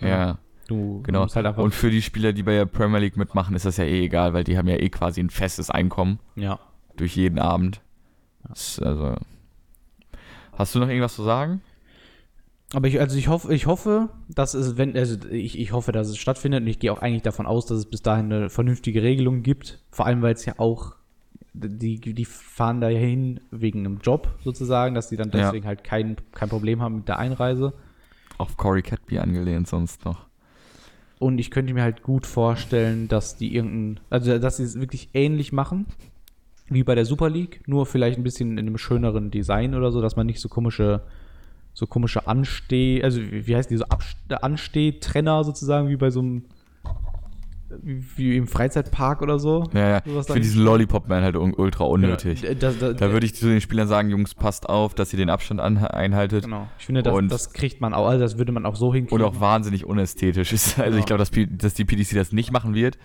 ja, 0.00 0.38
Du 0.68 1.00
genau. 1.02 1.22
musst 1.22 1.36
halt 1.36 1.46
einfach. 1.46 1.62
Und 1.62 1.74
für 1.74 1.90
die 1.90 2.02
Spieler, 2.02 2.32
die 2.32 2.42
bei 2.42 2.54
der 2.54 2.66
Premier 2.66 2.98
League 2.98 3.16
mitmachen, 3.16 3.54
ist 3.54 3.64
das 3.66 3.76
ja 3.76 3.84
eh 3.84 4.04
egal, 4.04 4.32
weil 4.32 4.42
die 4.42 4.58
haben 4.58 4.66
ja 4.66 4.76
eh 4.76 4.88
quasi 4.88 5.20
ein 5.20 5.30
festes 5.30 5.70
Einkommen 5.70 6.18
ja. 6.34 6.58
durch 6.96 7.14
jeden 7.16 7.38
Abend. 7.38 7.80
Ist 8.52 8.82
also. 8.82 9.14
Hast 10.58 10.74
du 10.74 10.78
noch 10.80 10.88
irgendwas 10.88 11.14
zu 11.14 11.22
sagen? 11.22 11.60
Aber 12.72 12.88
ich, 12.88 12.98
also 12.98 13.16
ich 13.16 13.28
hoffe, 13.28 13.54
ich 13.54 13.66
hoffe, 13.66 14.08
dass 14.28 14.54
es, 14.54 14.76
wenn, 14.76 14.96
also 14.96 15.16
ich, 15.30 15.58
ich 15.58 15.72
hoffe, 15.72 15.92
dass 15.92 16.08
es 16.08 16.18
stattfindet 16.18 16.62
und 16.62 16.66
ich 16.66 16.78
gehe 16.80 16.92
auch 16.92 17.00
eigentlich 17.00 17.22
davon 17.22 17.46
aus, 17.46 17.66
dass 17.66 17.78
es 17.78 17.86
bis 17.86 18.02
dahin 18.02 18.32
eine 18.32 18.50
vernünftige 18.50 19.02
Regelung 19.02 19.42
gibt. 19.42 19.80
Vor 19.90 20.06
allem, 20.06 20.20
weil 20.22 20.34
es 20.34 20.44
ja 20.44 20.54
auch, 20.58 20.96
die, 21.52 21.98
die 22.00 22.24
fahren 22.24 22.80
da 22.80 22.88
hin 22.88 23.40
wegen 23.50 23.80
einem 23.80 23.98
Job 24.02 24.28
sozusagen, 24.42 24.94
dass 24.94 25.08
die 25.08 25.16
dann 25.16 25.30
Ja. 25.30 25.46
deswegen 25.46 25.66
halt 25.66 25.84
kein, 25.84 26.16
kein 26.32 26.48
Problem 26.48 26.82
haben 26.82 26.96
mit 26.96 27.08
der 27.08 27.18
Einreise. 27.18 27.72
Auf 28.36 28.56
Corey 28.56 28.82
Catby 28.82 29.20
angelehnt 29.20 29.68
sonst 29.68 30.04
noch. 30.04 30.26
Und 31.18 31.38
ich 31.38 31.50
könnte 31.50 31.72
mir 31.72 31.82
halt 31.82 32.02
gut 32.02 32.26
vorstellen, 32.26 33.08
dass 33.08 33.36
die 33.36 33.54
irgendein, 33.54 34.00
also 34.10 34.38
dass 34.38 34.58
sie 34.58 34.64
es 34.64 34.78
wirklich 34.78 35.10
ähnlich 35.14 35.52
machen 35.52 35.86
wie 36.68 36.82
bei 36.82 36.94
der 36.94 37.04
Super 37.06 37.30
League, 37.30 37.62
nur 37.66 37.86
vielleicht 37.86 38.18
ein 38.18 38.24
bisschen 38.24 38.58
in 38.58 38.66
einem 38.66 38.76
schöneren 38.76 39.30
Design 39.30 39.74
oder 39.74 39.92
so, 39.92 40.02
dass 40.02 40.16
man 40.16 40.26
nicht 40.26 40.40
so 40.40 40.48
komische, 40.48 41.02
so 41.78 41.86
komische 41.86 42.26
Ansteh, 42.26 43.02
also 43.04 43.20
wie 43.20 43.46
wie 43.46 43.54
heißt 43.54 43.70
die, 43.70 43.76
so 43.76 43.84
Abst- 43.84 44.16
Anstehtrenner 44.32 45.44
sozusagen, 45.44 45.90
wie 45.90 45.96
bei 45.96 46.08
so 46.08 46.20
einem, 46.20 46.44
wie 48.16 48.36
im 48.36 48.46
Freizeitpark 48.46 49.20
oder 49.22 49.38
so. 49.38 49.64
Ja, 49.74 49.88
ja. 49.88 50.00
Finde 50.00 50.40
diesen 50.40 50.64
Lollipop-Man 50.64 51.22
halt 51.22 51.36
ultra 51.36 51.84
unnötig. 51.84 52.42
Ja, 52.42 52.54
das, 52.54 52.78
das, 52.78 52.96
Da 52.96 53.10
würde 53.10 53.26
ich 53.26 53.34
zu 53.34 53.46
den 53.46 53.60
Spielern 53.60 53.88
sagen, 53.88 54.08
Jungs, 54.08 54.34
passt 54.34 54.68
auf, 54.68 54.94
dass 54.94 55.12
ihr 55.12 55.18
den 55.18 55.28
Abstand 55.28 55.60
an, 55.60 55.76
einhaltet. 55.78 56.44
Genau. 56.44 56.68
Ich 56.78 56.86
finde, 56.86 57.02
das, 57.02 57.12
Und- 57.14 57.30
das 57.30 57.52
kriegt 57.52 57.80
man 57.80 57.92
auch, 57.92 58.06
also 58.06 58.22
das 58.24 58.38
würde 58.38 58.52
man 58.52 58.64
auch 58.64 58.76
so 58.76 58.94
hinkriegen. 58.94 59.22
Und 59.22 59.28
auch 59.30 59.40
wahnsinnig 59.40 59.84
unästhetisch 59.84 60.52
ist. 60.52 60.78
Also 60.78 60.90
Genau. 60.92 60.98
ich 61.00 61.06
glaube, 61.06 61.18
dass, 61.18 61.30
dass 61.58 61.74
die 61.74 61.84
PDC 61.84 62.14
das 62.14 62.32
nicht 62.32 62.52
machen 62.52 62.74
wird. 62.74 62.96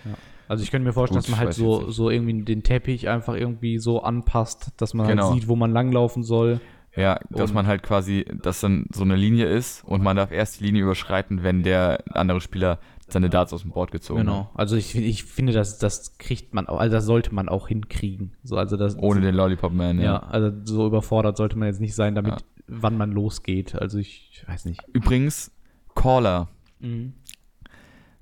Also 0.47 0.63
ich 0.63 0.69
könnte 0.71 0.85
mir 0.87 0.93
vorstellen, 0.93 1.21
Gut, 1.21 1.27
dass 1.29 1.31
man 1.31 1.39
halt 1.39 1.53
so, 1.53 1.89
so 1.89 2.09
irgendwie 2.09 2.43
den 2.43 2.61
Teppich 2.63 3.09
einfach 3.09 3.33
irgendwie 3.35 3.79
so 3.79 4.03
anpasst, 4.03 4.71
dass 4.77 4.93
man 4.93 5.07
Genau. 5.07 5.31
halt 5.31 5.33
sieht, 5.33 5.47
wo 5.49 5.55
man 5.55 5.71
langlaufen 5.71 6.23
soll. 6.23 6.61
Ja, 6.95 7.19
dass 7.29 7.51
Und- 7.51 7.55
man 7.55 7.67
halt 7.67 7.83
quasi, 7.83 8.25
dass 8.41 8.59
dann 8.61 8.85
so 8.93 9.03
eine 9.03 9.15
Linie 9.15 9.45
ist 9.45 9.83
und 9.85 10.03
man 10.03 10.17
darf 10.17 10.31
erst 10.31 10.59
die 10.59 10.65
Linie 10.65 10.83
überschreiten, 10.83 11.41
wenn 11.43 11.63
der 11.63 12.03
andere 12.13 12.41
Spieler 12.41 12.79
seine 13.07 13.29
Darts 13.29 13.51
aus 13.53 13.61
dem 13.61 13.71
Board 13.71 13.91
gezogen 13.91 14.21
Genau. 14.21 14.49
Also 14.53 14.75
ich, 14.77 14.95
ich 14.95 15.23
finde, 15.25 15.51
das, 15.53 15.77
das 15.79 16.17
kriegt 16.17 16.53
man 16.53 16.67
auch, 16.67 16.79
also 16.79 16.95
das 16.95 17.05
sollte 17.05 17.33
man 17.35 17.49
auch 17.49 17.67
hinkriegen. 17.67 18.33
So, 18.43 18.55
also 18.57 18.77
das, 18.77 18.95
hat. 18.95 19.03
Ohne 19.03 19.21
den 19.21 19.35
Lollipop-Man, 19.35 19.99
ja. 19.99 20.03
ja. 20.03 20.17
also 20.23 20.51
so 20.63 20.87
überfordert 20.87 21.37
sollte 21.37 21.57
man 21.57 21.67
jetzt 21.67 21.81
nicht 21.81 21.95
sein, 21.95 22.15
damit, 22.15 22.33
Ja. 22.33 22.37
wann 22.67 22.97
man 22.97 23.11
losgeht. 23.11 23.75
Also 23.75 23.97
ich, 23.97 24.29
ich 24.31 24.47
weiß 24.47 24.65
nicht. 24.65 24.81
Übrigens, 24.93 25.51
Caller. 25.95 26.47
Mhm. 26.79 27.13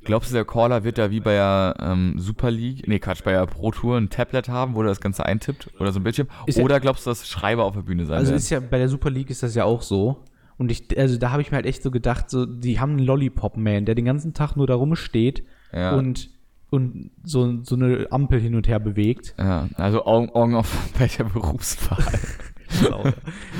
Glaubst 0.05 0.29
du, 0.31 0.33
der 0.35 0.45
Caller 0.45 0.83
wird 0.83 0.97
da 0.97 1.11
wie 1.11 1.19
bei 1.19 1.33
der 1.33 1.75
ähm, 1.79 2.15
Super 2.17 2.49
League, 2.51 2.87
nee, 2.87 2.99
Quatsch, 2.99 3.23
bei 3.23 3.31
der 3.33 3.45
Pro 3.45 3.71
Tour 3.71 3.97
ein 3.97 4.09
Tablet 4.09 4.47
haben, 4.49 4.73
wo 4.75 4.81
er 4.81 4.87
das 4.87 5.01
Ganze 5.01 5.25
eintippt 5.25 5.69
oder 5.79 5.91
so 5.91 5.99
ein 5.99 6.03
Bildschirm? 6.03 6.27
Ja- 6.47 6.63
oder 6.63 6.79
glaubst 6.79 7.05
du, 7.05 7.09
dass 7.11 7.27
Schreiber 7.27 7.65
auf 7.65 7.73
der 7.73 7.81
Bühne 7.81 8.05
sein 8.05 8.17
Also 8.17 8.29
werden? 8.31 8.37
ist 8.39 8.49
ja 8.49 8.59
bei 8.61 8.77
der 8.77 8.87
Super 8.89 9.09
League 9.09 9.29
ist 9.29 9.43
das 9.43 9.55
ja 9.55 9.65
auch 9.65 9.81
so. 9.81 10.23
Und 10.57 10.71
ich, 10.71 10.97
also 10.97 11.17
da 11.17 11.31
habe 11.31 11.41
ich 11.41 11.51
mir 11.51 11.55
halt 11.55 11.65
echt 11.65 11.83
so 11.83 11.91
gedacht, 11.91 12.29
so, 12.29 12.45
die 12.45 12.79
haben 12.79 12.91
einen 12.91 12.99
Lollipop-Man, 12.99 13.85
der 13.85 13.95
den 13.95 14.05
ganzen 14.05 14.33
Tag 14.33 14.55
nur 14.55 14.67
da 14.67 14.75
rumsteht 14.75 15.43
Ja. 15.73 15.95
und, 15.95 16.29
und 16.69 17.11
so, 17.23 17.63
so 17.63 17.75
eine 17.75 18.07
Ampel 18.09 18.39
hin 18.39 18.55
und 18.55 18.67
her 18.67 18.79
bewegt. 18.79 19.35
Ja, 19.37 19.67
also 19.75 20.05
Augen, 20.05 20.29
Augen 20.31 20.55
auf 20.55 20.89
bei 20.99 21.07
der 21.07 21.25
Berufswahl. 21.25 22.03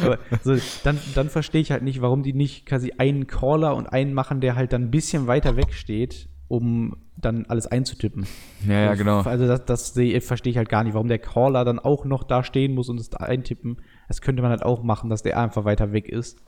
Aber 0.02 0.20
so, 0.44 0.56
dann, 0.84 1.00
dann 1.16 1.30
verstehe 1.30 1.62
ich 1.62 1.72
halt 1.72 1.84
nicht, 1.84 2.00
warum 2.02 2.24
die 2.24 2.34
nicht 2.34 2.66
quasi 2.66 2.94
einen 2.98 3.28
Caller 3.28 3.76
und 3.76 3.88
einen 3.88 4.14
machen, 4.14 4.40
der 4.40 4.56
halt 4.56 4.72
dann 4.72 4.84
ein 4.84 4.92
bisschen 4.92 5.28
weiter 5.28 5.56
weg 5.58 5.74
steht, 5.74 6.29
um 6.50 6.98
dann 7.16 7.46
alles 7.48 7.68
einzutippen. 7.68 8.28
ja, 8.68 8.82
ja, 8.82 8.96
genau. 8.96 9.22
Also 9.22 9.48
das, 9.48 9.64
das 9.66 9.92
verstehe 9.92 10.52
ich 10.52 10.58
halt 10.58 10.68
gar 10.68 10.84
nicht, 10.84 10.94
warum 10.94 11.08
der 11.08 11.20
Caller 11.20 11.64
dann 11.64 11.80
auch 11.80 12.04
noch 12.04 12.24
da 12.24 12.44
stehen 12.44 12.74
muss 12.74 12.90
und 12.90 13.00
es 13.00 13.14
eintippen. 13.14 13.78
Das 14.10 14.22
könnte 14.22 14.42
man 14.42 14.52
halt 14.52 14.64
auch 14.64 14.84
machen, 14.84 15.10
dass 15.10 15.24
der 15.24 15.40
einfach 15.40 15.64
weiter 15.64 15.94
weg 15.94 16.10
ist. 16.10 16.40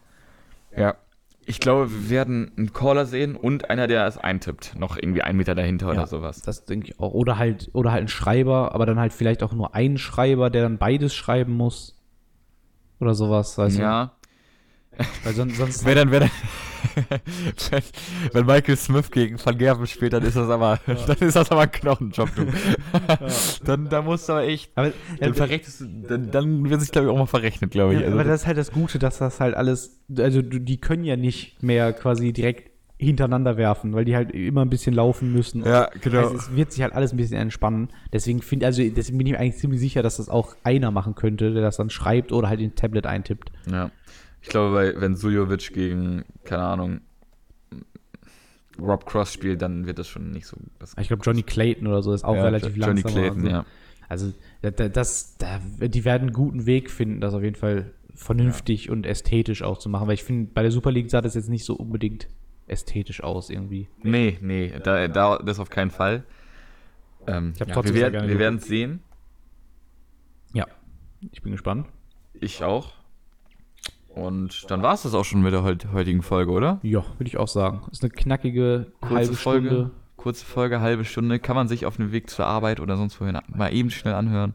Ja. 0.75 0.95
Ich 1.45 1.59
glaube, 1.59 1.91
wir 1.91 2.09
werden 2.09 2.51
einen 2.55 2.71
Caller 2.71 3.05
sehen 3.05 3.35
und 3.35 3.69
einer, 3.69 3.87
der 3.87 4.05
es 4.05 4.17
eintippt. 4.17 4.75
Noch 4.77 4.95
irgendwie 4.95 5.23
einen 5.23 5.37
Meter 5.37 5.55
dahinter 5.55 5.87
oder 5.87 6.01
Ja, 6.01 6.07
sowas. 6.07 6.41
Das 6.41 6.65
denke 6.65 6.87
ich 6.87 6.99
auch. 6.99 7.13
Oder 7.13 7.37
halt, 7.37 7.69
oder 7.73 7.91
halt 7.91 8.03
ein 8.03 8.07
Schreiber, 8.07 8.73
aber 8.75 8.85
dann 8.85 8.99
halt 8.99 9.11
vielleicht 9.11 9.41
auch 9.41 9.53
nur 9.53 9.73
ein 9.73 9.97
Schreiber, 9.97 10.49
der 10.49 10.63
dann 10.63 10.77
beides 10.77 11.15
schreiben 11.15 11.53
muss. 11.53 11.99
Oder 12.99 13.15
sowas, 13.15 13.57
weißt 13.57 13.79
Ja. 13.79 14.11
Weil 15.23 15.33
sonst, 15.33 15.57
sonst 15.57 15.85
Wer 15.85 15.95
dann, 15.95 16.11
wer 16.11 16.19
dann, 16.21 16.31
wenn, 17.71 17.83
wenn 18.33 18.45
Michael 18.45 18.75
Smith 18.75 19.09
gegen 19.11 19.43
Van 19.43 19.57
Gerven 19.57 19.87
spielt, 19.87 20.13
dann 20.13 20.23
ist 20.23 20.35
das 20.35 20.49
aber, 20.49 20.79
dann 20.85 21.17
ist 21.19 21.35
das 21.35 21.51
aber 21.51 21.61
ein 21.61 21.71
Knochenjob, 21.71 22.29
du. 22.35 22.45
dann, 23.63 23.89
da 23.89 24.01
musst 24.01 24.27
du 24.29 24.33
aber 24.33 24.43
echt, 24.43 24.71
aber, 24.75 24.91
dann 25.19 25.33
verrechnest 25.33 25.81
du, 25.81 25.85
dann, 26.07 26.31
dann 26.31 26.69
wird 26.69 26.81
sich, 26.81 26.91
glaube 26.91 27.07
ich, 27.07 27.13
auch 27.13 27.17
mal 27.17 27.25
verrechnet, 27.25 27.71
glaube 27.71 27.93
ich. 27.93 27.99
Ja, 28.01 28.07
Also, 28.07 28.19
aber 28.19 28.27
das 28.27 28.41
ist 28.41 28.47
halt 28.47 28.57
das 28.57 28.71
Gute, 28.71 28.99
dass 28.99 29.17
das 29.17 29.39
halt 29.39 29.55
alles, 29.55 30.01
also 30.17 30.41
die 30.41 30.77
können 30.79 31.03
ja 31.03 31.15
nicht 31.15 31.61
mehr 31.63 31.93
quasi 31.93 32.33
direkt 32.33 32.71
hintereinander 32.97 33.57
werfen, 33.57 33.93
weil 33.93 34.05
die 34.05 34.15
halt 34.15 34.31
immer 34.31 34.61
ein 34.61 34.69
bisschen 34.69 34.93
laufen 34.93 35.33
müssen. 35.33 35.65
ja, 35.65 35.89
genau. 36.01 36.19
Also 36.19 36.35
es 36.35 36.55
wird 36.55 36.71
sich 36.71 36.83
halt 36.83 36.93
alles 36.93 37.11
ein 37.13 37.17
bisschen 37.17 37.37
entspannen. 37.37 37.89
Deswegen 38.13 38.43
finde 38.43 38.67
also 38.67 38.83
deswegen 38.87 39.17
bin 39.17 39.25
ich 39.25 39.33
mir 39.33 39.39
eigentlich 39.39 39.57
ziemlich 39.57 39.79
sicher, 39.79 40.03
dass 40.03 40.17
das 40.17 40.29
auch 40.29 40.55
einer 40.63 40.91
machen 40.91 41.15
könnte, 41.15 41.51
der 41.51 41.63
das 41.63 41.77
dann 41.77 41.89
schreibt 41.89 42.31
oder 42.31 42.47
halt 42.47 42.59
in 42.59 42.75
Tablet 42.75 43.07
eintippt. 43.07 43.51
Ja. 43.71 43.89
Ich 44.41 44.49
glaube, 44.49 44.73
bei, 44.73 44.99
wenn 45.01 45.15
Suljovic 45.15 45.71
gegen, 45.73 46.23
keine 46.43 46.63
Ahnung, 46.63 47.01
Rob 48.79 49.05
Cross 49.05 49.33
spielt, 49.33 49.61
dann 49.61 49.85
wird 49.85 49.99
das 49.99 50.07
schon 50.07 50.31
nicht 50.31 50.47
so. 50.47 50.57
Das 50.79 50.95
Ich 50.99 51.07
glaube, 51.07 51.23
Johnny 51.23 51.43
Clayton 51.43 51.87
oder 51.87 52.01
so 52.01 52.13
ist 52.13 52.23
auch 52.23 52.35
Ja, 52.35 52.43
relativ 52.43 52.75
Johnny 52.75 53.01
langsam. 53.01 53.11
Clayton, 53.11 53.37
also, 53.45 53.49
ja. 53.49 53.65
Also 54.09 54.33
da- 54.61 54.71
da- 54.71 54.89
das, 54.89 55.37
da, 55.37 55.59
die 55.79 56.03
werden 56.03 56.23
einen 56.23 56.33
guten 56.33 56.65
Weg 56.65 56.89
finden, 56.89 57.21
das 57.21 57.33
auf 57.33 57.43
jeden 57.43 57.55
Fall 57.55 57.93
vernünftig 58.13 58.89
und 58.89 59.05
ästhetisch 59.05 59.61
auch 59.61 59.77
zu 59.77 59.87
machen, 59.89 60.07
weil 60.07 60.15
ich 60.15 60.23
finde, 60.23 60.51
bei 60.53 60.63
der 60.63 60.71
Super 60.71 60.91
League 60.91 61.09
sah 61.09 61.21
das 61.21 61.33
jetzt 61.35 61.49
nicht 61.49 61.63
so 61.65 61.75
unbedingt 61.75 62.27
ästhetisch 62.67 63.21
aus 63.23 63.49
irgendwie. 63.49 63.87
Nee, 64.01 64.37
nee, 64.41 64.73
da, 64.83 65.07
da, 65.07 65.37
das 65.37 65.59
auf 65.59 65.69
keinen 65.69 65.91
Fall. 65.91 66.23
Ähm, 67.27 67.53
Ich 67.55 67.61
hab 67.61 67.67
ja, 67.67 67.73
trotzdem 67.75 67.95
wir 67.95 68.39
werden 68.39 68.57
es 68.57 68.65
sehen. 68.65 69.01
Ja, 70.53 70.65
ich 71.31 71.41
bin 71.41 71.51
gespannt. 71.51 71.87
Ich 72.33 72.63
auch. 72.63 72.93
Und 74.15 74.69
dann 74.69 74.81
war 74.81 74.93
es 74.93 75.03
das 75.03 75.13
auch 75.13 75.23
schon 75.23 75.41
mit 75.41 75.53
der 75.53 75.63
heut, 75.63 75.87
heutigen 75.93 76.21
Folge, 76.21 76.51
oder? 76.51 76.79
Ja, 76.83 77.03
würde 77.17 77.27
ich 77.27 77.37
auch 77.37 77.47
sagen. 77.47 77.81
Ist 77.91 78.03
eine 78.03 78.11
knackige 78.11 78.91
Kurze 78.99 79.15
halbe 79.15 79.33
Folge. 79.33 79.67
Stunde. 79.67 79.91
Kurze 80.17 80.45
Folge, 80.45 80.81
halbe 80.81 81.05
Stunde. 81.05 81.39
Kann 81.39 81.55
man 81.55 81.67
sich 81.67 81.85
auf 81.85 81.95
dem 81.95 82.11
Weg 82.11 82.29
zur 82.29 82.45
Arbeit 82.45 82.79
oder 82.79 82.97
sonst 82.97 83.19
wohin 83.21 83.39
mal 83.47 83.73
eben 83.73 83.89
schnell 83.89 84.13
anhören. 84.13 84.53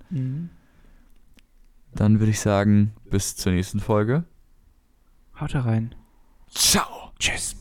Dann 1.95 2.21
würde 2.21 2.31
ich 2.31 2.41
sagen, 2.41 2.93
bis 3.11 3.37
zur 3.37 3.53
nächsten 3.53 3.81
Folge. 3.81 4.25
Haut 5.41 5.55
da 5.55 5.63
rein. 5.63 5.95
Ciao! 6.49 7.13
Tschüss. 7.19 7.57